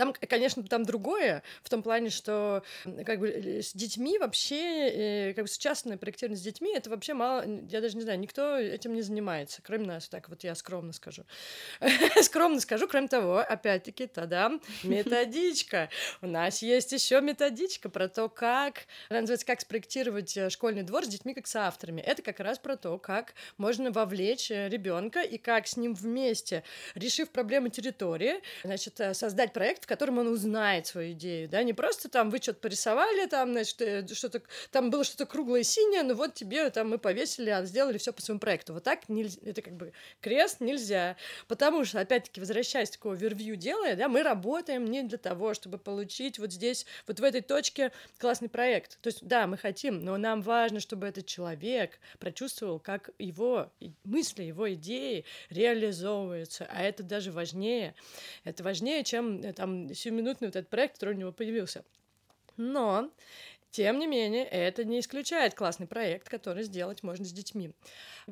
там, 0.00 0.14
конечно, 0.14 0.62
там 0.62 0.84
другое, 0.84 1.42
в 1.62 1.68
том 1.68 1.82
плане, 1.82 2.08
что 2.08 2.62
как 3.04 3.20
бы 3.20 3.60
с 3.62 3.74
детьми 3.74 4.18
вообще, 4.18 4.88
э, 4.88 5.34
как 5.34 5.44
бы 5.44 5.48
сучасное 5.50 5.98
проектирование 5.98 6.38
с 6.38 6.42
детьми, 6.42 6.72
это 6.74 6.88
вообще 6.88 7.12
мало, 7.12 7.44
я 7.68 7.82
даже 7.82 7.98
не 7.98 8.02
знаю, 8.02 8.18
никто 8.18 8.56
этим 8.56 8.94
не 8.94 9.02
занимается, 9.02 9.60
кроме 9.62 9.84
нас, 9.84 10.08
так 10.08 10.30
вот 10.30 10.42
я 10.42 10.54
скромно 10.54 10.94
скажу. 10.94 11.24
скромно 12.22 12.60
скажу, 12.60 12.88
кроме 12.88 13.08
того, 13.08 13.40
опять-таки, 13.40 14.06
тогда 14.06 14.58
методичка. 14.84 15.90
У 16.22 16.26
нас 16.26 16.62
есть 16.62 16.92
еще 16.92 17.20
методичка 17.20 17.90
про 17.90 18.08
то, 18.08 18.30
как, 18.30 18.86
она 19.10 19.20
называется 19.20 19.44
«Как 19.44 19.60
спроектировать 19.60 20.34
э, 20.34 20.48
школьный 20.48 20.82
двор 20.82 21.04
с 21.04 21.08
детьми 21.08 21.34
как 21.34 21.46
с 21.46 21.54
авторами». 21.56 22.00
Это 22.00 22.22
как 22.22 22.40
раз 22.40 22.58
про 22.58 22.76
то, 22.76 22.96
как 22.96 23.34
можно 23.58 23.90
вовлечь 23.90 24.50
э, 24.50 24.70
ребенка 24.70 25.20
и 25.20 25.36
как 25.36 25.66
с 25.66 25.76
ним 25.76 25.92
вместе, 25.92 26.64
решив 26.94 27.28
проблему 27.28 27.68
территории, 27.68 28.40
значит, 28.64 28.98
создать 29.12 29.52
проект, 29.52 29.89
котором 29.90 30.18
он 30.18 30.28
узнает 30.28 30.86
свою 30.86 31.14
идею, 31.14 31.48
да, 31.48 31.64
не 31.64 31.72
просто 31.72 32.08
там 32.08 32.30
вы 32.30 32.38
что-то 32.38 32.60
порисовали, 32.60 33.26
там, 33.26 33.50
значит, 33.50 33.82
э, 33.82 34.06
что-то, 34.14 34.40
там 34.70 34.88
было 34.88 35.02
что-то 35.02 35.26
круглое 35.26 35.64
синее, 35.64 36.04
ну 36.04 36.14
вот 36.14 36.34
тебе 36.34 36.70
там 36.70 36.90
мы 36.90 36.98
повесили, 36.98 37.50
а 37.50 37.64
сделали 37.64 37.98
все 37.98 38.12
по 38.12 38.22
своему 38.22 38.38
проекту. 38.38 38.72
Вот 38.72 38.84
так 38.84 39.08
нельзя, 39.08 39.40
это 39.44 39.62
как 39.62 39.72
бы 39.74 39.92
крест 40.20 40.60
нельзя, 40.60 41.16
потому 41.48 41.84
что, 41.84 41.98
опять-таки, 41.98 42.38
возвращаясь 42.38 42.90
к 42.90 42.92
такого 42.92 43.14
овервью 43.14 43.56
делая, 43.56 43.96
да, 43.96 44.08
мы 44.08 44.22
работаем 44.22 44.84
не 44.84 45.02
для 45.02 45.18
того, 45.18 45.54
чтобы 45.54 45.76
получить 45.76 46.38
вот 46.38 46.52
здесь, 46.52 46.86
вот 47.08 47.18
в 47.18 47.24
этой 47.24 47.40
точке 47.40 47.90
классный 48.18 48.48
проект. 48.48 49.00
То 49.00 49.08
есть, 49.08 49.26
да, 49.26 49.48
мы 49.48 49.58
хотим, 49.58 50.04
но 50.04 50.16
нам 50.18 50.40
важно, 50.40 50.78
чтобы 50.78 51.08
этот 51.08 51.26
человек 51.26 51.98
прочувствовал, 52.20 52.78
как 52.78 53.10
его 53.18 53.72
мысли, 54.04 54.44
его 54.44 54.72
идеи 54.74 55.24
реализовываются, 55.48 56.68
а 56.70 56.80
это 56.80 57.02
даже 57.02 57.32
важнее. 57.32 57.96
Это 58.44 58.62
важнее, 58.62 59.02
чем 59.02 59.40
э, 59.40 59.52
там 59.52 59.69
там 59.70 59.94
сиюминутный 59.94 60.48
вот 60.48 60.56
этот 60.56 60.68
проект, 60.68 60.94
который 60.94 61.14
у 61.14 61.18
него 61.18 61.32
появился. 61.32 61.84
Но 62.56 63.10
тем 63.70 63.98
не 63.98 64.06
менее, 64.06 64.44
это 64.44 64.84
не 64.84 65.00
исключает 65.00 65.54
классный 65.54 65.86
проект, 65.86 66.28
который 66.28 66.64
сделать 66.64 67.02
можно 67.02 67.24
с 67.24 67.32
детьми. 67.32 67.70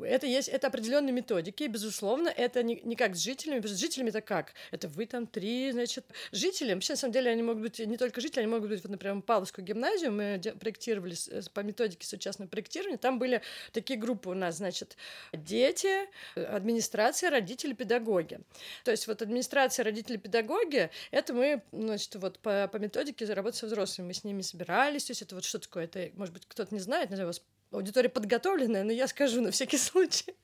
Это 0.01 0.26
есть, 0.26 0.49
это 0.49 0.66
определенные 0.66 1.12
методики, 1.12 1.62
и, 1.62 1.68
безусловно, 1.68 2.28
это 2.28 2.62
не, 2.62 2.80
не 2.84 2.97
как 2.97 3.14
с 3.14 3.20
жителями, 3.20 3.64
с 3.64 3.78
жителями 3.78 4.11
это 4.11 4.20
как? 4.20 4.55
Это 4.70 4.89
вы 4.89 5.07
там 5.07 5.26
три, 5.26 5.70
значит, 5.72 6.05
жители, 6.32 6.74
вообще, 6.74 6.95
на 6.95 6.97
самом 6.97 7.12
деле, 7.12 7.30
они 7.30 7.43
могут 7.43 7.62
быть 7.62 7.78
не 7.78 7.97
только 7.97 8.20
жители, 8.20 8.41
они 8.41 8.51
могут 8.51 8.68
быть, 8.68 8.82
вот, 8.82 8.91
например, 8.91 9.22
Павловскую 9.22 9.64
гимназию 9.64 10.12
мы 10.12 10.41
проектировали 10.61 11.14
по 11.55 11.61
методике 11.61 12.07
сучасного 12.07 12.49
проектирования, 12.49 12.99
там 12.99 13.18
были 13.18 13.43
такие 13.72 13.99
группы 13.99 14.30
у 14.30 14.34
нас, 14.34 14.57
значит, 14.57 14.97
дети, 15.32 16.09
администрация, 16.34 17.30
родители, 17.30 17.72
педагоги. 17.72 18.41
То 18.84 18.91
есть 18.91 19.07
вот 19.07 19.22
администрация, 19.22 19.84
родители, 19.84 20.16
педагоги, 20.16 20.91
это 21.11 21.32
мы, 21.32 21.62
значит, 21.72 22.14
вот 22.16 22.39
по, 22.41 22.68
по 22.68 22.76
методике 22.78 23.24
работы 23.32 23.57
со 23.57 23.66
взрослыми, 23.66 24.09
мы 24.09 24.14
с 24.14 24.24
ними 24.24 24.43
собирались, 24.43 25.05
то 25.05 25.12
есть 25.12 25.28
это 25.29 25.35
вот 25.35 25.45
что 25.45 25.59
такое, 25.59 25.85
это, 25.85 26.11
может 26.14 26.33
быть, 26.33 26.47
кто-то 26.47 26.74
не 26.74 26.81
знает, 26.81 27.11
знаю, 27.11 27.24
у 27.24 27.26
вас 27.26 27.43
аудитория 27.70 28.09
подготовленная, 28.09 28.83
но 28.83 28.93
я 28.93 29.07
скажу 29.07 29.43
на 29.43 29.51
всякий 29.51 29.76
случай. 29.79 30.35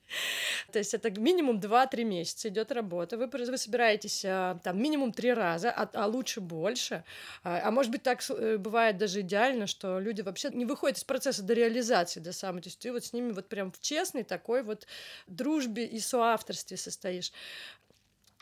То 0.71 0.77
есть 0.77 0.93
это 0.93 1.09
минимум 1.19 1.59
2-3 1.59 2.03
месяца 2.03 2.49
идет 2.49 2.71
работа. 2.71 3.17
Вы, 3.17 3.25
вы 3.25 3.57
собираетесь 3.57 4.23
а, 4.23 4.59
там 4.63 4.79
минимум 4.79 5.11
3 5.11 5.33
раза, 5.33 5.71
а, 5.71 5.89
а 5.93 6.05
лучше 6.05 6.39
больше. 6.39 7.03
А, 7.43 7.67
а 7.67 7.71
может 7.71 7.91
быть 7.91 8.03
так 8.03 8.21
э, 8.29 8.57
бывает 8.57 8.97
даже 8.97 9.21
идеально, 9.21 9.65
что 9.65 9.99
люди 9.99 10.21
вообще 10.21 10.51
не 10.51 10.65
выходят 10.65 10.99
из 10.99 11.03
процесса 11.03 11.41
до 11.41 11.55
реализации, 11.55 12.19
до 12.19 12.31
самой. 12.31 12.61
То 12.61 12.67
есть 12.67 12.77
ты 12.77 12.91
вот 12.91 13.03
с 13.03 13.11
ними 13.11 13.31
вот 13.31 13.49
прям 13.49 13.71
в 13.71 13.81
честной 13.81 14.23
такой 14.23 14.61
вот 14.61 14.85
дружбе 15.25 15.85
и 15.85 15.99
соавторстве 15.99 16.77
состоишь. 16.77 17.31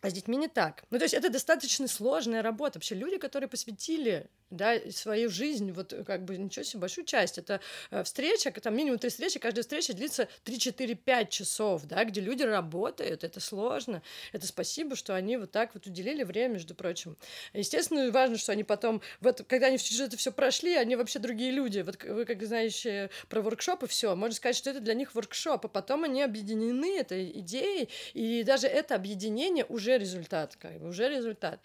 А 0.04 0.10
с 0.10 0.14
детьми 0.14 0.36
не 0.36 0.50
так. 0.50 0.84
Ну, 0.90 0.98
то 0.98 1.06
есть 1.06 1.14
это 1.14 1.30
достаточно 1.30 1.88
сложная 1.88 2.42
работа. 2.42 2.78
Вообще 2.78 2.94
люди, 2.94 3.18
которые 3.18 3.48
посвятили 3.48 4.30
да, 4.54 4.76
свою 4.92 5.30
жизнь, 5.30 5.72
вот 5.72 5.94
как 6.06 6.26
бы 6.26 6.38
ничего 6.38 6.64
себе, 6.64 6.82
большую 6.82 7.06
часть. 7.06 7.38
Это 7.38 7.60
э, 7.92 8.04
встреча, 8.04 8.52
там 8.52 8.76
минимум 8.76 9.00
три 9.00 9.10
встречи, 9.10 9.40
каждая 9.40 9.64
встреча 9.64 9.94
длится 9.94 10.28
3-4-5 10.46 11.30
часов, 11.30 11.86
да, 11.86 12.04
где 12.04 12.22
люди 12.22 12.44
работают, 12.44 13.24
это 13.24 13.40
сложно. 13.40 14.02
Это 14.32 14.46
спасибо, 14.48 14.96
что 14.96 15.16
они 15.16 15.38
вот 15.38 15.52
так 15.52 15.74
вот 15.74 15.88
уделили 15.88 16.24
время, 16.24 16.54
между 16.54 16.76
прочим. 16.76 17.18
Естественно, 17.54 18.12
важно, 18.12 18.38
что 18.38 18.52
они 18.52 18.64
потом, 18.64 19.02
вот, 19.22 19.44
когда 19.48 19.68
они 19.68 19.78
это 19.78 20.18
все 20.18 20.32
прошли, 20.32 20.76
они 20.76 20.96
вообще 20.96 21.20
другие 21.20 21.52
люди. 21.52 21.80
Вот 21.80 22.04
вы, 22.04 22.26
как 22.26 22.44
знаете 22.44 23.10
про 23.30 23.42
воркшопы, 23.42 23.88
все, 23.88 24.16
можно 24.16 24.36
сказать, 24.36 24.56
что 24.56 24.70
это 24.70 24.80
для 24.82 24.94
них 24.94 25.16
воркшоп, 25.16 25.66
а 25.66 25.68
потом 25.68 26.04
они 26.04 26.22
объединены 26.22 27.00
этой 27.00 27.40
идеей, 27.40 27.90
и 28.14 28.44
даже 28.44 28.68
это 28.68 28.96
объединение 28.96 29.66
уже 29.66 29.93
результат, 29.98 30.56
как 30.56 30.80
бы, 30.80 30.90
уже 30.90 31.10
результат. 31.10 31.60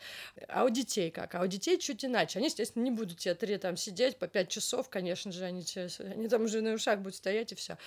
А 0.49 0.65
у 0.65 0.71
детей 0.71 1.11
как? 1.11 1.35
А 1.35 1.43
у 1.43 1.47
детей 1.47 1.79
чуть 1.79 2.05
иначе. 2.05 2.39
Они, 2.39 2.49
естественно, 2.49 2.83
не 2.83 2.91
будут 2.91 3.19
те 3.19 3.35
три 3.35 3.57
там 3.59 3.77
сидеть 3.77 4.19
по 4.19 4.29
пять 4.29 4.49
часов, 4.49 4.89
конечно 4.89 5.33
же, 5.33 5.45
они, 5.45 5.65
они 5.99 6.29
там 6.29 6.45
уже 6.45 6.61
на 6.61 6.73
ушах 6.73 7.01
будут 7.01 7.17
стоять 7.17 7.53
и 7.53 7.55
все. 7.55 7.79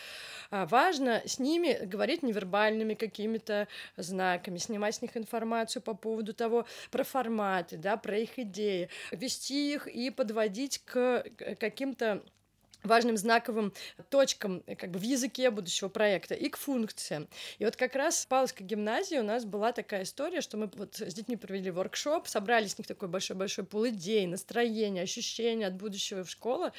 А 0.50 0.66
важно 0.66 1.22
с 1.26 1.39
ними 1.39 1.86
говорить 1.86 2.24
невербальными 2.24 2.94
какими-то 2.94 3.68
знаками, 3.98 4.58
снимать 4.58 4.96
с 4.96 5.02
них 5.02 5.16
информацию 5.18 5.82
по 5.82 5.94
поводу 5.94 6.34
того, 6.34 6.66
про 6.89 7.04
форматы, 7.04 7.78
да, 7.78 7.98
про 7.98 8.18
их 8.18 8.38
идеи, 8.38 8.89
вести 9.12 9.74
их 9.74 9.88
и 9.88 10.10
подводить 10.10 10.80
к 10.86 11.26
каким-то 11.60 12.24
важным 12.84 13.17
знаковым 13.17 13.73
точкам 14.09 14.63
э, 14.67 14.75
как 14.75 14.91
бы 14.91 14.99
в 14.99 15.03
языке 15.03 15.49
будущего 15.49 15.89
проекта 15.89 16.36
и 16.36 16.49
к 16.49 16.57
функциям. 16.57 17.27
И 17.59 17.65
вот 17.65 17.75
как 17.75 17.95
раз 17.95 18.25
в 18.25 18.27
Павловской 18.27 18.65
гимназии 18.65 19.17
у 19.17 19.23
нас 19.23 19.45
была 19.45 19.71
такая 19.71 20.03
история, 20.03 20.41
что 20.41 20.57
мы 20.57 20.69
вот 20.75 20.95
с 20.95 21.13
детьми 21.13 21.36
провели 21.36 21.71
воркшоп, 21.71 22.27
собрали 22.27 22.67
с 22.67 22.77
них 22.77 22.88
такой 22.88 23.07
большой-большой 23.07 23.65
пул 23.65 23.88
идей, 23.88 24.25
настроения, 24.27 25.01
ощущения 25.01 25.67
от 25.67 25.75
будущего 25.75 26.23
в 26.23 26.29
школу, 26.29 26.71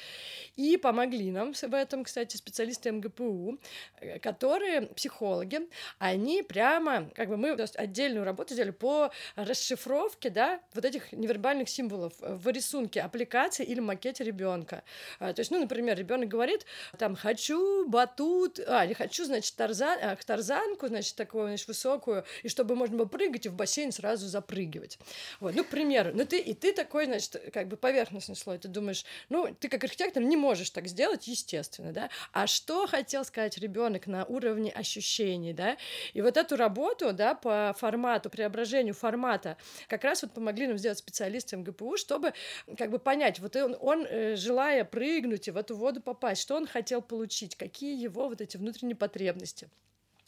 и 0.55 0.77
помогли 0.77 1.31
нам 1.31 1.53
в 1.53 1.73
этом, 1.73 2.03
кстати, 2.03 2.37
специалисты 2.37 2.91
МГПУ, 2.91 3.59
э, 3.99 4.19
которые 4.19 4.83
психологи, 4.83 5.59
они 5.99 6.43
прямо, 6.43 7.09
как 7.15 7.29
бы 7.29 7.37
мы 7.37 7.51
отдельную 7.75 8.25
работу 8.25 8.53
сделали 8.53 8.71
по 8.71 9.11
расшифровке, 9.35 10.29
да, 10.29 10.61
вот 10.73 10.85
этих 10.85 11.11
невербальных 11.11 11.69
символов 11.69 12.13
в 12.19 12.47
рисунке 12.49 13.01
аппликации 13.01 13.65
или 13.65 13.79
макете 13.79 14.23
ребенка. 14.23 14.83
А, 15.19 15.33
то 15.33 15.39
есть, 15.39 15.51
ну, 15.51 15.59
например, 15.59 15.92
например, 15.93 15.97
ребенок 15.97 16.29
говорит, 16.29 16.65
там, 16.97 17.15
хочу 17.15 17.87
батут, 17.87 18.59
а, 18.67 18.85
не 18.85 18.93
хочу, 18.93 19.25
значит, 19.25 19.55
тарзан, 19.55 19.97
а, 20.01 20.15
тарзанку, 20.15 20.87
значит, 20.87 21.15
такую, 21.15 21.47
значит, 21.47 21.67
высокую, 21.67 22.25
и 22.43 22.49
чтобы 22.49 22.75
можно 22.75 22.97
было 22.97 23.05
прыгать 23.05 23.45
и 23.45 23.49
в 23.49 23.53
бассейн 23.53 23.91
сразу 23.91 24.27
запрыгивать. 24.27 24.99
Вот, 25.39 25.55
ну, 25.55 25.63
к 25.63 25.67
примеру, 25.67 26.11
ну, 26.13 26.25
ты, 26.25 26.39
и 26.39 26.53
ты 26.53 26.73
такой, 26.73 27.05
значит, 27.05 27.41
как 27.53 27.67
бы 27.67 27.77
поверхностный 27.77 28.35
слой, 28.35 28.57
ты 28.57 28.67
думаешь, 28.67 29.05
ну, 29.29 29.55
ты 29.59 29.69
как 29.69 29.83
архитектор 29.83 30.21
не 30.21 30.37
можешь 30.37 30.69
так 30.69 30.87
сделать, 30.87 31.27
естественно, 31.27 31.91
да, 31.91 32.09
а 32.31 32.47
что 32.47 32.87
хотел 32.87 33.23
сказать 33.25 33.57
ребенок 33.57 34.07
на 34.07 34.25
уровне 34.25 34.71
ощущений, 34.71 35.53
да, 35.53 35.77
и 36.13 36.21
вот 36.21 36.37
эту 36.37 36.55
работу, 36.55 37.13
да, 37.13 37.35
по 37.35 37.75
формату, 37.77 38.29
преображению 38.29 38.93
формата, 38.93 39.57
как 39.87 40.03
раз 40.03 40.23
вот 40.23 40.33
помогли 40.33 40.67
нам 40.67 40.77
сделать 40.77 40.97
специалисты 40.97 41.57
МГПУ, 41.57 41.97
чтобы, 41.97 42.33
как 42.77 42.89
бы, 42.89 42.99
понять, 42.99 43.39
вот 43.39 43.55
он, 43.55 43.75
он 43.79 44.05
э, 44.05 44.35
желая 44.35 44.85
прыгнуть 44.85 45.47
и 45.47 45.51
в 45.51 45.57
эту 45.57 45.75
воду 45.83 46.01
попасть, 46.01 46.41
что 46.41 46.55
он 46.55 46.65
хотел 46.65 47.01
получить, 47.01 47.55
какие 47.55 48.01
его 48.01 48.29
вот 48.29 48.41
эти 48.41 48.57
внутренние 48.57 48.95
потребности. 48.95 49.69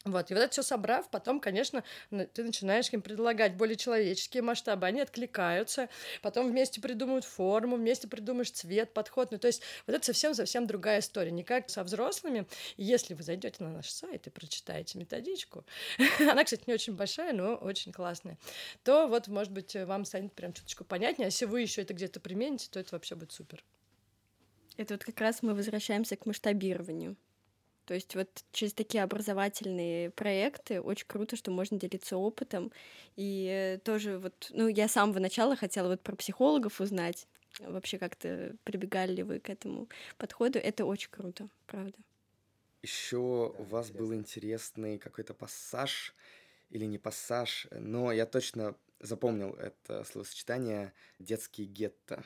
Вот, 0.04 0.30
и 0.30 0.34
вот 0.34 0.40
это 0.40 0.52
все 0.52 0.62
собрав, 0.62 1.10
потом, 1.10 1.40
конечно, 1.40 1.82
ты 2.10 2.44
начинаешь 2.44 2.88
им 2.92 3.02
предлагать 3.02 3.56
более 3.56 3.74
человеческие 3.74 4.40
масштабы, 4.40 4.86
они 4.86 5.00
откликаются, 5.00 5.88
потом 6.22 6.48
вместе 6.48 6.80
придумывают 6.80 7.24
форму, 7.24 7.74
вместе 7.74 8.06
придумаешь 8.06 8.52
цвет, 8.52 8.94
подход, 8.94 9.32
ну, 9.32 9.38
то 9.38 9.48
есть 9.48 9.62
вот 9.84 9.96
это 9.96 10.06
совсем-совсем 10.06 10.68
другая 10.68 11.00
история, 11.00 11.32
не 11.32 11.42
как 11.42 11.70
со 11.70 11.82
взрослыми. 11.82 12.46
Если 12.76 13.14
вы 13.14 13.24
зайдете 13.24 13.64
на 13.64 13.70
наш 13.70 13.90
сайт 13.90 14.28
и 14.28 14.30
прочитаете 14.30 14.96
методичку, 14.96 15.64
она, 16.20 16.44
кстати, 16.44 16.62
не 16.68 16.74
очень 16.74 16.94
большая, 16.94 17.32
но 17.32 17.56
очень 17.56 17.90
классная, 17.90 18.38
то 18.84 19.08
вот, 19.08 19.26
может 19.26 19.52
быть, 19.52 19.74
вам 19.74 20.04
станет 20.04 20.32
прям 20.34 20.52
чуточку 20.52 20.84
понятнее, 20.84 21.26
а 21.26 21.30
если 21.30 21.46
вы 21.46 21.62
еще 21.62 21.82
это 21.82 21.94
где-то 21.94 22.20
примените, 22.20 22.68
то 22.70 22.78
это 22.78 22.94
вообще 22.94 23.16
будет 23.16 23.32
супер. 23.32 23.64
Это 24.76 24.94
вот 24.94 25.04
как 25.04 25.20
раз 25.20 25.42
мы 25.42 25.54
возвращаемся 25.54 26.16
к 26.16 26.26
масштабированию. 26.26 27.16
То 27.86 27.94
есть 27.94 28.16
вот 28.16 28.28
через 28.50 28.74
такие 28.74 29.04
образовательные 29.04 30.10
проекты 30.10 30.80
очень 30.80 31.06
круто, 31.06 31.36
что 31.36 31.52
можно 31.52 31.78
делиться 31.78 32.16
опытом. 32.16 32.72
И 33.14 33.78
тоже 33.84 34.18
вот, 34.18 34.48
ну, 34.50 34.66
я 34.66 34.88
с 34.88 34.92
самого 34.92 35.20
начала 35.20 35.54
хотела 35.54 35.88
вот 35.88 36.02
про 36.02 36.16
психологов 36.16 36.80
узнать. 36.80 37.28
Вообще 37.60 37.98
как-то 37.98 38.56
прибегали 38.64 39.14
ли 39.14 39.22
вы 39.22 39.38
к 39.38 39.48
этому 39.48 39.88
подходу. 40.18 40.58
Это 40.58 40.84
очень 40.84 41.10
круто, 41.10 41.48
правда. 41.66 41.96
Еще 42.82 43.16
у 43.16 43.62
вас 43.62 43.90
был 43.90 44.12
интересный 44.12 44.98
какой-то 44.98 45.32
пассаж 45.32 46.14
или 46.70 46.84
не 46.84 46.98
пассаж, 46.98 47.68
но 47.70 48.12
я 48.12 48.26
точно 48.26 48.76
запомнил 49.00 49.54
это 49.54 50.04
словосочетание 50.04 50.92
«детский 51.18 51.64
гетто». 51.64 52.24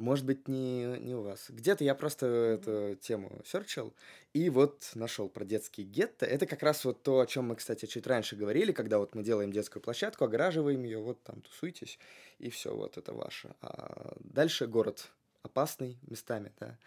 Может 0.00 0.24
быть, 0.24 0.48
не, 0.48 0.98
не 0.98 1.14
у 1.14 1.20
вас. 1.20 1.50
Где-то 1.50 1.84
я 1.84 1.94
просто 1.94 2.26
эту 2.26 2.96
тему 3.02 3.42
серчил, 3.44 3.92
и 4.32 4.48
вот 4.48 4.90
нашел 4.94 5.28
про 5.28 5.44
детский 5.44 5.82
гетто. 5.82 6.24
Это 6.24 6.46
как 6.46 6.62
раз 6.62 6.86
вот 6.86 7.02
то, 7.02 7.20
о 7.20 7.26
чем 7.26 7.48
мы, 7.48 7.56
кстати, 7.56 7.84
чуть 7.84 8.06
раньше 8.06 8.34
говорили, 8.34 8.72
когда 8.72 8.98
вот 8.98 9.14
мы 9.14 9.22
делаем 9.22 9.52
детскую 9.52 9.82
площадку, 9.82 10.24
огораживаем 10.24 10.82
ее, 10.84 11.00
вот 11.00 11.22
там 11.22 11.42
тусуйтесь, 11.42 11.98
и 12.38 12.48
все, 12.48 12.74
вот 12.74 12.96
это 12.96 13.12
ваше. 13.12 13.54
А 13.60 14.16
дальше 14.20 14.66
город 14.66 15.10
опасный 15.42 15.98
местами, 16.08 16.50
да, 16.58 16.78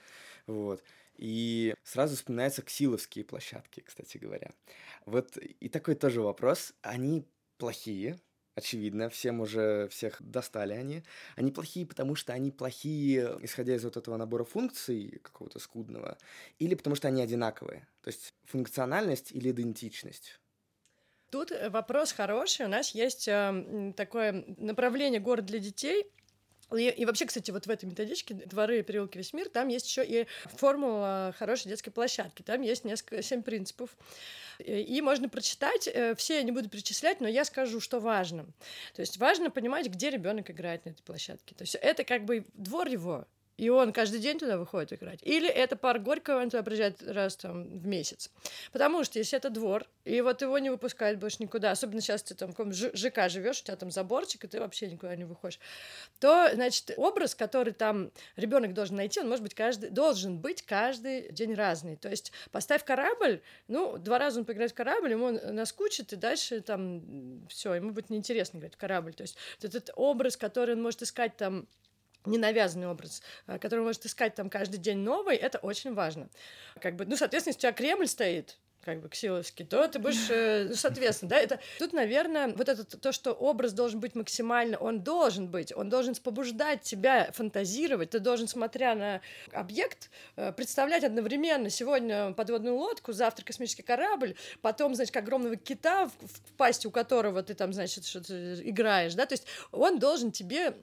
вот. 0.47 0.81
И 1.15 1.75
сразу 1.83 2.15
вспоминаются 2.15 2.63
ксиловские 2.63 3.25
площадки, 3.25 3.81
кстати 3.81 4.17
говоря. 4.17 4.53
Вот 5.05 5.37
и 5.37 5.69
такой 5.69 5.93
тоже 5.93 6.23
вопрос. 6.23 6.73
Они 6.81 7.27
плохие, 7.59 8.19
очевидно, 8.55 9.09
всем 9.09 9.41
уже 9.41 9.87
всех 9.89 10.21
достали 10.21 10.73
они. 10.73 11.03
Они 11.35 11.51
плохие, 11.51 11.85
потому 11.85 12.15
что 12.15 12.33
они 12.33 12.51
плохие, 12.51 13.37
исходя 13.41 13.75
из 13.75 13.83
вот 13.83 13.97
этого 13.97 14.17
набора 14.17 14.43
функций 14.43 15.19
какого-то 15.21 15.59
скудного, 15.59 16.17
или 16.59 16.75
потому 16.75 16.95
что 16.95 17.07
они 17.07 17.21
одинаковые. 17.21 17.87
То 18.01 18.09
есть 18.09 18.33
функциональность 18.45 19.31
или 19.31 19.51
идентичность. 19.51 20.39
Тут 21.31 21.51
э, 21.51 21.69
вопрос 21.69 22.11
хороший. 22.11 22.65
У 22.65 22.69
нас 22.69 22.93
есть 22.93 23.27
э, 23.27 23.93
такое 23.97 24.45
направление 24.57 25.19
«Город 25.19 25.45
для 25.45 25.59
детей», 25.59 26.05
и, 26.75 26.89
и 26.89 27.05
вообще, 27.05 27.25
кстати, 27.25 27.51
вот 27.51 27.67
в 27.67 27.69
этой 27.69 27.85
методичке 27.85 28.33
«Дворы, 28.33 28.83
переулки, 28.83 29.17
весь 29.17 29.33
мир» 29.33 29.49
там 29.49 29.67
есть 29.67 29.87
еще 29.87 30.03
и 30.05 30.27
формула 30.45 31.33
хорошей 31.37 31.69
детской 31.69 31.91
площадки. 31.91 32.41
Там 32.41 32.61
есть 32.61 32.83
несколько, 32.83 33.21
семь 33.21 33.43
принципов. 33.43 33.95
И 34.59 35.01
можно 35.01 35.29
прочитать, 35.29 35.87
э, 35.87 36.13
все 36.15 36.35
я 36.35 36.43
не 36.43 36.51
буду 36.51 36.69
перечислять, 36.69 37.21
но 37.21 37.27
я 37.27 37.43
скажу, 37.43 37.79
что 37.79 37.99
важно. 37.99 38.45
То 38.93 39.01
есть 39.01 39.17
важно 39.17 39.49
понимать, 39.49 39.87
где 39.87 40.09
ребенок 40.09 40.51
играет 40.51 40.85
на 40.85 40.91
этой 40.91 41.01
площадке. 41.01 41.55
То 41.55 41.63
есть 41.63 41.75
это 41.75 42.03
как 42.03 42.25
бы 42.25 42.45
двор 42.53 42.87
его, 42.87 43.25
и 43.57 43.69
он 43.69 43.93
каждый 43.93 44.19
день 44.19 44.39
туда 44.39 44.57
выходит 44.57 44.93
играть. 44.93 45.19
Или 45.21 45.47
это 45.47 45.75
парк 45.75 46.01
Горького, 46.01 46.41
он 46.41 46.49
туда 46.49 46.63
приезжает 46.63 47.03
раз 47.03 47.35
там 47.35 47.79
в 47.79 47.85
месяц. 47.85 48.31
Потому 48.71 49.03
что 49.03 49.19
если 49.19 49.37
это 49.37 49.49
двор, 49.49 49.85
и 50.05 50.21
вот 50.21 50.41
его 50.41 50.57
не 50.57 50.69
выпускают 50.69 51.19
больше 51.19 51.37
никуда, 51.39 51.71
особенно 51.71 52.01
сейчас 52.01 52.23
ты 52.23 52.35
там 52.35 52.51
в 52.51 52.55
каком 52.55 52.73
ЖК 52.73 53.29
живешь, 53.29 53.61
у 53.61 53.63
тебя 53.63 53.75
там 53.75 53.91
заборчик, 53.91 54.43
и 54.43 54.47
ты 54.47 54.59
вообще 54.59 54.87
никуда 54.87 55.15
не 55.15 55.23
выходишь, 55.23 55.59
то, 56.19 56.49
значит, 56.53 56.93
образ, 56.97 57.35
который 57.35 57.73
там 57.73 58.11
ребенок 58.35 58.73
должен 58.73 58.95
найти, 58.95 59.19
он 59.19 59.29
может 59.29 59.43
быть 59.43 59.53
каждый, 59.53 59.89
должен 59.91 60.39
быть 60.39 60.63
каждый 60.63 61.31
день 61.31 61.53
разный. 61.53 61.95
То 61.95 62.09
есть 62.09 62.31
поставь 62.51 62.83
корабль, 62.83 63.41
ну, 63.67 63.97
два 63.97 64.17
раза 64.17 64.39
он 64.39 64.45
поиграет 64.45 64.71
в 64.71 64.75
корабль, 64.75 65.11
ему 65.11 65.31
наскучит, 65.31 66.11
и 66.11 66.15
дальше 66.15 66.61
там 66.61 67.47
все, 67.47 67.75
ему 67.75 67.91
будет 67.91 68.09
неинтересно 68.09 68.57
играть 68.57 68.73
в 68.73 68.77
корабль. 68.77 69.13
То 69.13 69.21
есть 69.21 69.37
этот 69.61 69.91
образ, 69.95 70.37
который 70.37 70.75
он 70.75 70.81
может 70.81 71.03
искать 71.03 71.37
там 71.37 71.67
ненавязанный 72.25 72.87
образ, 72.87 73.21
э, 73.47 73.59
который 73.59 73.81
может 73.81 74.05
искать 74.05 74.35
там 74.35 74.49
каждый 74.49 74.77
день 74.77 74.99
новый, 74.99 75.35
это 75.35 75.57
очень 75.59 75.93
важно. 75.93 76.29
Как 76.79 76.95
бы, 76.95 77.05
ну, 77.05 77.15
соответственно, 77.15 77.51
если 77.51 77.59
у 77.59 77.61
тебя 77.61 77.73
Кремль 77.73 78.07
стоит, 78.07 78.57
как 78.83 79.01
бы 79.01 79.09
ксиловский, 79.09 79.65
то 79.65 79.87
ты 79.87 79.99
будешь, 79.99 80.29
э, 80.29 80.65
ну, 80.69 80.75
соответственно, 80.75 81.29
да, 81.29 81.37
это 81.37 81.59
тут, 81.79 81.93
наверное, 81.93 82.53
вот 82.53 82.69
это 82.69 82.83
то, 82.83 83.11
что 83.11 83.31
образ 83.31 83.73
должен 83.73 83.99
быть 83.99 84.15
максимально, 84.15 84.77
он 84.77 85.01
должен 85.01 85.47
быть, 85.47 85.73
он 85.75 85.89
должен 85.89 86.13
побуждать 86.15 86.81
тебя 86.81 87.31
фантазировать, 87.31 88.11
ты 88.11 88.19
должен, 88.19 88.47
смотря 88.47 88.95
на 88.95 89.21
объект, 89.51 90.09
э, 90.35 90.51
представлять 90.51 91.03
одновременно 91.03 91.69
сегодня 91.69 92.33
подводную 92.33 92.75
лодку, 92.75 93.13
завтра 93.13 93.45
космический 93.45 93.83
корабль, 93.83 94.35
потом, 94.61 94.95
значит, 94.95 95.15
огромного 95.15 95.55
кита, 95.55 96.07
в, 96.07 96.11
в 96.27 96.53
пасти 96.57 96.87
у 96.87 96.91
которого 96.91 97.41
ты 97.41 97.53
там, 97.53 97.73
значит, 97.73 98.05
что-то 98.05 98.55
играешь, 98.61 99.13
да, 99.15 99.25
то 99.25 99.33
есть 99.33 99.45
он 99.71 99.99
должен 99.99 100.31
тебе 100.31 100.75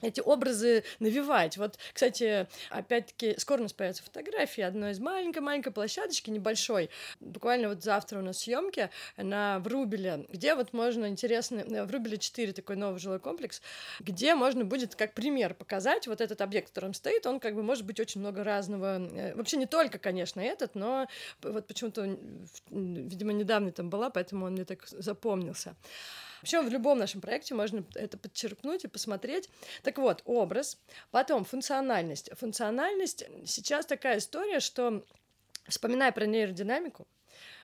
эти 0.00 0.20
образы 0.20 0.84
навевать. 0.98 1.56
Вот, 1.56 1.78
кстати, 1.92 2.48
опять-таки, 2.70 3.38
скоро 3.38 3.60
у 3.60 3.62
нас 3.62 3.72
появятся 3.72 4.02
фотографии 4.02 4.62
одной 4.62 4.92
из 4.92 4.98
маленькой-маленькой 4.98 5.72
площадочки, 5.72 6.30
небольшой. 6.30 6.90
Буквально 7.20 7.68
вот 7.68 7.82
завтра 7.82 8.18
у 8.18 8.22
нас 8.22 8.38
съемки 8.38 8.90
на 9.16 9.60
Врубеле, 9.60 10.26
где 10.28 10.54
вот 10.54 10.72
можно 10.72 11.06
интересно... 11.06 11.60
Э, 11.60 11.84
Врубеле 11.84 12.18
4 12.18 12.52
такой 12.52 12.76
новый 12.76 12.98
жилой 12.98 13.20
комплекс, 13.20 13.62
где 14.00 14.34
можно 14.34 14.64
будет 14.64 14.94
как 14.94 15.14
пример 15.14 15.54
показать 15.54 16.06
вот 16.06 16.20
этот 16.20 16.40
объект, 16.40 16.68
в 16.68 16.72
котором 16.72 16.94
стоит, 16.94 17.26
он 17.26 17.38
как 17.40 17.54
бы 17.54 17.62
может 17.62 17.84
быть 17.84 18.00
очень 18.00 18.20
много 18.20 18.44
разного. 18.44 18.98
Э, 18.98 19.34
вообще 19.34 19.56
не 19.56 19.66
только, 19.66 19.98
конечно, 19.98 20.40
этот, 20.40 20.74
но 20.74 21.06
вот 21.42 21.66
почему-то, 21.66 22.16
видимо, 22.70 23.32
недавно 23.32 23.72
там 23.72 23.90
была, 23.90 24.10
поэтому 24.10 24.46
он 24.46 24.52
мне 24.52 24.64
так 24.64 24.86
запомнился. 24.88 25.74
Вообще 26.42 26.60
в 26.60 26.68
любом 26.68 26.98
нашем 26.98 27.20
проекте 27.20 27.54
можно 27.54 27.84
это 27.94 28.18
подчеркнуть 28.18 28.84
и 28.84 28.88
посмотреть. 28.88 29.48
Так 29.82 29.98
вот, 29.98 30.22
образ, 30.26 30.78
потом 31.10 31.44
функциональность. 31.44 32.30
Функциональность 32.36 33.24
сейчас 33.46 33.86
такая 33.86 34.18
история, 34.18 34.60
что 34.60 35.04
Вспоминая 35.68 36.10
про 36.10 36.26
нейродинамику, 36.26 37.06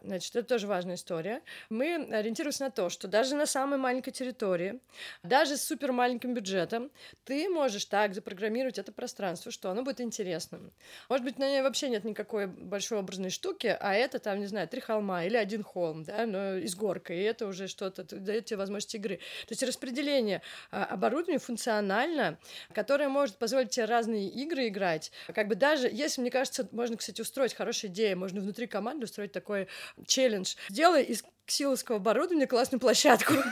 Значит, 0.02 0.36
это 0.36 0.48
тоже 0.48 0.66
важная 0.66 0.94
история. 0.94 1.42
Мы 1.70 1.94
ориентируемся 1.94 2.64
на 2.64 2.70
то, 2.70 2.88
что 2.88 3.08
даже 3.08 3.34
на 3.34 3.46
самой 3.46 3.78
маленькой 3.78 4.12
территории, 4.12 4.80
даже 5.22 5.56
с 5.56 5.64
супер 5.64 5.92
маленьким 5.92 6.34
бюджетом, 6.34 6.90
ты 7.24 7.48
можешь 7.48 7.84
так 7.84 8.14
запрограммировать 8.14 8.78
это 8.78 8.92
пространство, 8.92 9.50
что 9.50 9.70
оно 9.70 9.82
будет 9.82 10.00
интересным. 10.00 10.72
Может 11.08 11.24
быть, 11.24 11.38
на 11.38 11.48
ней 11.48 11.62
вообще 11.62 11.88
нет 11.88 12.04
никакой 12.04 12.46
большой 12.46 12.98
образной 12.98 13.30
штуки, 13.30 13.76
а 13.80 13.94
это 13.94 14.18
там, 14.18 14.38
не 14.40 14.46
знаю, 14.46 14.68
три 14.68 14.80
холма 14.80 15.24
или 15.24 15.36
один 15.36 15.62
холм, 15.62 16.04
да, 16.04 16.26
но 16.26 16.56
из 16.56 16.74
горка, 16.74 17.12
и 17.12 17.20
это 17.20 17.46
уже 17.46 17.66
что-то 17.66 18.04
дает 18.04 18.46
тебе 18.46 18.58
возможность 18.58 18.94
игры. 18.94 19.16
То 19.16 19.52
есть 19.52 19.62
распределение 19.62 20.42
а, 20.70 20.84
оборудования 20.84 21.38
функционально, 21.38 22.38
которое 22.72 23.08
может 23.08 23.36
позволить 23.36 23.70
тебе 23.70 23.86
разные 23.86 24.28
игры 24.28 24.68
играть. 24.68 25.10
Как 25.34 25.48
бы 25.48 25.54
даже, 25.54 25.88
если, 25.90 26.20
мне 26.20 26.30
кажется, 26.30 26.68
можно, 26.72 26.96
кстати, 26.96 27.20
устроить 27.20 27.54
хорошая 27.54 27.90
идея, 27.90 28.16
можно 28.16 28.40
внутри 28.40 28.66
команды 28.66 29.04
устроить 29.04 29.32
такой 29.32 29.68
челлендж. 30.06 30.54
Сделай 30.68 31.02
из 31.02 31.22
ксиловского 31.48 31.96
оборудования 31.96 32.46
классную 32.46 32.80
площадку. 32.80 33.34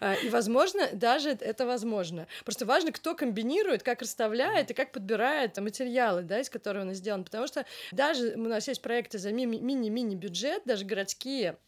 А, 0.00 0.14
и, 0.14 0.30
возможно, 0.30 0.88
даже 0.92 1.30
это 1.30 1.66
возможно. 1.66 2.26
Просто 2.44 2.64
важно, 2.64 2.92
кто 2.92 3.14
комбинирует, 3.14 3.82
как 3.82 4.00
расставляет 4.00 4.70
и 4.70 4.74
как 4.74 4.92
подбирает 4.92 5.58
материалы, 5.58 6.22
да, 6.22 6.40
из 6.40 6.48
которых 6.48 6.84
он 6.84 6.94
сделан. 6.94 7.24
Потому 7.24 7.46
что 7.46 7.66
даже 7.92 8.34
у 8.36 8.48
нас 8.48 8.66
есть 8.68 8.80
проекты 8.80 9.18
за 9.18 9.32
мини-мини 9.32 10.14
бюджет, 10.14 10.62
даже 10.64 10.84
городские, 10.84 11.58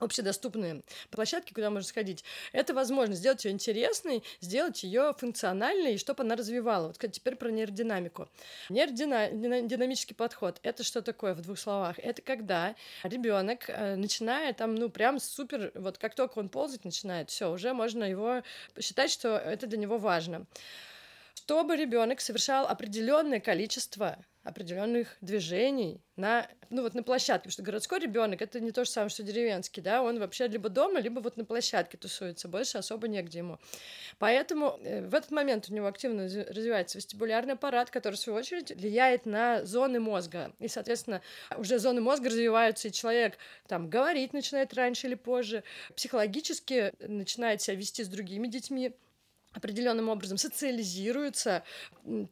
общедоступные 0.00 0.82
площадки, 1.10 1.52
куда 1.52 1.70
можно 1.70 1.86
сходить. 1.86 2.24
Это 2.52 2.74
возможно 2.74 3.14
сделать 3.14 3.44
ее 3.44 3.52
интересной, 3.52 4.22
сделать 4.40 4.82
ее 4.82 5.14
функциональной, 5.16 5.94
и 5.94 5.98
чтобы 5.98 6.24
она 6.24 6.36
развивала. 6.36 6.88
Вот 6.88 6.98
теперь 7.12 7.36
про 7.36 7.50
нейродинамику. 7.50 8.28
Нейродинамический 8.68 10.16
подход— 10.16 10.58
это 10.62 10.82
что 10.82 11.02
такое 11.02 11.34
в 11.34 11.42
двух 11.42 11.58
словах? 11.58 11.98
Это 11.98 12.22
когда 12.22 12.74
ребенок 13.02 13.68
э, 13.68 13.96
начинает 13.96 14.56
там, 14.56 14.74
ну, 14.74 14.88
прям 14.88 15.20
супер, 15.20 15.70
вот 15.74 15.98
как 15.98 16.14
только 16.14 16.38
он 16.38 16.48
ползать 16.48 16.84
начинает, 16.84 17.30
все, 17.30 17.50
уже 17.50 17.72
можно 17.72 18.04
его 18.04 18.42
считать, 18.80 19.10
что 19.10 19.36
это 19.36 19.66
для 19.66 19.78
него 19.78 19.98
важно. 19.98 20.46
Чтобы 21.34 21.76
ребенок 21.76 22.20
совершал 22.20 22.66
определенное 22.66 23.40
количество 23.40 24.24
определенных 24.42 25.18
движений 25.20 26.00
на, 26.16 26.48
ну 26.70 26.82
вот 26.82 26.94
на 26.94 27.02
площадке, 27.02 27.40
потому 27.40 27.52
что 27.52 27.62
городской 27.62 27.98
ребенок 27.98 28.40
это 28.40 28.58
не 28.58 28.72
то 28.72 28.84
же 28.84 28.90
самое, 28.90 29.10
что 29.10 29.22
деревенский, 29.22 29.82
да, 29.82 30.02
он 30.02 30.18
вообще 30.18 30.48
либо 30.48 30.70
дома, 30.70 30.98
либо 31.00 31.20
вот 31.20 31.36
на 31.36 31.44
площадке 31.44 31.98
тусуется, 31.98 32.48
больше 32.48 32.78
особо 32.78 33.06
негде 33.06 33.38
ему. 33.38 33.58
Поэтому 34.18 34.78
э, 34.82 35.06
в 35.06 35.14
этот 35.14 35.30
момент 35.30 35.68
у 35.68 35.74
него 35.74 35.86
активно 35.86 36.22
развивается 36.24 36.96
вестибулярный 36.96 37.54
аппарат, 37.54 37.90
который, 37.90 38.14
в 38.14 38.18
свою 38.18 38.38
очередь, 38.38 38.70
влияет 38.70 39.26
на 39.26 39.64
зоны 39.66 40.00
мозга. 40.00 40.52
И, 40.58 40.68
соответственно, 40.68 41.20
уже 41.56 41.78
зоны 41.78 42.00
мозга 42.00 42.30
развиваются, 42.30 42.88
и 42.88 42.92
человек 42.92 43.36
там 43.68 43.90
говорить 43.90 44.32
начинает 44.32 44.72
раньше 44.72 45.06
или 45.06 45.16
позже, 45.16 45.64
психологически 45.94 46.92
начинает 47.06 47.60
себя 47.60 47.76
вести 47.76 48.04
с 48.04 48.08
другими 48.08 48.46
детьми, 48.46 48.94
определенным 49.52 50.08
образом 50.08 50.38
социализируется, 50.38 51.64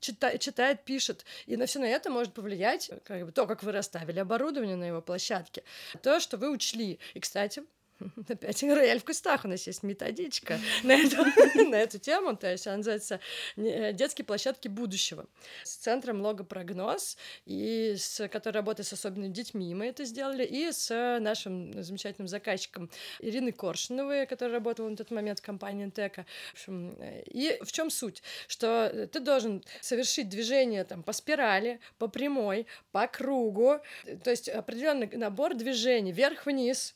читает, 0.01 0.41
читает, 0.41 0.85
пишет. 0.85 1.25
И 1.47 1.57
на 1.57 1.67
все 1.67 1.79
на 1.79 1.87
это 1.87 2.11
может 2.11 2.35
повлиять 2.35 2.91
как 3.05 3.27
бы, 3.27 3.33
то, 3.33 3.47
как 3.47 3.63
вы 3.63 3.73
расставили 3.73 4.19
оборудование 4.19 4.77
на 4.77 4.85
его 4.85 5.03
площадке, 5.03 5.63
то, 6.03 6.21
что 6.21 6.37
вы 6.37 6.51
учли. 6.51 6.99
И, 7.15 7.21
кстати, 7.21 7.63
Опять 8.29 8.63
рояль 8.63 9.01
в 9.01 9.05
кустах 9.05 9.45
у 9.45 9.49
нас 9.49 9.67
есть 9.67 9.83
методичка 9.83 10.59
на 10.83 10.93
эту, 10.93 11.17
на 11.69 11.77
эту 11.77 11.99
тему, 11.99 12.37
то 12.37 12.51
есть 12.51 12.67
она 12.67 12.79
называется 12.79 13.21
э, 13.57 13.93
«Детские 13.93 14.25
площадки 14.25 14.69
будущего» 14.69 15.27
с 15.65 15.77
центром 15.77 16.21
«Логопрогноз», 16.21 17.17
и 17.47 17.95
с, 17.97 18.29
который 18.29 18.57
работает 18.57 18.87
с 18.87 18.93
особенными 18.93 19.33
детьми, 19.33 19.75
мы 19.75 19.87
это 19.87 20.05
сделали, 20.05 20.45
и 20.45 20.71
с 20.71 21.19
нашим 21.21 21.83
замечательным 21.83 22.29
заказчиком 22.29 22.91
Ириной 23.21 23.53
Коршиновой, 23.53 24.27
которая 24.27 24.55
работала 24.55 24.89
на 24.89 24.97
тот 24.97 25.11
момент 25.11 25.41
в 25.41 25.43
компании 25.43 25.85
«Интека». 25.85 26.27
В 26.51 26.55
общем, 26.55 26.97
э, 27.01 27.23
и 27.27 27.59
в 27.63 27.73
чем 27.73 27.91
суть? 27.91 28.23
Что 28.47 29.09
ты 29.13 29.21
должен 29.21 29.65
совершить 29.81 30.29
движение 30.29 30.85
там, 30.85 31.03
по 31.03 31.13
спирали, 31.13 31.81
по 31.99 32.09
прямой, 32.09 32.67
по 32.93 33.07
кругу, 33.07 33.81
то 34.23 34.31
есть 34.31 34.49
определенный 34.49 35.09
набор 35.17 35.55
движений 35.55 36.13
вверх-вниз, 36.13 36.95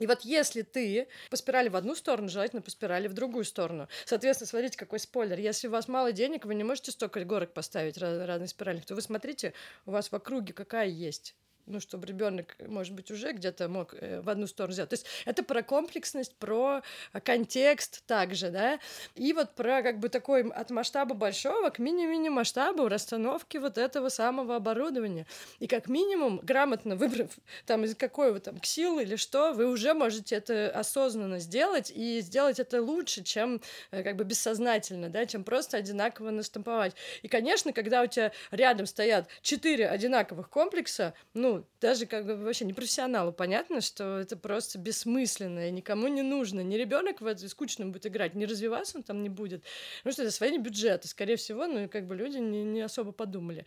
и 0.00 0.06
вот 0.06 0.22
если 0.22 0.62
ты 0.62 1.06
по 1.30 1.36
спирали 1.36 1.68
в 1.68 1.76
одну 1.76 1.94
сторону, 1.94 2.28
желательно 2.28 2.62
по 2.62 2.70
спирали 2.70 3.06
в 3.06 3.12
другую 3.12 3.44
сторону. 3.44 3.88
Соответственно, 4.06 4.48
смотрите, 4.48 4.76
какой 4.76 4.98
спойлер. 4.98 5.38
Если 5.38 5.68
у 5.68 5.70
вас 5.70 5.86
мало 5.86 6.10
денег, 6.10 6.46
вы 6.46 6.56
не 6.56 6.64
можете 6.64 6.90
столько 6.90 7.24
горок 7.24 7.52
поставить 7.52 7.98
разных 7.98 8.48
спиральных, 8.48 8.86
то 8.86 8.94
вы 8.94 9.02
смотрите, 9.02 9.52
у 9.86 9.92
вас 9.92 10.10
в 10.10 10.14
округе 10.14 10.52
какая 10.52 10.88
есть 10.88 11.36
ну, 11.66 11.80
чтобы 11.80 12.06
ребенок, 12.06 12.56
может 12.66 12.94
быть, 12.94 13.10
уже 13.10 13.32
где-то 13.32 13.68
мог 13.68 13.94
э, 13.94 14.20
в 14.20 14.28
одну 14.28 14.46
сторону 14.46 14.72
сделать. 14.72 14.90
То 14.90 14.94
есть 14.94 15.06
это 15.24 15.42
про 15.42 15.62
комплексность, 15.62 16.34
про 16.36 16.82
контекст 17.24 18.04
также, 18.06 18.50
да, 18.50 18.78
и 19.14 19.32
вот 19.32 19.54
про 19.54 19.82
как 19.82 19.98
бы 19.98 20.08
такой 20.08 20.48
от 20.50 20.70
масштаба 20.70 21.14
большого 21.14 21.70
к 21.70 21.78
мини-мини 21.78 22.28
масштабу 22.28 22.88
расстановки 22.88 23.56
вот 23.56 23.78
этого 23.78 24.08
самого 24.08 24.56
оборудования. 24.56 25.26
И 25.58 25.66
как 25.66 25.88
минимум, 25.88 26.40
грамотно 26.42 26.96
выбрав 26.96 27.30
там 27.66 27.84
из 27.84 27.94
какой 27.94 28.32
вы 28.32 28.40
там 28.40 28.58
ксил 28.58 28.98
или 28.98 29.16
что, 29.16 29.52
вы 29.52 29.66
уже 29.66 29.94
можете 29.94 30.36
это 30.36 30.70
осознанно 30.70 31.38
сделать 31.38 31.90
и 31.94 32.20
сделать 32.20 32.58
это 32.58 32.82
лучше, 32.82 33.22
чем 33.22 33.60
э, 33.90 34.02
как 34.02 34.16
бы 34.16 34.24
бессознательно, 34.24 35.08
да, 35.08 35.26
чем 35.26 35.44
просто 35.44 35.76
одинаково 35.76 36.30
настамповать. 36.30 36.94
И, 37.22 37.28
конечно, 37.28 37.72
когда 37.72 38.02
у 38.02 38.06
тебя 38.06 38.32
рядом 38.50 38.86
стоят 38.86 39.28
четыре 39.42 39.88
одинаковых 39.88 40.48
комплекса, 40.48 41.14
ну, 41.34 41.49
даже 41.80 42.06
как 42.06 42.26
бы 42.26 42.36
вообще 42.36 42.64
не 42.64 42.72
профессионалу 42.72 43.32
понятно, 43.32 43.80
что 43.80 44.18
это 44.18 44.36
просто 44.36 44.78
бессмысленно 44.78 45.68
и 45.68 45.70
никому 45.70 46.08
не 46.08 46.22
нужно. 46.22 46.60
Ни 46.60 46.76
ребенок 46.76 47.20
в 47.20 47.26
это 47.26 47.48
скучно 47.48 47.86
будет 47.86 48.06
играть, 48.06 48.34
не 48.34 48.46
развиваться 48.46 48.98
он 48.98 49.02
там 49.02 49.22
не 49.22 49.28
будет. 49.28 49.64
Потому 49.98 50.12
что 50.12 50.22
это 50.22 50.30
свои 50.30 50.58
бюджеты, 50.58 51.08
скорее 51.08 51.36
всего, 51.36 51.66
ну 51.66 51.84
и 51.84 51.88
как 51.88 52.06
бы 52.06 52.14
люди 52.14 52.38
не, 52.38 52.64
не 52.64 52.80
особо 52.80 53.12
подумали. 53.12 53.66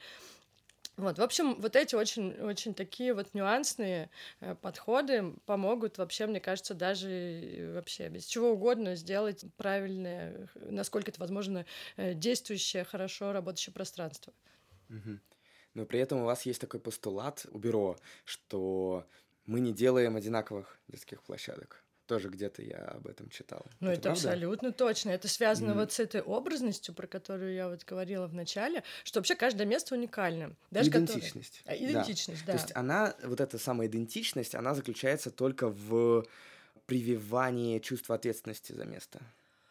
Вот, 0.96 1.18
в 1.18 1.22
общем, 1.24 1.60
вот 1.60 1.76
эти 1.76 1.96
очень, 1.96 2.34
очень 2.34 2.76
такие 2.76 3.16
вот 3.16 3.34
нюансные 3.34 4.12
э, 4.42 4.54
подходы 4.54 5.34
помогут 5.48 5.98
вообще, 5.98 6.28
мне 6.28 6.40
кажется, 6.40 6.76
даже 6.76 7.72
вообще 7.74 8.10
без 8.10 8.26
чего 8.26 8.52
угодно 8.52 8.96
сделать 8.96 9.44
правильное, 9.58 10.48
насколько 10.54 11.10
это 11.10 11.20
возможно, 11.20 11.66
э, 11.98 12.14
действующее, 12.14 12.84
хорошо 12.84 13.34
работающее 13.34 13.74
пространство. 13.74 14.34
Угу 14.90 15.20
но 15.74 15.86
при 15.86 16.00
этом 16.00 16.22
у 16.22 16.26
вас 16.26 16.46
есть 16.46 16.62
такой 16.62 16.80
постулат 16.80 17.46
у 17.52 17.58
бюро, 17.58 17.98
что 18.26 19.06
мы 19.46 19.60
не 19.60 19.74
делаем 19.74 20.16
одинаковых 20.16 20.80
детских 20.88 21.22
площадок. 21.24 21.84
Тоже 22.06 22.28
где-то 22.28 22.62
я 22.62 22.80
об 22.80 23.08
этом 23.08 23.30
читал. 23.30 23.66
Ну, 23.80 23.90
это, 23.90 24.00
это 24.02 24.12
абсолютно 24.12 24.74
точно. 24.74 25.12
Это 25.12 25.30
связано 25.30 25.72
mm. 25.72 25.76
вот 25.76 25.94
с 25.94 26.00
этой 26.02 26.22
образностью, 26.22 26.94
про 26.94 27.08
которую 27.08 27.54
я 27.54 27.70
вот 27.70 27.86
говорила 27.86 28.28
в 28.28 28.34
начале, 28.34 28.84
что 29.06 29.20
вообще 29.20 29.36
каждое 29.36 29.66
место 29.66 29.96
уникально. 29.96 30.54
Даже 30.70 30.90
идентичность. 30.90 31.60
Которое... 31.60 31.80
А, 31.80 31.92
идентичность, 31.92 32.46
да. 32.46 32.54
да. 32.54 32.58
То 32.58 32.64
есть 32.64 32.76
она, 32.76 33.16
вот 33.24 33.40
эта 33.40 33.58
самая 33.58 33.88
идентичность, 33.88 34.54
она 34.54 34.76
заключается 34.76 35.32
только 35.32 35.70
в 35.70 36.26
прививании 36.88 37.80
чувства 37.80 38.16
ответственности 38.16 38.74
за 38.74 38.84
место. 38.84 39.22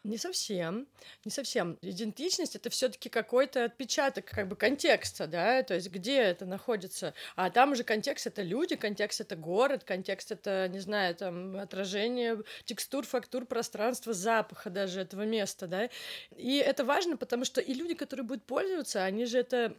Не 0.03 0.17
совсем, 0.17 0.85
не 1.23 1.31
совсем. 1.31 1.77
Идентичность 1.81 2.57
это 2.57 2.69
все-таки 2.69 3.07
какой-то 3.07 3.63
отпечаток 3.63 4.25
как 4.25 4.49
бы 4.49 4.57
контекста, 4.57 5.27
да, 5.27 5.63
то 5.63 5.75
есть 5.75 5.89
где 5.89 6.17
это 6.17 6.45
находится. 6.45 7.13
А 7.37 7.49
там 7.49 7.71
уже 7.71 7.85
контекст 7.85 8.27
это 8.27 8.41
люди, 8.41 8.75
контекст 8.75 9.21
это 9.21 9.37
город, 9.37 9.85
контекст 9.85 10.33
это, 10.33 10.67
не 10.67 10.79
знаю, 10.79 11.15
там 11.15 11.55
отражение 11.55 12.37
текстур, 12.65 13.05
фактур, 13.05 13.45
пространства, 13.45 14.11
запаха 14.11 14.69
даже 14.69 14.99
этого 14.99 15.21
места, 15.21 15.67
да. 15.67 15.89
И 16.35 16.57
это 16.57 16.83
важно, 16.83 17.15
потому 17.15 17.45
что 17.45 17.61
и 17.61 17.73
люди, 17.73 17.93
которые 17.93 18.25
будут 18.25 18.43
пользоваться, 18.43 19.05
они 19.05 19.25
же 19.25 19.39
это 19.39 19.73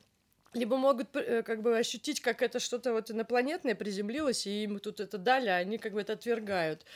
либо 0.55 0.77
могут 0.79 1.14
э, 1.16 1.43
как 1.43 1.61
бы 1.61 1.77
ощутить, 1.77 2.20
как 2.20 2.41
это 2.41 2.61
что-то 2.61 2.93
вот 2.93 3.11
инопланетное 3.11 3.75
приземлилось, 3.75 4.47
и 4.47 4.64
им 4.64 4.79
тут 4.79 5.01
это 5.01 5.18
дали, 5.18 5.49
а 5.49 5.57
они 5.57 5.79
как 5.79 5.93
бы 5.93 6.01
это 6.01 6.14
отвергают 6.14 6.87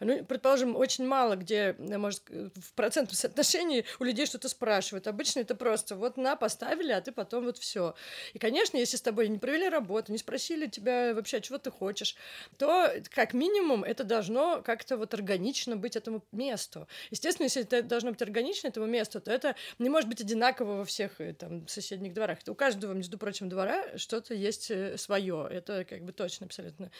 ну, 0.00 0.24
предположим, 0.24 0.76
очень 0.76 1.06
мало 1.06 1.36
где, 1.36 1.76
э, 1.78 1.98
может, 1.98 2.22
э, 2.30 2.50
в 2.54 2.72
процентном 2.74 3.16
соотношении 3.16 3.84
у 3.98 4.04
людей 4.04 4.26
что-то 4.26 4.48
спрашивают. 4.48 5.06
Обычно 5.06 5.40
это 5.40 5.54
просто 5.54 5.96
вот 5.96 6.16
на, 6.16 6.36
поставили, 6.36 6.92
а 6.92 7.00
ты 7.00 7.12
потом 7.12 7.44
вот 7.44 7.58
все. 7.58 7.94
И, 8.32 8.38
конечно, 8.38 8.76
если 8.76 8.96
с 8.96 9.02
тобой 9.02 9.28
не 9.28 9.38
провели 9.38 9.68
работу, 9.68 10.12
не 10.12 10.18
спросили 10.18 10.66
тебя 10.66 11.14
вообще, 11.14 11.40
чего 11.40 11.58
ты 11.58 11.70
хочешь, 11.70 12.16
то 12.58 12.92
как 13.10 13.34
минимум 13.34 13.84
это 13.84 14.04
должно 14.04 14.62
как-то 14.62 14.96
вот 14.96 15.14
органично 15.14 15.76
быть 15.76 15.96
этому 15.96 16.24
месту. 16.32 16.86
Естественно, 17.10 17.44
если 17.44 17.62
это 17.62 17.82
должно 17.82 18.10
быть 18.10 18.22
органично 18.22 18.68
этому 18.68 18.86
месту, 18.86 19.20
то 19.20 19.32
это 19.32 19.56
не 19.78 19.88
может 19.88 20.08
быть 20.08 20.20
одинаково 20.20 20.78
во 20.78 20.84
всех 20.84 21.20
э, 21.20 21.34
там 21.34 21.66
соседних 21.66 22.14
дворах. 22.14 22.38
У 22.46 22.54
каждого, 22.54 22.92
между 22.92 23.18
прочим, 23.18 23.48
двора 23.48 23.98
что-то 23.98 24.34
есть 24.34 24.70
свое. 24.98 25.48
Это 25.50 25.84
как 25.84 26.04
бы 26.04 26.12
точно 26.12 26.46
абсолютно 26.46 26.90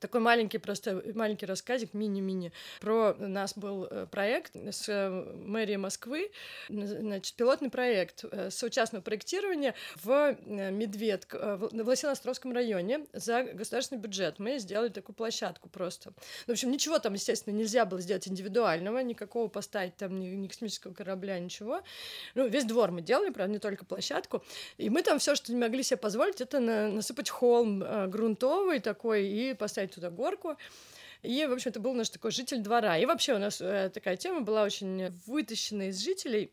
такой 0.00 0.20
маленький 0.20 0.58
просто 0.58 1.02
маленький 1.14 1.46
рассказик, 1.46 1.94
мини-мини. 1.94 2.52
Про 2.80 3.14
нас 3.18 3.56
был 3.56 3.86
э, 3.90 4.06
проект 4.10 4.54
с 4.54 4.88
э, 4.88 5.10
мэрией 5.10 5.76
Москвы, 5.76 6.30
значит, 6.68 7.34
пилотный 7.34 7.70
проект 7.70 8.24
э, 8.30 8.50
соучастного 8.50 9.02
проектирования 9.02 9.74
в 9.96 10.36
Медведк, 10.44 11.34
в 11.34 11.70
Лосиноостровском 11.72 12.52
районе 12.52 13.06
за 13.12 13.44
государственный 13.44 14.00
бюджет. 14.00 14.38
Мы 14.38 14.58
сделали 14.58 14.88
такую 14.88 15.14
площадку 15.16 15.68
просто. 15.68 16.12
В 16.46 16.50
общем, 16.50 16.70
ничего 16.70 16.98
там, 16.98 17.14
естественно, 17.14 17.54
нельзя 17.54 17.84
было 17.84 18.00
сделать 18.00 18.28
индивидуального, 18.28 18.98
никакого 18.98 19.48
поставить 19.48 19.96
там 19.96 20.18
ни, 20.18 20.26
ни 20.28 20.48
космического 20.48 20.92
корабля, 20.92 21.38
ничего. 21.38 21.82
Ну, 22.34 22.46
весь 22.46 22.64
двор 22.64 22.90
мы 22.90 23.02
делали, 23.02 23.30
правда, 23.30 23.52
не 23.52 23.58
только 23.58 23.84
площадку. 23.84 24.42
И 24.78 24.90
мы 24.90 25.02
там 25.02 25.18
все, 25.18 25.34
что 25.34 25.52
не 25.52 25.58
могли 25.58 25.82
себе 25.82 25.96
позволить, 25.96 26.40
это 26.40 26.60
на, 26.60 26.88
насыпать 26.88 27.30
холм 27.30 27.84
грунтовый 28.10 28.80
такой 28.80 29.26
и 29.26 29.54
поставить 29.54 29.83
туда 29.92 30.10
горку. 30.10 30.56
И, 31.22 31.46
в 31.46 31.52
общем, 31.52 31.70
это 31.70 31.80
был 31.80 31.94
наш 31.94 32.10
такой 32.10 32.30
житель 32.30 32.58
двора. 32.58 32.98
И 32.98 33.06
вообще 33.06 33.34
у 33.34 33.38
нас 33.38 33.60
э, 33.60 33.90
такая 33.92 34.16
тема 34.16 34.42
была 34.42 34.62
очень 34.62 35.08
вытащена 35.26 35.88
из 35.88 35.98
жителей. 35.98 36.52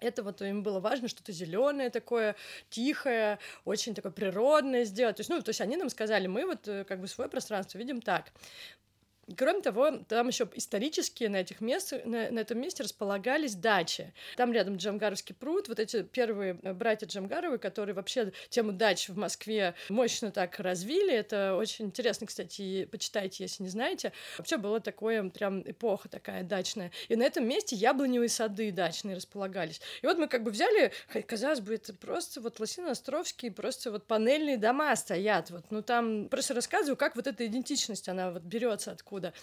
Это 0.00 0.22
вот 0.22 0.40
им 0.42 0.62
было 0.62 0.80
важно 0.80 1.08
что-то 1.08 1.32
зеленое 1.32 1.90
такое, 1.90 2.36
тихое, 2.70 3.38
очень 3.64 3.94
такое 3.94 4.12
природное 4.12 4.84
сделать. 4.84 5.16
То 5.16 5.20
есть, 5.20 5.30
ну, 5.30 5.42
то 5.42 5.50
есть 5.50 5.60
они 5.60 5.76
нам 5.76 5.90
сказали, 5.90 6.26
мы 6.26 6.46
вот 6.46 6.66
э, 6.68 6.84
как 6.84 7.00
бы 7.00 7.08
свое 7.08 7.28
пространство 7.28 7.78
видим 7.78 8.00
так. 8.00 8.32
Кроме 9.36 9.60
того, 9.60 9.90
там 10.08 10.28
еще 10.28 10.48
исторически 10.54 11.24
на, 11.24 11.36
этих 11.36 11.60
мест, 11.60 11.92
на, 12.04 12.30
на 12.30 12.38
этом 12.38 12.60
месте 12.60 12.82
располагались 12.82 13.54
дачи. 13.54 14.12
Там 14.36 14.52
рядом 14.52 14.76
Джамгаровский 14.76 15.34
пруд, 15.34 15.68
вот 15.68 15.78
эти 15.78 16.02
первые 16.02 16.58
э, 16.62 16.72
братья 16.72 17.06
Джамгаровы, 17.06 17.58
которые 17.58 17.94
вообще 17.94 18.32
тему 18.48 18.72
дач 18.72 19.08
в 19.08 19.16
Москве 19.16 19.74
мощно 19.88 20.30
так 20.30 20.58
развили. 20.60 21.12
Это 21.12 21.56
очень 21.56 21.86
интересно, 21.86 22.26
кстати, 22.26 22.86
почитайте, 22.86 23.44
если 23.44 23.62
не 23.62 23.68
знаете. 23.68 24.12
Вообще 24.38 24.56
была 24.56 24.80
такое 24.80 25.28
прям 25.28 25.62
эпоха 25.62 26.08
такая 26.08 26.42
дачная. 26.42 26.90
И 27.08 27.16
на 27.16 27.24
этом 27.24 27.46
месте 27.46 27.76
яблоневые 27.76 28.28
сады 28.28 28.72
дачные 28.72 29.16
располагались. 29.16 29.80
И 30.02 30.06
вот 30.06 30.16
мы 30.16 30.28
как 30.28 30.42
бы 30.42 30.50
взяли, 30.50 30.92
казалось 31.26 31.60
бы, 31.60 31.74
это 31.74 31.92
просто 31.92 32.40
вот 32.40 32.60
Лосино-Островские, 32.60 33.50
просто 33.50 33.90
вот 33.90 34.06
панельные 34.06 34.56
дома 34.56 34.94
стоят. 34.96 35.50
Вот, 35.50 35.70
ну 35.70 35.82
там 35.82 36.28
просто 36.28 36.54
рассказываю, 36.54 36.96
как 36.96 37.16
вот 37.16 37.26
эта 37.26 37.44
идентичность, 37.46 38.08
она 38.08 38.30
вот 38.30 38.42
берется 38.42 38.92
откуда 38.92 39.17
откуда. 39.18 39.34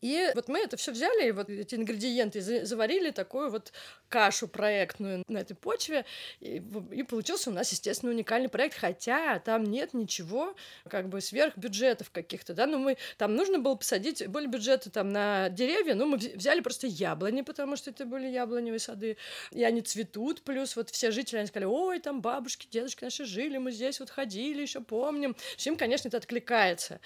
И 0.00 0.30
вот 0.34 0.48
мы 0.48 0.60
это 0.60 0.76
все 0.76 0.92
взяли, 0.92 1.30
вот 1.30 1.50
эти 1.50 1.74
ингредиенты, 1.74 2.40
заварили 2.40 3.10
такую 3.10 3.50
вот 3.50 3.72
кашу 4.08 4.48
проектную 4.48 5.24
на 5.28 5.38
этой 5.38 5.54
почве, 5.54 6.04
и, 6.40 6.62
и 6.92 7.02
получился 7.02 7.50
у 7.50 7.52
нас, 7.52 7.72
естественно, 7.72 8.12
уникальный 8.12 8.48
проект, 8.48 8.76
хотя 8.78 9.38
там 9.38 9.64
нет 9.64 9.94
ничего, 9.94 10.54
как 10.88 11.08
бы, 11.08 11.20
сверх 11.20 11.56
бюджетов 11.56 12.10
каких-то, 12.10 12.54
да, 12.54 12.66
ну 12.66 12.78
мы, 12.78 12.96
там 13.16 13.34
нужно 13.34 13.58
было 13.58 13.74
посадить, 13.74 14.26
были 14.28 14.46
бюджеты 14.46 14.90
там 14.90 15.10
на 15.10 15.48
деревья, 15.48 15.94
ну 15.94 16.06
мы 16.06 16.16
взяли 16.16 16.60
просто 16.60 16.86
яблони, 16.86 17.42
потому 17.42 17.76
что 17.76 17.90
это 17.90 18.04
были 18.04 18.26
яблоневые 18.26 18.80
сады, 18.80 19.16
и 19.50 19.64
они 19.64 19.80
цветут, 19.82 20.42
плюс 20.42 20.76
вот 20.76 20.90
все 20.90 21.10
жители, 21.10 21.38
они 21.38 21.46
сказали, 21.48 21.66
ой, 21.66 21.98
там 22.00 22.20
бабушки, 22.20 22.68
дедушки 22.70 23.04
наши 23.04 23.24
жили, 23.24 23.58
мы 23.58 23.72
здесь 23.72 23.98
вот 24.00 24.10
ходили, 24.10 24.62
еще 24.62 24.80
помним, 24.80 25.36
им, 25.72 25.76
конечно, 25.76 26.08
это 26.08 26.18
откликается. 26.18 27.00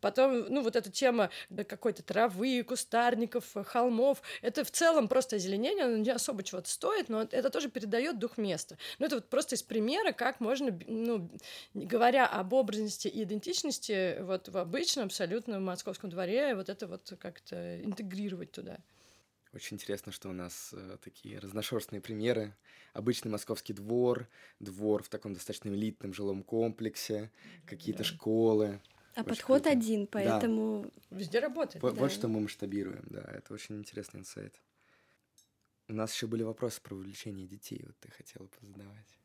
Потом, 0.00 0.46
ну, 0.48 0.62
вот 0.62 0.76
эта 0.76 0.90
тема 0.90 1.30
какой-то 1.68 2.02
травы, 2.12 2.62
кустарников, 2.62 3.54
холмов, 3.64 4.20
это 4.42 4.64
в 4.64 4.70
целом 4.70 5.08
просто 5.08 5.36
озеленение, 5.36 5.86
оно 5.86 5.96
не 5.96 6.10
особо 6.10 6.42
чего-то 6.42 6.68
стоит, 6.68 7.08
но 7.08 7.22
это 7.22 7.48
тоже 7.48 7.70
передает 7.70 8.18
дух 8.18 8.36
места. 8.36 8.76
Ну, 8.98 9.06
это 9.06 9.16
вот 9.16 9.30
просто 9.30 9.54
из 9.54 9.62
примера, 9.62 10.12
как 10.12 10.40
можно, 10.40 10.78
ну, 10.86 11.30
говоря 11.72 12.26
об 12.26 12.52
образности 12.52 13.08
и 13.08 13.22
идентичности, 13.22 14.20
вот 14.20 14.48
в 14.48 14.58
обычном 14.58 15.06
абсолютно 15.06 15.58
московском 15.58 16.10
дворе, 16.10 16.54
вот 16.54 16.68
это 16.68 16.86
вот 16.86 17.14
как-то 17.18 17.82
интегрировать 17.82 18.52
туда. 18.52 18.76
Очень 19.54 19.76
интересно, 19.76 20.12
что 20.12 20.28
у 20.28 20.32
нас 20.32 20.70
э, 20.72 20.96
такие 21.02 21.38
разношерстные 21.38 22.00
примеры. 22.00 22.54
Обычный 22.94 23.30
московский 23.30 23.72
двор, 23.72 24.28
двор 24.60 25.02
в 25.02 25.08
таком 25.08 25.34
достаточно 25.34 25.68
элитном 25.70 26.12
жилом 26.12 26.42
комплексе, 26.42 27.30
какие-то 27.66 28.02
да. 28.02 28.04
школы. 28.04 28.80
А 29.14 29.20
очень 29.20 29.28
подход 29.28 29.62
круто. 29.62 29.70
один, 29.70 30.06
поэтому... 30.06 30.90
Да. 31.10 31.16
Везде 31.16 31.38
работает. 31.40 31.82
Вот, 31.82 31.94
да. 31.94 32.00
вот 32.00 32.12
что 32.12 32.28
мы 32.28 32.40
масштабируем, 32.40 33.04
да, 33.10 33.20
это 33.20 33.52
очень 33.52 33.76
интересный 33.76 34.20
инсайт. 34.20 34.54
У 35.88 35.94
нас 35.94 36.14
еще 36.14 36.26
были 36.26 36.42
вопросы 36.42 36.80
про 36.80 36.94
увлечение 36.94 37.46
детей, 37.46 37.82
вот 37.84 37.96
ты 38.00 38.10
хотела 38.10 38.46
позадавать. 38.46 39.18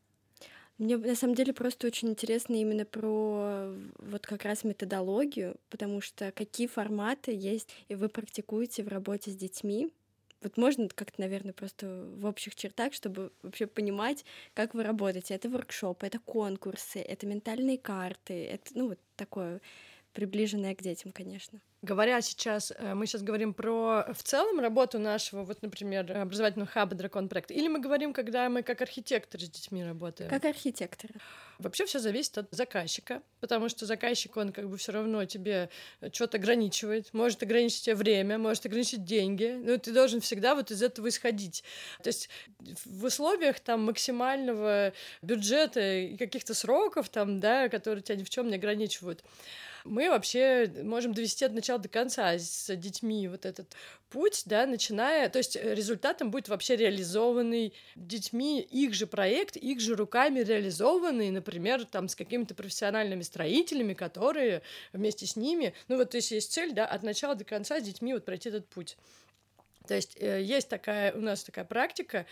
Мне 0.78 0.96
на 0.96 1.16
самом 1.16 1.34
деле 1.34 1.52
просто 1.52 1.88
очень 1.88 2.10
интересно 2.10 2.54
именно 2.54 2.84
про 2.84 3.74
вот 3.98 4.26
как 4.26 4.44
раз 4.44 4.62
методологию, 4.62 5.56
потому 5.70 6.00
что 6.00 6.30
какие 6.30 6.68
форматы 6.68 7.32
есть 7.32 7.68
и 7.88 7.96
вы 7.96 8.08
практикуете 8.08 8.84
в 8.84 8.88
работе 8.88 9.32
с 9.32 9.36
детьми. 9.36 9.92
Вот 10.42 10.56
можно 10.56 10.88
как-то, 10.88 11.20
наверное, 11.20 11.52
просто 11.52 11.86
в 12.16 12.24
общих 12.26 12.54
чертах, 12.54 12.92
чтобы 12.94 13.32
вообще 13.42 13.66
понимать, 13.66 14.24
как 14.54 14.74
вы 14.74 14.84
работаете. 14.84 15.34
Это 15.34 15.48
воркшопы, 15.48 16.06
это 16.06 16.20
конкурсы, 16.20 17.00
это 17.00 17.26
ментальные 17.26 17.78
карты, 17.78 18.44
это, 18.46 18.70
ну, 18.74 18.88
вот 18.88 19.00
такое 19.16 19.60
приближенное 20.12 20.74
к 20.76 20.82
детям, 20.82 21.12
конечно. 21.12 21.60
Говоря 21.80 22.20
сейчас, 22.22 22.72
э, 22.76 22.94
мы 22.94 23.06
сейчас 23.06 23.22
говорим 23.22 23.54
про 23.54 24.06
в 24.12 24.22
целом 24.24 24.58
работу 24.58 24.98
нашего, 24.98 25.44
вот, 25.44 25.62
например, 25.62 26.10
образовательного 26.16 26.68
хаба 26.68 26.96
Дракон 26.96 27.28
проекта, 27.28 27.54
или 27.54 27.68
мы 27.68 27.78
говорим, 27.78 28.12
когда 28.12 28.48
мы 28.48 28.64
как 28.64 28.82
архитекторы 28.82 29.44
с 29.44 29.48
детьми 29.50 29.84
работаем? 29.84 30.28
Как 30.28 30.44
архитекторы. 30.44 31.14
Вообще 31.60 31.86
все 31.86 32.00
зависит 32.00 32.36
от 32.38 32.48
заказчика, 32.50 33.22
потому 33.38 33.68
что 33.68 33.86
заказчик, 33.86 34.36
он 34.36 34.52
как 34.52 34.68
бы 34.68 34.76
все 34.76 34.90
равно 34.90 35.24
тебе 35.24 35.70
что-то 36.12 36.38
ограничивает, 36.38 37.14
может 37.14 37.42
ограничить 37.44 37.84
тебе 37.84 37.94
время, 37.94 38.38
может 38.38 38.66
ограничить 38.66 39.04
деньги, 39.04 39.60
но 39.64 39.76
ты 39.76 39.92
должен 39.92 40.20
всегда 40.20 40.56
вот 40.56 40.72
из 40.72 40.82
этого 40.82 41.08
исходить. 41.08 41.62
То 42.02 42.08
есть 42.08 42.28
в 42.84 43.04
условиях 43.04 43.60
там 43.60 43.84
максимального 43.84 44.92
бюджета 45.22 45.80
и 45.80 46.16
каких-то 46.16 46.54
сроков 46.54 47.08
там, 47.08 47.38
да, 47.38 47.68
которые 47.68 48.02
тебя 48.02 48.16
ни 48.16 48.24
в 48.24 48.30
чем 48.30 48.48
не 48.48 48.56
ограничивают, 48.56 49.22
мы 49.84 50.10
вообще 50.10 50.70
можем 50.82 51.14
довести 51.14 51.44
от 51.44 51.52
начала 51.52 51.67
до 51.76 51.88
конца 51.88 52.38
с 52.38 52.74
детьми 52.74 53.28
вот 53.28 53.44
этот 53.44 53.74
путь, 54.08 54.44
да, 54.46 54.66
начиная, 54.66 55.28
то 55.28 55.36
есть 55.38 55.56
результатом 55.56 56.30
будет 56.30 56.48
вообще 56.48 56.76
реализованный 56.76 57.74
детьми 57.94 58.62
их 58.62 58.94
же 58.94 59.06
проект, 59.06 59.56
их 59.56 59.80
же 59.80 59.94
руками 59.94 60.40
реализованный, 60.40 61.30
например, 61.30 61.84
там 61.84 62.08
с 62.08 62.16
какими-то 62.16 62.54
профессиональными 62.54 63.22
строителями, 63.22 63.92
которые 63.92 64.62
вместе 64.94 65.26
с 65.26 65.36
ними, 65.36 65.74
ну 65.88 65.98
вот, 65.98 66.10
то 66.10 66.16
есть 66.16 66.30
есть 66.30 66.52
цель, 66.52 66.72
да, 66.72 66.86
от 66.86 67.02
начала 67.02 67.34
до 67.34 67.44
конца 67.44 67.80
с 67.80 67.82
детьми 67.82 68.14
вот 68.14 68.24
пройти 68.24 68.48
этот 68.48 68.66
путь. 68.68 68.96
То 69.86 69.94
есть 69.94 70.16
э, 70.20 70.42
есть 70.42 70.68
такая, 70.68 71.12
у 71.14 71.20
нас 71.20 71.42
такая 71.42 71.64
практика, 71.64 72.26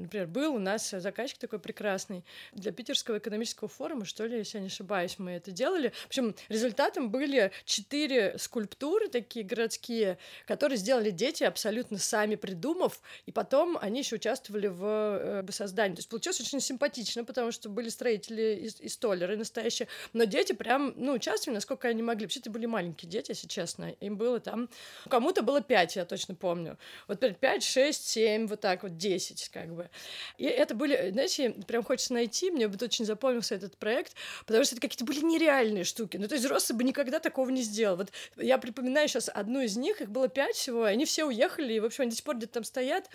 Например, 0.00 0.26
был 0.26 0.54
у 0.54 0.58
нас 0.58 0.90
заказчик 0.90 1.38
такой 1.38 1.58
прекрасный 1.58 2.24
для 2.52 2.72
Питерского 2.72 3.18
экономического 3.18 3.68
форума, 3.68 4.04
что 4.04 4.26
ли, 4.26 4.38
если 4.38 4.58
я 4.58 4.62
не 4.62 4.68
ошибаюсь, 4.68 5.18
мы 5.18 5.32
это 5.32 5.50
делали. 5.50 5.90
В 6.04 6.06
общем, 6.06 6.34
результатом 6.48 7.10
были 7.10 7.52
четыре 7.64 8.36
скульптуры 8.38 9.08
такие 9.08 9.44
городские, 9.44 10.18
которые 10.46 10.78
сделали 10.78 11.10
дети 11.10 11.44
абсолютно 11.44 11.98
сами 11.98 12.36
придумав, 12.36 13.00
и 13.26 13.32
потом 13.32 13.78
они 13.80 14.00
еще 14.00 14.16
участвовали 14.16 14.68
в 14.68 14.84
э, 14.84 15.52
создании. 15.52 15.96
То 15.96 16.00
есть 16.00 16.08
получилось 16.08 16.40
очень 16.40 16.60
симпатично, 16.60 17.24
потому 17.24 17.52
что 17.52 17.68
были 17.68 17.88
строители 17.88 18.70
и, 18.80 18.84
и 18.86 18.88
столеры 18.88 19.36
настоящие, 19.36 19.88
но 20.12 20.24
дети 20.24 20.52
прям, 20.52 20.94
ну, 20.96 21.12
участвовали, 21.12 21.56
насколько 21.56 21.88
они 21.88 22.02
могли. 22.02 22.24
Вообще, 22.24 22.40
это 22.40 22.50
были 22.50 22.66
маленькие 22.66 23.10
дети, 23.10 23.32
если 23.32 23.48
честно. 23.48 23.90
Им 24.00 24.16
было 24.16 24.40
там... 24.40 24.68
Кому-то 25.08 25.42
было 25.42 25.60
пять, 25.60 25.96
я 25.96 26.04
точно 26.04 26.34
помню. 26.34 26.78
Вот 27.06 27.20
пять, 27.38 27.62
шесть, 27.62 28.08
семь, 28.08 28.46
вот 28.46 28.60
так 28.60 28.82
вот, 28.82 28.96
десять, 28.96 29.48
как 29.50 29.74
бы. 29.74 29.89
И 30.38 30.44
это 30.44 30.74
были, 30.74 31.10
знаете, 31.10 31.50
прям 31.66 31.82
хочется 31.82 32.12
найти, 32.12 32.50
мне 32.50 32.68
вот 32.68 32.82
очень 32.82 33.04
запомнился 33.04 33.54
этот 33.54 33.76
проект, 33.76 34.14
потому 34.46 34.64
что 34.64 34.74
это 34.74 34.82
какие-то 34.82 35.04
были 35.04 35.20
нереальные 35.20 35.84
штуки. 35.84 36.16
Ну, 36.16 36.28
то 36.28 36.34
есть 36.34 36.44
взрослый 36.44 36.76
бы 36.78 36.84
никогда 36.84 37.20
такого 37.20 37.50
не 37.50 37.62
сделал. 37.62 37.96
Вот 37.96 38.10
я 38.36 38.58
припоминаю 38.58 39.08
сейчас 39.08 39.30
одну 39.32 39.60
из 39.60 39.76
них, 39.76 40.00
их 40.00 40.10
было 40.10 40.28
пять 40.28 40.56
всего, 40.56 40.86
и 40.86 40.92
они 40.92 41.04
все 41.04 41.24
уехали, 41.24 41.74
и, 41.74 41.80
в 41.80 41.84
общем, 41.84 42.02
они 42.02 42.10
до 42.10 42.16
сих 42.16 42.24
пор 42.24 42.36
где-то 42.36 42.54
там 42.54 42.64
стоят. 42.64 43.08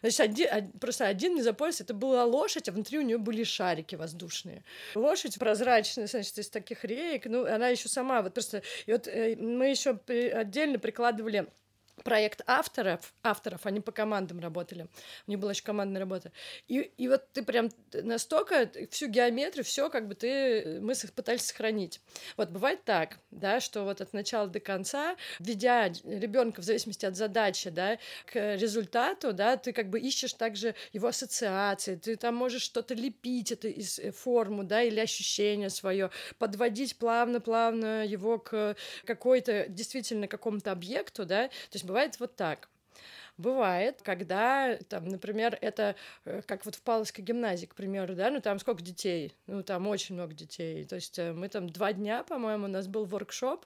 Значит, 0.00 0.20
один, 0.20 0.72
просто 0.72 1.06
один 1.06 1.34
не 1.34 1.42
запомнился, 1.42 1.84
это 1.84 1.94
была 1.94 2.24
лошадь, 2.24 2.68
а 2.68 2.72
внутри 2.72 2.98
у 2.98 3.02
нее 3.02 3.18
были 3.18 3.44
шарики 3.44 3.94
воздушные. 3.94 4.64
Лошадь 4.94 5.38
прозрачная, 5.38 6.06
значит, 6.06 6.38
из 6.38 6.48
таких 6.48 6.84
реек, 6.84 7.26
ну, 7.26 7.44
она 7.46 7.68
еще 7.68 7.88
сама, 7.88 8.22
вот 8.22 8.34
просто, 8.34 8.62
и 8.86 8.92
вот 8.92 9.06
э, 9.06 9.36
мы 9.36 9.70
еще 9.70 9.98
отдельно 10.08 10.78
прикладывали 10.78 11.48
проект 12.04 12.42
авторов, 12.46 13.12
авторов, 13.22 13.66
они 13.66 13.80
по 13.80 13.92
командам 13.92 14.40
работали. 14.40 14.88
У 15.26 15.30
них 15.30 15.40
была 15.40 15.52
еще 15.52 15.62
командная 15.62 16.00
работа. 16.00 16.32
И, 16.66 16.78
и 16.96 17.08
вот 17.08 17.32
ты 17.32 17.42
прям 17.42 17.70
настолько 17.92 18.70
всю 18.90 19.08
геометрию, 19.08 19.64
все 19.64 19.90
как 19.90 20.08
бы 20.08 20.14
ты, 20.14 20.80
мы 20.80 20.94
пытались 21.14 21.42
сохранить. 21.42 22.00
Вот 22.36 22.50
бывает 22.50 22.84
так, 22.84 23.18
да, 23.30 23.60
что 23.60 23.84
вот 23.84 24.00
от 24.00 24.12
начала 24.12 24.48
до 24.48 24.60
конца, 24.60 25.16
ведя 25.38 25.88
ребенка 26.04 26.60
в 26.60 26.64
зависимости 26.64 27.06
от 27.06 27.16
задачи, 27.16 27.70
да, 27.70 27.98
к 28.26 28.56
результату, 28.56 29.32
да, 29.32 29.56
ты 29.56 29.72
как 29.72 29.90
бы 29.90 29.98
ищешь 30.00 30.32
также 30.32 30.74
его 30.92 31.08
ассоциации, 31.08 31.96
ты 31.96 32.16
там 32.16 32.34
можешь 32.34 32.62
что-то 32.62 32.94
лепить, 32.94 33.52
это 33.52 33.68
из 33.68 33.98
э, 33.98 34.12
форму, 34.12 34.64
да, 34.64 34.82
или 34.82 35.00
ощущение 35.00 35.70
свое, 35.70 36.10
подводить 36.38 36.96
плавно-плавно 36.96 38.06
его 38.06 38.38
к 38.38 38.76
какой-то 39.04 39.66
действительно 39.68 40.28
какому-то 40.28 40.72
объекту, 40.72 41.24
да, 41.24 41.48
то 41.48 41.74
есть 41.74 41.84
бывает 41.88 42.20
вот 42.20 42.36
так. 42.36 42.68
Бывает, 43.38 44.02
когда, 44.02 44.76
там, 44.88 45.06
например, 45.06 45.56
это 45.60 45.94
э, 46.24 46.42
как 46.44 46.64
вот 46.64 46.74
в 46.74 46.82
Павловской 46.82 47.22
гимназии, 47.22 47.66
к 47.66 47.76
примеру, 47.76 48.16
да, 48.16 48.30
ну 48.30 48.40
там 48.40 48.58
сколько 48.58 48.82
детей? 48.82 49.32
Ну 49.46 49.62
там 49.62 49.86
очень 49.86 50.16
много 50.16 50.34
детей. 50.34 50.84
То 50.84 50.96
есть 50.96 51.20
э, 51.20 51.32
мы 51.32 51.48
там 51.48 51.70
два 51.70 51.92
дня, 51.92 52.24
по-моему, 52.24 52.64
у 52.64 52.68
нас 52.68 52.88
был 52.88 53.04
воркшоп, 53.04 53.64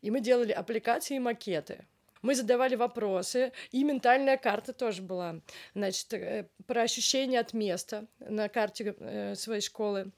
и 0.00 0.10
мы 0.10 0.20
делали 0.20 0.52
аппликации 0.52 1.16
и 1.16 1.18
макеты. 1.18 1.84
Мы 2.22 2.34
задавали 2.34 2.74
вопросы, 2.74 3.52
и 3.70 3.84
ментальная 3.84 4.38
карта 4.38 4.72
тоже 4.72 5.02
была. 5.02 5.40
Значит, 5.74 6.14
э, 6.14 6.48
про 6.66 6.80
ощущения 6.80 7.40
от 7.40 7.52
места 7.52 8.06
на 8.18 8.48
карте 8.48 9.34
своей 9.36 9.60
школы 9.60 10.10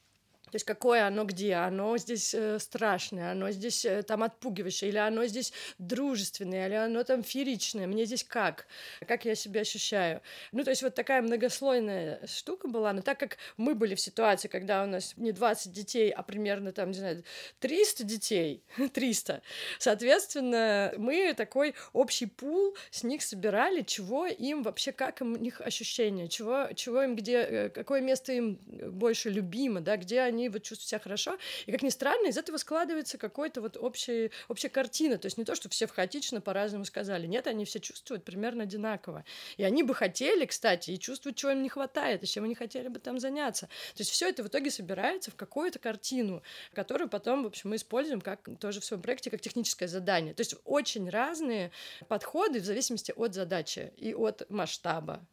то 0.55 0.57
есть 0.57 0.67
какое 0.67 1.05
оно 1.05 1.25
где? 1.25 1.55
Оно 1.55 1.99
здесь 1.99 2.33
э, 2.33 2.61
страшное, 2.61 3.33
оно 3.33 3.51
здесь 3.51 3.85
э, 3.85 4.05
там 4.05 4.23
отпугивающее, 4.23 4.89
или 4.89 4.99
оно 4.99 5.27
здесь 5.27 5.53
дружественное, 5.79 6.69
или 6.69 6.75
оно 6.75 7.03
там 7.03 7.25
фееричное. 7.25 7.89
Мне 7.89 8.05
здесь 8.05 8.23
как? 8.23 8.69
Как 9.05 9.25
я 9.25 9.35
себя 9.35 9.63
ощущаю? 9.63 10.23
Ну, 10.53 10.63
то 10.63 10.71
есть 10.71 10.85
вот 10.85 10.95
такая 10.95 11.23
многослойная 11.23 12.25
штука 12.29 12.69
была, 12.69 12.93
но 12.93 13.03
так 13.03 13.19
как 13.19 13.37
мы 13.57 13.75
были 13.75 13.97
в 13.97 14.01
ситуации, 14.01 14.47
когда 14.47 14.85
у 14.85 14.87
нас 14.87 15.15
не 15.17 15.33
20 15.33 15.73
детей, 15.73 16.13
а 16.13 16.23
примерно 16.23 16.71
там, 16.71 16.93
не 16.93 16.99
знаю, 16.99 17.25
300 17.59 18.05
детей, 18.05 18.63
300, 18.95 19.43
соответственно, 19.81 20.95
мы 20.99 21.35
такой 21.37 21.75
общий 21.93 22.27
пул 22.27 22.77
с 22.93 23.03
них 23.03 23.23
собирали, 23.23 23.83
чего 23.83 24.27
им 24.27 24.63
вообще, 24.63 24.93
как 24.93 25.21
им, 25.21 25.33
у 25.33 25.37
них 25.37 25.61
ощущения, 25.61 26.29
чего, 26.29 26.69
чего 26.77 27.03
им 27.03 27.17
где, 27.17 27.39
э, 27.39 27.69
какое 27.71 28.01
место 28.01 28.33
им 28.33 28.61
больше 28.65 29.31
любимо, 29.31 29.81
да, 29.81 29.97
где 29.97 30.21
они 30.21 30.44
они 30.45 30.51
вот 30.51 30.63
чувствуют 30.63 30.89
себя 30.89 30.99
хорошо. 30.99 31.39
И, 31.67 31.73
как 31.73 31.83
ни 31.83 31.89
странно, 31.89 32.29
из 32.29 32.37
этого 32.37 32.59
складывается 32.59 33.19
какой-то 33.19 33.61
вот 33.61 33.77
общий, 33.77 34.31
общая 34.49 34.69
картина. 34.69 35.17
То 35.19 35.27
есть 35.27 35.39
не 35.39 35.45
то, 35.45 35.55
что 35.55 35.69
все 35.69 35.87
хаотично 35.87 36.41
по-разному 36.41 36.85
сказали. 36.85 37.27
Нет, 37.27 37.47
они 37.47 37.65
все 37.65 37.81
чувствуют 37.81 38.25
примерно 38.25 38.65
одинаково. 38.65 39.25
И 39.57 39.65
они 39.65 39.83
бы 39.83 39.95
хотели, 39.95 40.45
кстати, 40.45 40.91
и 40.91 40.99
чувствуют, 40.99 41.37
чего 41.37 41.53
им 41.53 41.63
не 41.63 41.69
хватает, 41.69 42.23
и 42.23 42.27
чем 42.27 42.45
они 42.45 42.55
хотели 42.55 42.89
бы 42.89 42.99
там 42.99 43.19
заняться. 43.19 43.67
То 43.95 44.01
есть 44.01 44.11
все 44.11 44.29
это 44.29 44.43
в 44.43 44.49
итоге 44.49 44.71
собирается 44.71 45.31
в 45.31 45.37
какую-то 45.37 45.79
картину, 45.79 46.43
которую 46.75 47.09
потом, 47.09 47.45
в 47.45 47.47
общем, 47.47 47.71
мы 47.71 47.77
используем 47.77 48.21
как 48.21 48.49
тоже 48.61 48.81
в 48.81 48.85
своем 48.85 49.03
проекте, 49.03 49.31
как 49.31 49.41
техническое 49.41 49.89
задание. 49.89 50.35
То 50.35 50.43
есть 50.43 50.57
очень 50.65 51.09
разные 51.09 51.71
подходы 52.09 52.61
в 52.61 52.65
зависимости 52.65 53.13
от 53.17 53.35
задачи 53.35 53.93
и 53.97 54.15
от 54.15 54.49
масштаба. 54.51 55.27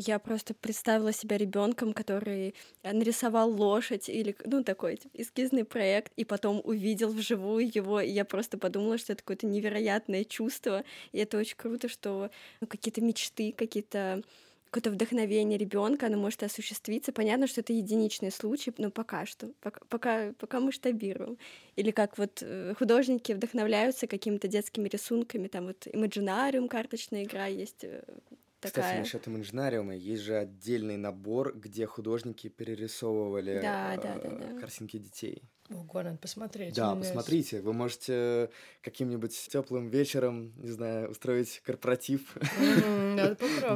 Я 0.00 0.20
просто 0.20 0.54
представила 0.54 1.12
себя 1.12 1.36
ребенком, 1.36 1.92
который 1.92 2.54
нарисовал 2.84 3.50
лошадь 3.50 4.08
или, 4.08 4.36
ну, 4.44 4.62
такой 4.62 4.96
типа, 4.96 5.20
эскизный 5.20 5.64
проект, 5.64 6.12
и 6.14 6.24
потом 6.24 6.60
увидел 6.62 7.12
вживую 7.12 7.68
его, 7.74 8.00
и 8.00 8.08
я 8.08 8.24
просто 8.24 8.58
подумала, 8.58 8.96
что 8.96 9.12
это 9.12 9.22
какое-то 9.24 9.48
невероятное 9.48 10.22
чувство, 10.22 10.84
и 11.10 11.18
это 11.18 11.36
очень 11.36 11.56
круто, 11.56 11.88
что 11.88 12.30
ну, 12.60 12.68
какие-то 12.68 13.00
мечты, 13.00 13.50
какие-то 13.50 14.22
какое-то 14.70 14.90
вдохновение 14.92 15.58
ребенка, 15.58 16.06
оно 16.06 16.18
может 16.18 16.44
осуществиться. 16.44 17.10
Понятно, 17.10 17.48
что 17.48 17.62
это 17.62 17.72
единичный 17.72 18.30
случай, 18.30 18.72
но 18.78 18.92
пока 18.92 19.26
что, 19.26 19.48
пока, 19.60 19.80
пока, 19.88 20.32
пока 20.38 20.60
масштабируем. 20.60 21.38
Или 21.74 21.90
как 21.90 22.18
вот 22.18 22.38
э, 22.42 22.74
художники 22.78 23.32
вдохновляются 23.32 24.06
какими-то 24.06 24.46
детскими 24.46 24.88
рисунками, 24.88 25.48
там 25.48 25.66
вот 25.68 25.88
имаджинариум, 25.92 26.68
карточная 26.68 27.24
игра 27.24 27.46
есть, 27.46 27.82
э, 27.82 28.02
такая. 28.60 28.84
Кстати, 28.84 28.98
насчет 28.98 29.26
имаджинариума, 29.26 29.94
есть 29.94 30.22
же 30.22 30.36
отдельный 30.36 30.96
набор, 30.96 31.56
где 31.56 31.86
художники 31.86 32.48
перерисовывали 32.48 33.60
да, 33.60 33.94
э, 33.94 34.00
да, 34.00 34.18
да, 34.18 34.30
да. 34.30 34.60
картинки 34.60 34.98
детей. 34.98 35.42
Ого, 35.70 36.02
надо 36.02 36.16
посмотреть. 36.16 36.74
Да, 36.74 36.94
посмотрите. 36.94 37.60
Вы 37.60 37.74
можете 37.74 38.50
каким-нибудь 38.80 39.48
теплым 39.50 39.88
вечером, 39.88 40.54
не 40.56 40.70
знаю, 40.70 41.10
устроить 41.10 41.60
корпоратив. 41.60 42.34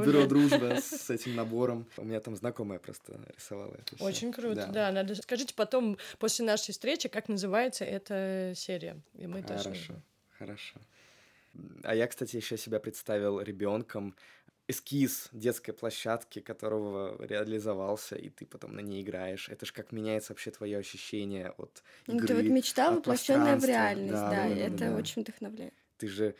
Бюро 0.05 0.26
дружбы 0.26 0.78
с 0.80 1.11
этим 1.11 1.37
набором. 1.37 1.87
У 1.99 2.05
меня 2.05 2.20
там 2.20 2.35
знакомая 2.35 2.78
просто 2.78 3.20
рисовала 3.37 3.74
это. 3.74 4.03
Очень 4.03 4.33
круто, 4.33 4.70
да. 4.72 4.91
Надо 4.91 5.14
скажите 5.16 5.55
потом 5.55 5.99
после 6.18 6.47
нашей 6.47 6.72
встречи, 6.72 7.09
как 7.11 7.28
называется 7.28 7.85
эта 7.85 8.55
серия, 8.57 9.03
и 9.14 9.26
мы 9.26 9.43
тоже. 9.43 9.64
Хорошо, 9.64 9.95
хорошо. 10.39 10.80
А 11.83 11.95
я, 11.95 12.07
кстати, 12.07 12.37
еще 12.37 12.57
себя 12.57 12.80
представил 12.80 13.41
ребенком, 13.41 14.16
эскиз 14.72 15.28
детской 15.32 15.72
площадки, 15.72 16.40
которого 16.40 17.16
реализовался, 17.24 18.16
и 18.16 18.28
ты 18.28 18.46
потом 18.46 18.74
на 18.74 18.80
ней 18.80 19.02
играешь. 19.02 19.48
Это 19.48 19.66
же 19.66 19.72
как 19.72 19.92
меняется 19.92 20.32
вообще 20.32 20.50
твое 20.50 20.78
ощущение 20.78 21.50
от 21.50 21.82
игры, 22.06 22.20
ну, 22.20 22.26
Ты 22.26 22.34
вот 22.34 22.44
мечта, 22.46 22.90
воплощенная 22.90 23.56
в 23.56 23.64
реальность, 23.64 24.12
да, 24.12 24.30
да, 24.30 24.48
да, 24.48 24.48
это 24.48 24.90
да. 24.90 24.96
очень 24.96 25.22
вдохновляет. 25.22 25.74
Ты 25.98 26.08
же, 26.08 26.34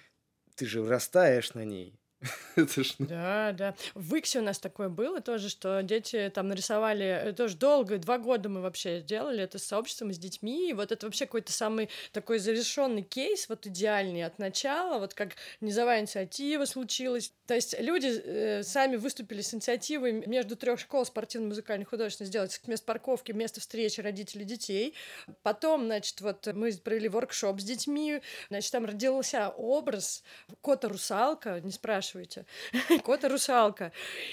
ты 0.57 0.67
же 0.67 0.83
вырастаешь 0.83 1.55
на 1.55 1.65
ней. 1.65 2.02
Это 2.57 2.85
ж... 2.85 2.95
Да, 2.99 3.53
да. 3.53 3.75
В 3.95 4.15
Иксе 4.15 4.41
у 4.41 4.43
нас 4.43 4.59
такое 4.59 4.89
было 4.89 5.21
тоже, 5.21 5.49
что 5.49 5.83
дети 5.83 6.31
там 6.35 6.49
нарисовали, 6.49 7.05
это 7.05 7.33
тоже 7.33 7.57
долго, 7.57 7.99
два 7.99 8.19
года 8.19 8.49
мы 8.49 8.61
вообще 8.61 9.01
делали 9.01 9.43
это 9.43 9.59
с 9.59 9.65
сообществом, 9.65 10.13
с 10.13 10.19
детьми, 10.19 10.71
и 10.71 10.73
вот 10.73 10.93
это 10.93 11.07
вообще 11.07 11.27
какой-то 11.27 11.53
самый 11.53 11.89
такой 12.13 12.39
завершенный 12.39 13.03
кейс, 13.03 13.49
вот 13.49 13.67
идеальный 13.67 14.25
от 14.25 14.39
начала, 14.39 14.99
вот 14.99 15.15
как 15.15 15.35
низовая 15.61 16.01
инициатива 16.01 16.65
случилась. 16.65 17.33
То 17.47 17.55
есть 17.55 17.79
люди 17.79 18.07
э, 18.07 18.63
сами 18.63 18.97
выступили 18.97 19.41
с 19.43 19.53
инициативой 19.55 20.13
между 20.27 20.57
трех 20.57 20.79
школ 20.79 21.05
спортивно-музыкальных 21.05 21.89
художественных 21.89 22.29
сделать 22.29 22.61
место 22.67 22.87
парковки, 22.87 23.33
место 23.33 23.61
встречи 23.61 24.01
родителей 24.01 24.45
детей. 24.45 24.95
Потом, 25.43 25.87
значит, 25.87 26.21
вот 26.21 26.47
мы 26.55 26.73
провели 26.73 27.09
воркшоп 27.09 27.61
с 27.61 27.65
детьми, 27.65 28.21
значит, 28.49 28.71
там 28.73 28.85
родился 28.85 29.49
образ 29.51 30.23
кота-русалка, 30.61 31.61
не 31.61 31.73
спрашивай, 31.73 32.12
спрашиваете. 32.13 32.45
Кота 33.05 33.29
русалка. 33.29 33.93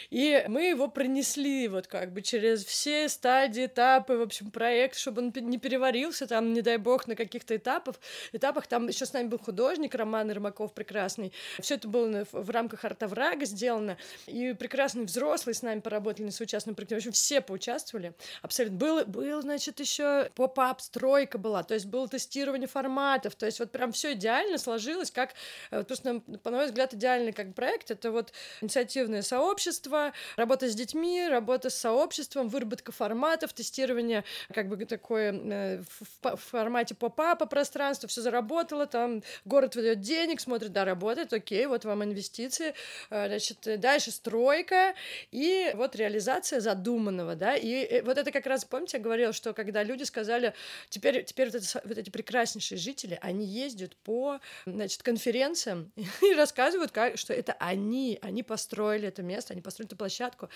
И 0.10 0.44
мы 0.48 0.64
его 0.64 0.88
пронесли 0.88 1.68
вот 1.68 1.88
как 1.88 2.12
бы 2.12 2.22
через 2.22 2.66
все 2.66 3.08
стадии, 3.10 3.66
этапы, 3.66 4.18
в 4.18 4.22
общем, 4.22 4.52
проект, 4.52 4.98
чтобы 4.98 5.22
он 5.22 5.34
не 5.36 5.58
переварился 5.58 6.28
там, 6.28 6.54
не 6.54 6.62
дай 6.62 6.78
бог, 6.78 7.08
на 7.08 7.16
каких-то 7.16 7.56
этапах. 7.56 7.96
Этапах 8.34 8.68
там 8.68 8.88
еще 8.88 9.06
с 9.06 9.14
нами 9.14 9.28
был 9.28 9.40
художник 9.40 9.96
Роман 9.96 10.30
Ермаков 10.30 10.74
прекрасный. 10.74 11.32
Все 11.60 11.76
это 11.76 11.88
было 11.88 12.26
в 12.32 12.50
рамках 12.50 12.86
Артоврага 12.86 13.46
сделано. 13.46 13.98
И 14.28 14.54
прекрасный 14.54 15.06
взрослый 15.06 15.56
с 15.56 15.62
нами 15.62 15.80
поработали 15.80 16.26
на 16.26 16.32
соучастном 16.32 16.76
проекте. 16.76 16.96
В 16.96 16.98
общем, 17.00 17.12
все 17.12 17.42
поучаствовали. 17.42 18.14
Абсолютно. 18.42 18.78
Был, 18.78 19.06
был 19.06 19.42
значит, 19.42 19.80
еще 19.80 20.30
поп-ап 20.36 20.82
стройка 20.82 21.38
была, 21.38 21.64
то 21.64 21.74
есть 21.74 21.86
было 21.86 22.08
тестирование 22.08 22.68
форматов, 22.68 23.36
то 23.36 23.46
есть 23.46 23.60
вот 23.60 23.72
прям 23.72 23.92
все 23.92 24.14
идеально 24.14 24.58
сложилось, 24.58 25.12
как, 25.12 25.34
э, 25.72 25.84
просто, 25.84 26.22
на 26.28 26.52
мой 26.52 26.66
взгляд, 26.66 26.94
идеальный 26.94 27.34
как 27.34 27.54
проект 27.54 27.69
проект. 27.70 27.92
Это 27.92 28.12
вот 28.12 28.32
инициативное 28.62 29.22
сообщество, 29.22 30.14
работа 30.36 30.68
с 30.70 30.76
детьми, 30.76 31.28
работа 31.28 31.70
с 31.70 31.76
сообществом, 31.76 32.50
выработка 32.50 32.92
форматов, 32.92 33.54
тестирование 33.54 34.24
как 34.54 34.68
бы 34.68 34.84
такое 34.86 35.34
э, 35.34 35.82
в, 36.22 36.36
в 36.36 36.42
формате 36.52 36.96
поп-апа 36.96 37.46
пространства, 37.46 38.10
все 38.10 38.22
заработало, 38.22 38.86
там 38.86 39.22
город 39.46 39.76
выдает 39.76 40.02
денег, 40.02 40.42
смотрит, 40.42 40.72
да, 40.72 40.86
работает, 40.86 41.34
окей, 41.34 41.66
вот 41.68 41.86
вам 41.86 42.04
инвестиции, 42.04 42.74
э, 43.10 43.28
значит, 43.28 43.80
дальше 43.80 44.12
стройка 44.12 44.96
и 45.32 45.72
вот 45.76 45.96
реализация 45.96 46.60
задуманного, 46.60 47.36
да, 47.36 47.56
и 47.56 47.86
э, 47.86 48.02
вот 48.04 48.18
это 48.18 48.32
как 48.32 48.46
раз, 48.48 48.66
помните, 48.66 48.98
я 48.98 49.04
говорила, 49.04 49.34
что 49.34 49.54
когда 49.54 49.84
люди 49.84 50.04
сказали, 50.04 50.54
теперь, 50.90 51.24
теперь 51.24 51.50
вот, 51.52 51.56
это, 51.56 51.82
вот 51.84 51.98
эти 51.98 52.10
прекраснейшие 52.10 52.78
жители, 52.78 53.20
они 53.22 53.46
ездят 53.46 53.96
по, 53.98 54.40
значит, 54.66 55.04
конференциям 55.04 55.92
и 56.22 56.34
рассказывают, 56.34 56.92
как, 56.92 57.18
что 57.18 57.34
это 57.34 57.49
они, 57.60 58.20
они 58.22 58.44
построили 58.44 59.08
это 59.08 59.24
место, 59.24 59.54
они 59.54 59.62
построили 59.62 59.90
эту 59.90 59.98
площадку, 59.98 60.50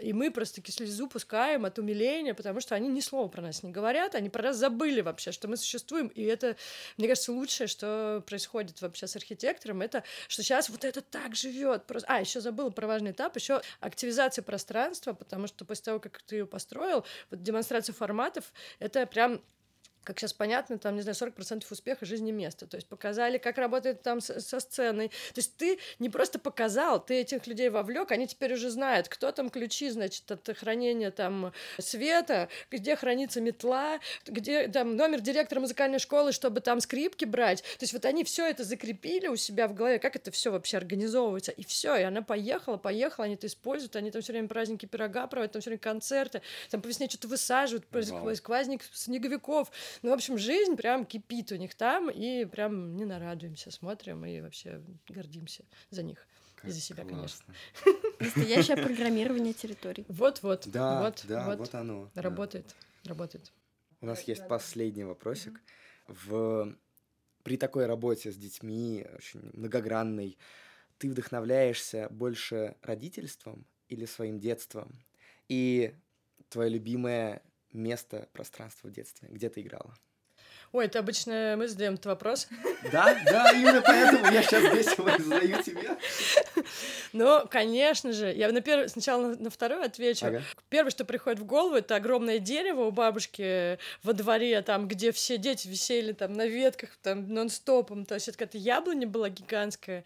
и 0.00 0.12
мы 0.12 0.30
просто 0.30 0.62
слезу 0.70 1.08
пускаем 1.08 1.64
от 1.64 1.78
умиления, 1.78 2.34
потому 2.34 2.60
что 2.60 2.74
они 2.74 2.88
ни 2.88 3.00
слова 3.00 3.28
про 3.28 3.42
нас 3.42 3.62
не 3.62 3.70
говорят, 3.70 4.14
они 4.14 4.30
про 4.30 4.42
нас 4.42 4.56
забыли 4.56 5.00
вообще, 5.00 5.32
что 5.32 5.48
мы 5.48 5.56
существуем, 5.56 6.08
и 6.08 6.22
это, 6.22 6.56
мне 6.96 7.08
кажется, 7.08 7.32
лучшее, 7.32 7.66
что 7.66 8.22
происходит 8.26 8.80
вообще 8.80 9.06
с 9.06 9.16
архитектором, 9.16 9.82
это 9.82 10.04
что 10.28 10.42
сейчас 10.42 10.68
вот 10.68 10.84
это 10.84 11.00
так 11.00 11.34
живет. 11.34 11.86
Просто... 11.86 12.08
А, 12.10 12.20
еще 12.20 12.40
забыла 12.40 12.70
про 12.70 12.86
важный 12.86 13.12
этап, 13.12 13.36
еще 13.36 13.60
активизация 13.80 14.42
пространства, 14.42 15.12
потому 15.12 15.46
что 15.46 15.64
после 15.64 15.84
того, 15.84 16.00
как 16.00 16.22
ты 16.22 16.36
ее 16.36 16.46
построил, 16.46 17.04
вот 17.30 17.42
демонстрация 17.42 17.92
форматов, 17.92 18.52
это 18.78 19.06
прям 19.06 19.40
как 20.04 20.18
сейчас 20.18 20.32
понятно, 20.32 20.78
там, 20.78 20.96
не 20.96 21.02
знаю, 21.02 21.16
40% 21.16 21.64
успеха 21.70 22.04
жизни 22.06 22.30
места. 22.30 22.66
То 22.66 22.76
есть 22.76 22.86
показали, 22.86 23.38
как 23.38 23.58
работает 23.58 24.02
там 24.02 24.20
со, 24.20 24.40
со 24.40 24.60
сценой. 24.60 25.08
То 25.08 25.38
есть 25.38 25.56
ты 25.56 25.78
не 25.98 26.08
просто 26.08 26.38
показал, 26.38 27.04
ты 27.04 27.20
этих 27.20 27.46
людей 27.46 27.70
вовлек, 27.70 28.12
они 28.12 28.26
теперь 28.26 28.54
уже 28.54 28.70
знают, 28.70 29.08
кто 29.08 29.32
там 29.32 29.50
ключи, 29.50 29.90
значит, 29.90 30.30
от 30.30 30.48
хранения 30.56 31.10
там 31.10 31.52
света, 31.78 32.48
где 32.70 32.96
хранится 32.96 33.40
метла, 33.40 34.00
где 34.26 34.68
там 34.68 34.96
номер 34.96 35.20
директора 35.20 35.60
музыкальной 35.60 35.98
школы, 35.98 36.32
чтобы 36.32 36.60
там 36.60 36.80
скрипки 36.80 37.24
брать. 37.24 37.62
То 37.62 37.82
есть 37.82 37.92
вот 37.92 38.04
они 38.04 38.24
все 38.24 38.46
это 38.46 38.64
закрепили 38.64 39.28
у 39.28 39.36
себя 39.36 39.68
в 39.68 39.74
голове, 39.74 39.98
как 39.98 40.16
это 40.16 40.30
все 40.30 40.50
вообще 40.50 40.76
организовывается. 40.76 41.52
И 41.52 41.64
все, 41.64 41.96
и 41.96 42.02
она 42.02 42.22
поехала, 42.22 42.76
поехала, 42.76 43.24
они 43.24 43.34
это 43.34 43.46
используют, 43.46 43.96
они 43.96 44.10
там 44.10 44.22
все 44.22 44.32
время 44.32 44.48
праздники 44.48 44.86
пирога 44.86 45.26
проводят, 45.26 45.52
там 45.52 45.62
все 45.62 45.70
время 45.70 45.80
концерты, 45.80 46.42
там 46.70 46.82
по 46.82 46.88
весне 46.88 47.08
что-то 47.08 47.28
высаживают, 47.28 47.86
сквозник 48.36 48.82
снеговиков. 48.92 49.70
Ну, 50.02 50.10
в 50.10 50.12
общем, 50.12 50.38
жизнь 50.38 50.76
прям 50.76 51.04
кипит 51.04 51.52
у 51.52 51.56
них 51.56 51.74
там, 51.74 52.10
и 52.10 52.44
прям 52.44 52.96
не 52.96 53.04
нарадуемся, 53.04 53.70
смотрим 53.70 54.24
и 54.24 54.40
вообще 54.40 54.82
гордимся 55.08 55.64
за 55.90 56.02
них. 56.02 56.26
Как 56.56 56.70
и 56.70 56.72
за 56.72 56.80
себя, 56.80 57.04
классно. 57.04 57.54
конечно. 57.84 58.08
Настоящее 58.20 58.76
программирование 58.76 59.52
территорий. 59.52 60.04
Вот-вот. 60.08 60.66
Да, 60.68 61.02
вот, 61.02 61.24
да, 61.28 61.46
вот, 61.46 61.58
вот 61.58 61.74
оно. 61.74 62.10
Работает, 62.14 62.74
да. 63.02 63.10
работает. 63.10 63.52
У 64.00 64.06
нас 64.06 64.22
есть 64.22 64.46
последний 64.48 65.04
вопросик. 65.04 65.60
В... 66.06 66.74
При 67.42 67.58
такой 67.58 67.86
работе 67.86 68.32
с 68.32 68.36
детьми, 68.36 69.06
очень 69.16 69.50
многогранной, 69.52 70.38
ты 70.98 71.10
вдохновляешься 71.10 72.08
больше 72.10 72.76
родительством 72.80 73.66
или 73.88 74.06
своим 74.06 74.38
детством? 74.38 74.92
И 75.48 75.94
твое 76.48 76.70
любимое 76.70 77.42
место, 77.74 78.28
пространство 78.32 78.88
в 78.88 78.92
детстве? 78.92 79.28
Где 79.30 79.48
ты 79.50 79.60
играла? 79.60 79.94
Ой, 80.74 80.86
это 80.86 80.98
обычно 80.98 81.54
мы 81.56 81.68
задаем 81.68 81.94
этот 81.94 82.06
вопрос. 82.06 82.48
Да, 82.90 83.16
да, 83.26 83.52
именно 83.52 83.80
поэтому 83.80 84.26
я 84.32 84.42
сейчас 84.42 84.74
весело 84.74 85.08
задаю 85.16 85.62
тебе. 85.62 85.96
Ну, 87.12 87.46
конечно 87.48 88.12
же. 88.12 88.34
Я 88.34 88.50
на 88.50 88.60
первый, 88.60 88.88
сначала 88.88 89.28
на, 89.28 89.36
на 89.36 89.50
второй 89.50 89.84
отвечу. 89.84 90.26
Ага. 90.26 90.42
Первое, 90.70 90.90
что 90.90 91.04
приходит 91.04 91.38
в 91.38 91.44
голову, 91.44 91.76
это 91.76 91.94
огромное 91.94 92.40
дерево 92.40 92.86
у 92.86 92.90
бабушки 92.90 93.78
во 94.02 94.14
дворе, 94.14 94.62
там, 94.62 94.88
где 94.88 95.12
все 95.12 95.38
дети 95.38 95.68
висели 95.68 96.10
там 96.10 96.32
на 96.32 96.44
ветках, 96.44 96.90
там, 97.02 97.32
нон-стопом. 97.32 98.04
То 98.04 98.14
есть 98.14 98.26
это 98.26 98.38
какая-то 98.38 98.58
яблоня 98.58 99.06
была 99.06 99.28
гигантская. 99.28 100.04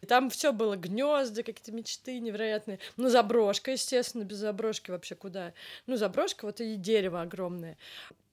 И 0.00 0.06
там 0.06 0.30
все 0.30 0.52
было 0.52 0.76
гнезда, 0.76 1.42
какие-то 1.42 1.72
мечты 1.72 2.20
невероятные. 2.20 2.78
Ну, 2.96 3.08
заброшка, 3.08 3.72
естественно, 3.72 4.22
без 4.22 4.36
заброшки 4.36 4.92
вообще 4.92 5.16
куда. 5.16 5.54
Ну, 5.88 5.96
заброшка, 5.96 6.44
вот 6.44 6.60
и 6.60 6.76
дерево 6.76 7.20
огромное. 7.20 7.76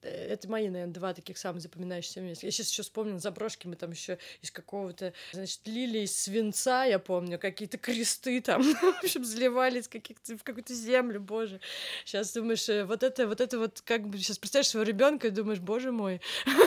Э, 0.02 0.32
Это 0.32 0.48
мои, 0.48 0.68
наверное, 0.68 0.92
два 0.92 1.14
таких 1.14 1.38
самых 1.38 1.62
запоминающихся 1.62 2.20
места. 2.20 2.46
Я 2.46 2.52
сейчас 2.52 2.70
еще 2.70 2.82
вспомнил 2.82 3.18
заброшки, 3.18 3.66
мы 3.66 3.76
там 3.76 3.90
еще 3.90 4.18
из 4.40 4.50
какого-то, 4.50 5.12
значит, 5.32 5.60
лилии 5.66 6.02
из 6.02 6.16
свинца, 6.16 6.84
я 6.84 6.98
помню, 6.98 7.38
какие-то 7.38 7.78
кресты 7.78 8.40
там, 8.40 8.62
в 8.62 8.84
общем, 9.02 9.24
заливались 9.24 9.88
в 9.88 10.42
какую-то 10.42 10.74
землю, 10.74 11.20
боже. 11.20 11.60
Сейчас 12.04 12.32
думаешь, 12.32 12.68
э, 12.68 12.84
вот 12.84 13.02
это, 13.02 13.26
вот 13.26 13.40
это 13.40 13.58
вот, 13.58 13.80
как 13.82 14.08
бы, 14.08 14.18
сейчас 14.18 14.38
представляешь 14.38 14.68
своего 14.68 14.88
ребенка 14.88 15.28
и 15.28 15.30
думаешь, 15.30 15.60
боже 15.60 15.92
мой. 15.92 16.20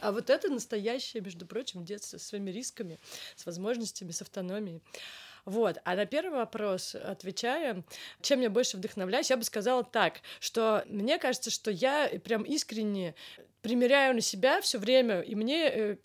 А 0.00 0.12
вот 0.12 0.30
это 0.30 0.48
настоящее, 0.48 1.22
между 1.22 1.44
прочим, 1.44 1.84
детство 1.84 2.18
со 2.18 2.24
своими 2.24 2.52
рисками, 2.52 3.00
с 3.34 3.44
возможностями, 3.46 4.12
с 4.12 4.22
автономией. 4.22 4.80
Вот. 5.48 5.78
А 5.84 5.96
на 5.96 6.04
первый 6.04 6.36
вопрос, 6.36 6.94
отвечая, 6.94 7.82
чем 8.20 8.42
я 8.42 8.50
больше 8.50 8.76
вдохновляюсь, 8.76 9.30
я 9.30 9.36
бы 9.38 9.44
сказала 9.44 9.82
так, 9.82 10.20
что 10.40 10.84
мне 10.86 11.18
кажется, 11.18 11.50
что 11.50 11.70
я 11.70 12.10
прям 12.22 12.42
искренне 12.42 13.14
примеряю 13.62 14.14
на 14.14 14.20
себя 14.20 14.60
все 14.60 14.76
время, 14.78 15.22
и 15.22 15.34
мне 15.34 15.68
э, 15.68 15.96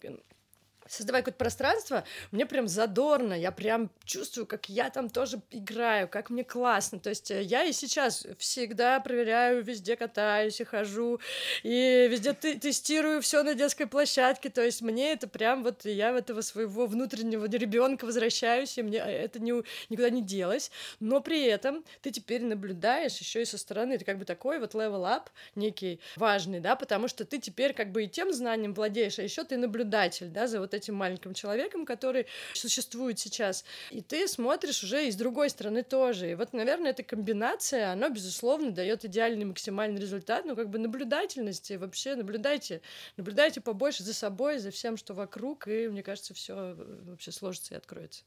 создавая 0.87 1.21
какое-то 1.21 1.37
пространство, 1.37 2.03
мне 2.31 2.45
прям 2.45 2.67
задорно, 2.67 3.33
я 3.33 3.51
прям 3.51 3.89
чувствую, 4.05 4.45
как 4.45 4.69
я 4.69 4.89
там 4.89 5.09
тоже 5.09 5.41
играю, 5.51 6.07
как 6.07 6.29
мне 6.29 6.43
классно. 6.43 6.99
То 6.99 7.09
есть 7.09 7.31
э, 7.31 7.41
я 7.41 7.63
и 7.63 7.71
сейчас 7.71 8.25
всегда 8.37 8.99
проверяю, 8.99 9.63
везде 9.63 9.95
катаюсь 9.95 10.59
и 10.61 10.63
хожу, 10.63 11.19
и 11.63 12.07
везде 12.09 12.33
ты 12.33 12.57
тестирую 12.59 13.21
все 13.21 13.43
на 13.43 13.53
детской 13.53 13.85
площадке. 13.85 14.49
То 14.49 14.63
есть 14.63 14.81
мне 14.81 15.13
это 15.13 15.27
прям 15.27 15.63
вот 15.63 15.85
я 15.85 16.13
в 16.13 16.15
этого 16.15 16.41
своего 16.41 16.85
внутреннего 16.85 17.45
ребенка 17.45 18.05
возвращаюсь, 18.05 18.77
и 18.77 18.83
мне 18.83 18.99
это 18.99 19.39
не, 19.39 19.53
никуда 19.89 20.09
не 20.09 20.21
делось. 20.21 20.71
Но 20.99 21.21
при 21.21 21.43
этом 21.43 21.83
ты 22.01 22.11
теперь 22.11 22.43
наблюдаешь 22.43 23.17
еще 23.17 23.41
и 23.41 23.45
со 23.45 23.57
стороны. 23.57 23.93
Это 23.93 24.05
как 24.05 24.17
бы 24.17 24.25
такой 24.25 24.59
вот 24.59 24.73
level 24.75 25.03
up 25.03 25.27
некий 25.55 25.99
важный, 26.15 26.59
да, 26.59 26.75
потому 26.75 27.07
что 27.07 27.25
ты 27.25 27.39
теперь 27.39 27.73
как 27.73 27.91
бы 27.91 28.03
и 28.03 28.07
тем 28.07 28.33
знанием 28.33 28.73
владеешь, 28.73 29.19
а 29.19 29.23
еще 29.23 29.43
ты 29.43 29.57
наблюдатель, 29.57 30.27
да, 30.27 30.47
за 30.47 30.59
вот 30.59 30.72
этим 30.73 30.95
маленьким 30.95 31.33
человеком, 31.33 31.85
который 31.85 32.27
существует 32.53 33.19
сейчас. 33.19 33.63
И 33.91 34.01
ты 34.01 34.27
смотришь 34.27 34.83
уже 34.83 35.07
и 35.07 35.11
с 35.11 35.15
другой 35.15 35.49
стороны 35.49 35.83
тоже. 35.83 36.31
И 36.31 36.35
вот, 36.35 36.53
наверное, 36.53 36.91
эта 36.91 37.03
комбинация, 37.03 37.91
она, 37.91 38.09
безусловно, 38.09 38.71
дает 38.71 39.05
идеальный 39.05 39.45
максимальный 39.45 39.99
результат, 39.99 40.45
ну, 40.45 40.55
как 40.55 40.69
бы 40.69 40.79
наблюдательности. 40.79 41.73
Вообще 41.73 42.15
наблюдайте, 42.15 42.81
наблюдайте 43.17 43.61
побольше 43.61 44.03
за 44.03 44.13
собой, 44.13 44.59
за 44.59 44.71
всем, 44.71 44.97
что 44.97 45.13
вокруг, 45.13 45.67
и, 45.67 45.87
мне 45.87 46.03
кажется, 46.03 46.33
все 46.33 46.75
вообще 46.75 47.31
сложится 47.31 47.73
и 47.73 47.77
откроется. 47.77 48.23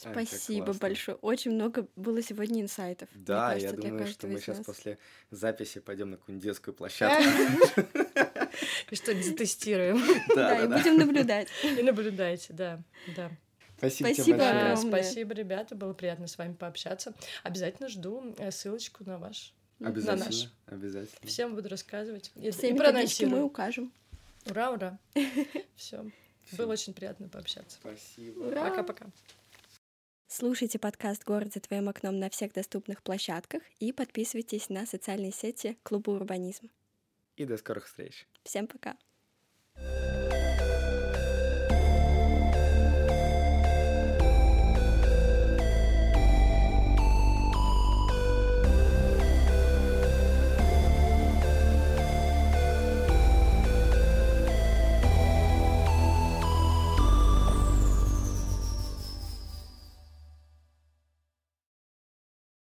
Спасибо 0.00 0.72
большое. 0.72 1.18
Очень 1.18 1.52
много 1.52 1.86
было 1.96 2.22
сегодня 2.22 2.62
инсайтов. 2.62 3.08
Да, 3.14 3.50
кажется, 3.50 3.76
я 3.76 3.82
думаю, 3.82 4.06
что 4.06 4.26
мы 4.26 4.40
сейчас 4.40 4.64
после 4.64 4.98
записи 5.30 5.80
пойдем 5.80 6.10
на 6.10 6.16
какую-нибудь 6.16 6.44
детскую 6.44 6.74
площадку. 6.74 7.22
И 8.90 8.94
что-нибудь 8.94 9.26
затестируем. 9.26 10.02
Да, 10.34 10.64
и 10.64 10.66
будем 10.66 10.96
наблюдать. 10.98 11.48
И 11.62 11.82
наблюдайте, 11.82 12.52
да, 12.52 12.82
да. 13.16 13.30
Спасибо 13.78 14.10
тебе 14.10 14.14
Спасибо 14.14 14.38
большое. 14.38 14.54
Да, 14.54 14.72
огромное. 14.72 15.02
спасибо, 15.02 15.34
ребята, 15.34 15.74
было 15.74 15.92
приятно 15.94 16.26
с 16.26 16.36
вами 16.36 16.52
пообщаться. 16.52 17.14
Обязательно 17.42 17.88
жду 17.88 18.34
э, 18.36 18.50
ссылочку 18.50 19.04
на 19.04 19.18
ваш. 19.18 19.54
на 19.78 19.88
наш. 19.88 19.96
Обязательно, 19.96 20.50
обязательно. 20.66 21.28
Всем 21.28 21.54
буду 21.54 21.68
рассказывать. 21.70 22.30
И, 22.34 22.50
Все 22.50 22.68
и 22.68 22.72
методички 22.72 23.24
мы 23.24 23.42
укажем. 23.42 23.90
Ура, 24.46 24.72
ура. 24.72 24.98
Все. 25.76 26.04
Всем 26.44 26.56
Было 26.58 26.72
очень 26.72 26.92
приятно 26.92 27.28
пообщаться. 27.28 27.78
Спасибо. 27.80 28.50
Пока-пока. 28.50 29.06
Слушайте 30.32 30.78
подкаст 30.78 31.24
«Город 31.24 31.52
за 31.54 31.60
твоим 31.60 31.88
окном» 31.88 32.18
на 32.18 32.30
всех 32.30 32.52
доступных 32.52 33.02
площадках 33.02 33.62
и 33.80 33.92
подписывайтесь 33.92 34.68
на 34.68 34.86
социальные 34.86 35.32
сети 35.32 35.76
Клуба 35.82 36.10
Урбанизм 36.10 36.70
и 37.40 37.46
до 37.46 37.56
скорых 37.56 37.86
встреч. 37.86 38.28
Всем 38.44 38.66
пока. 38.66 38.96
thank 39.76 40.09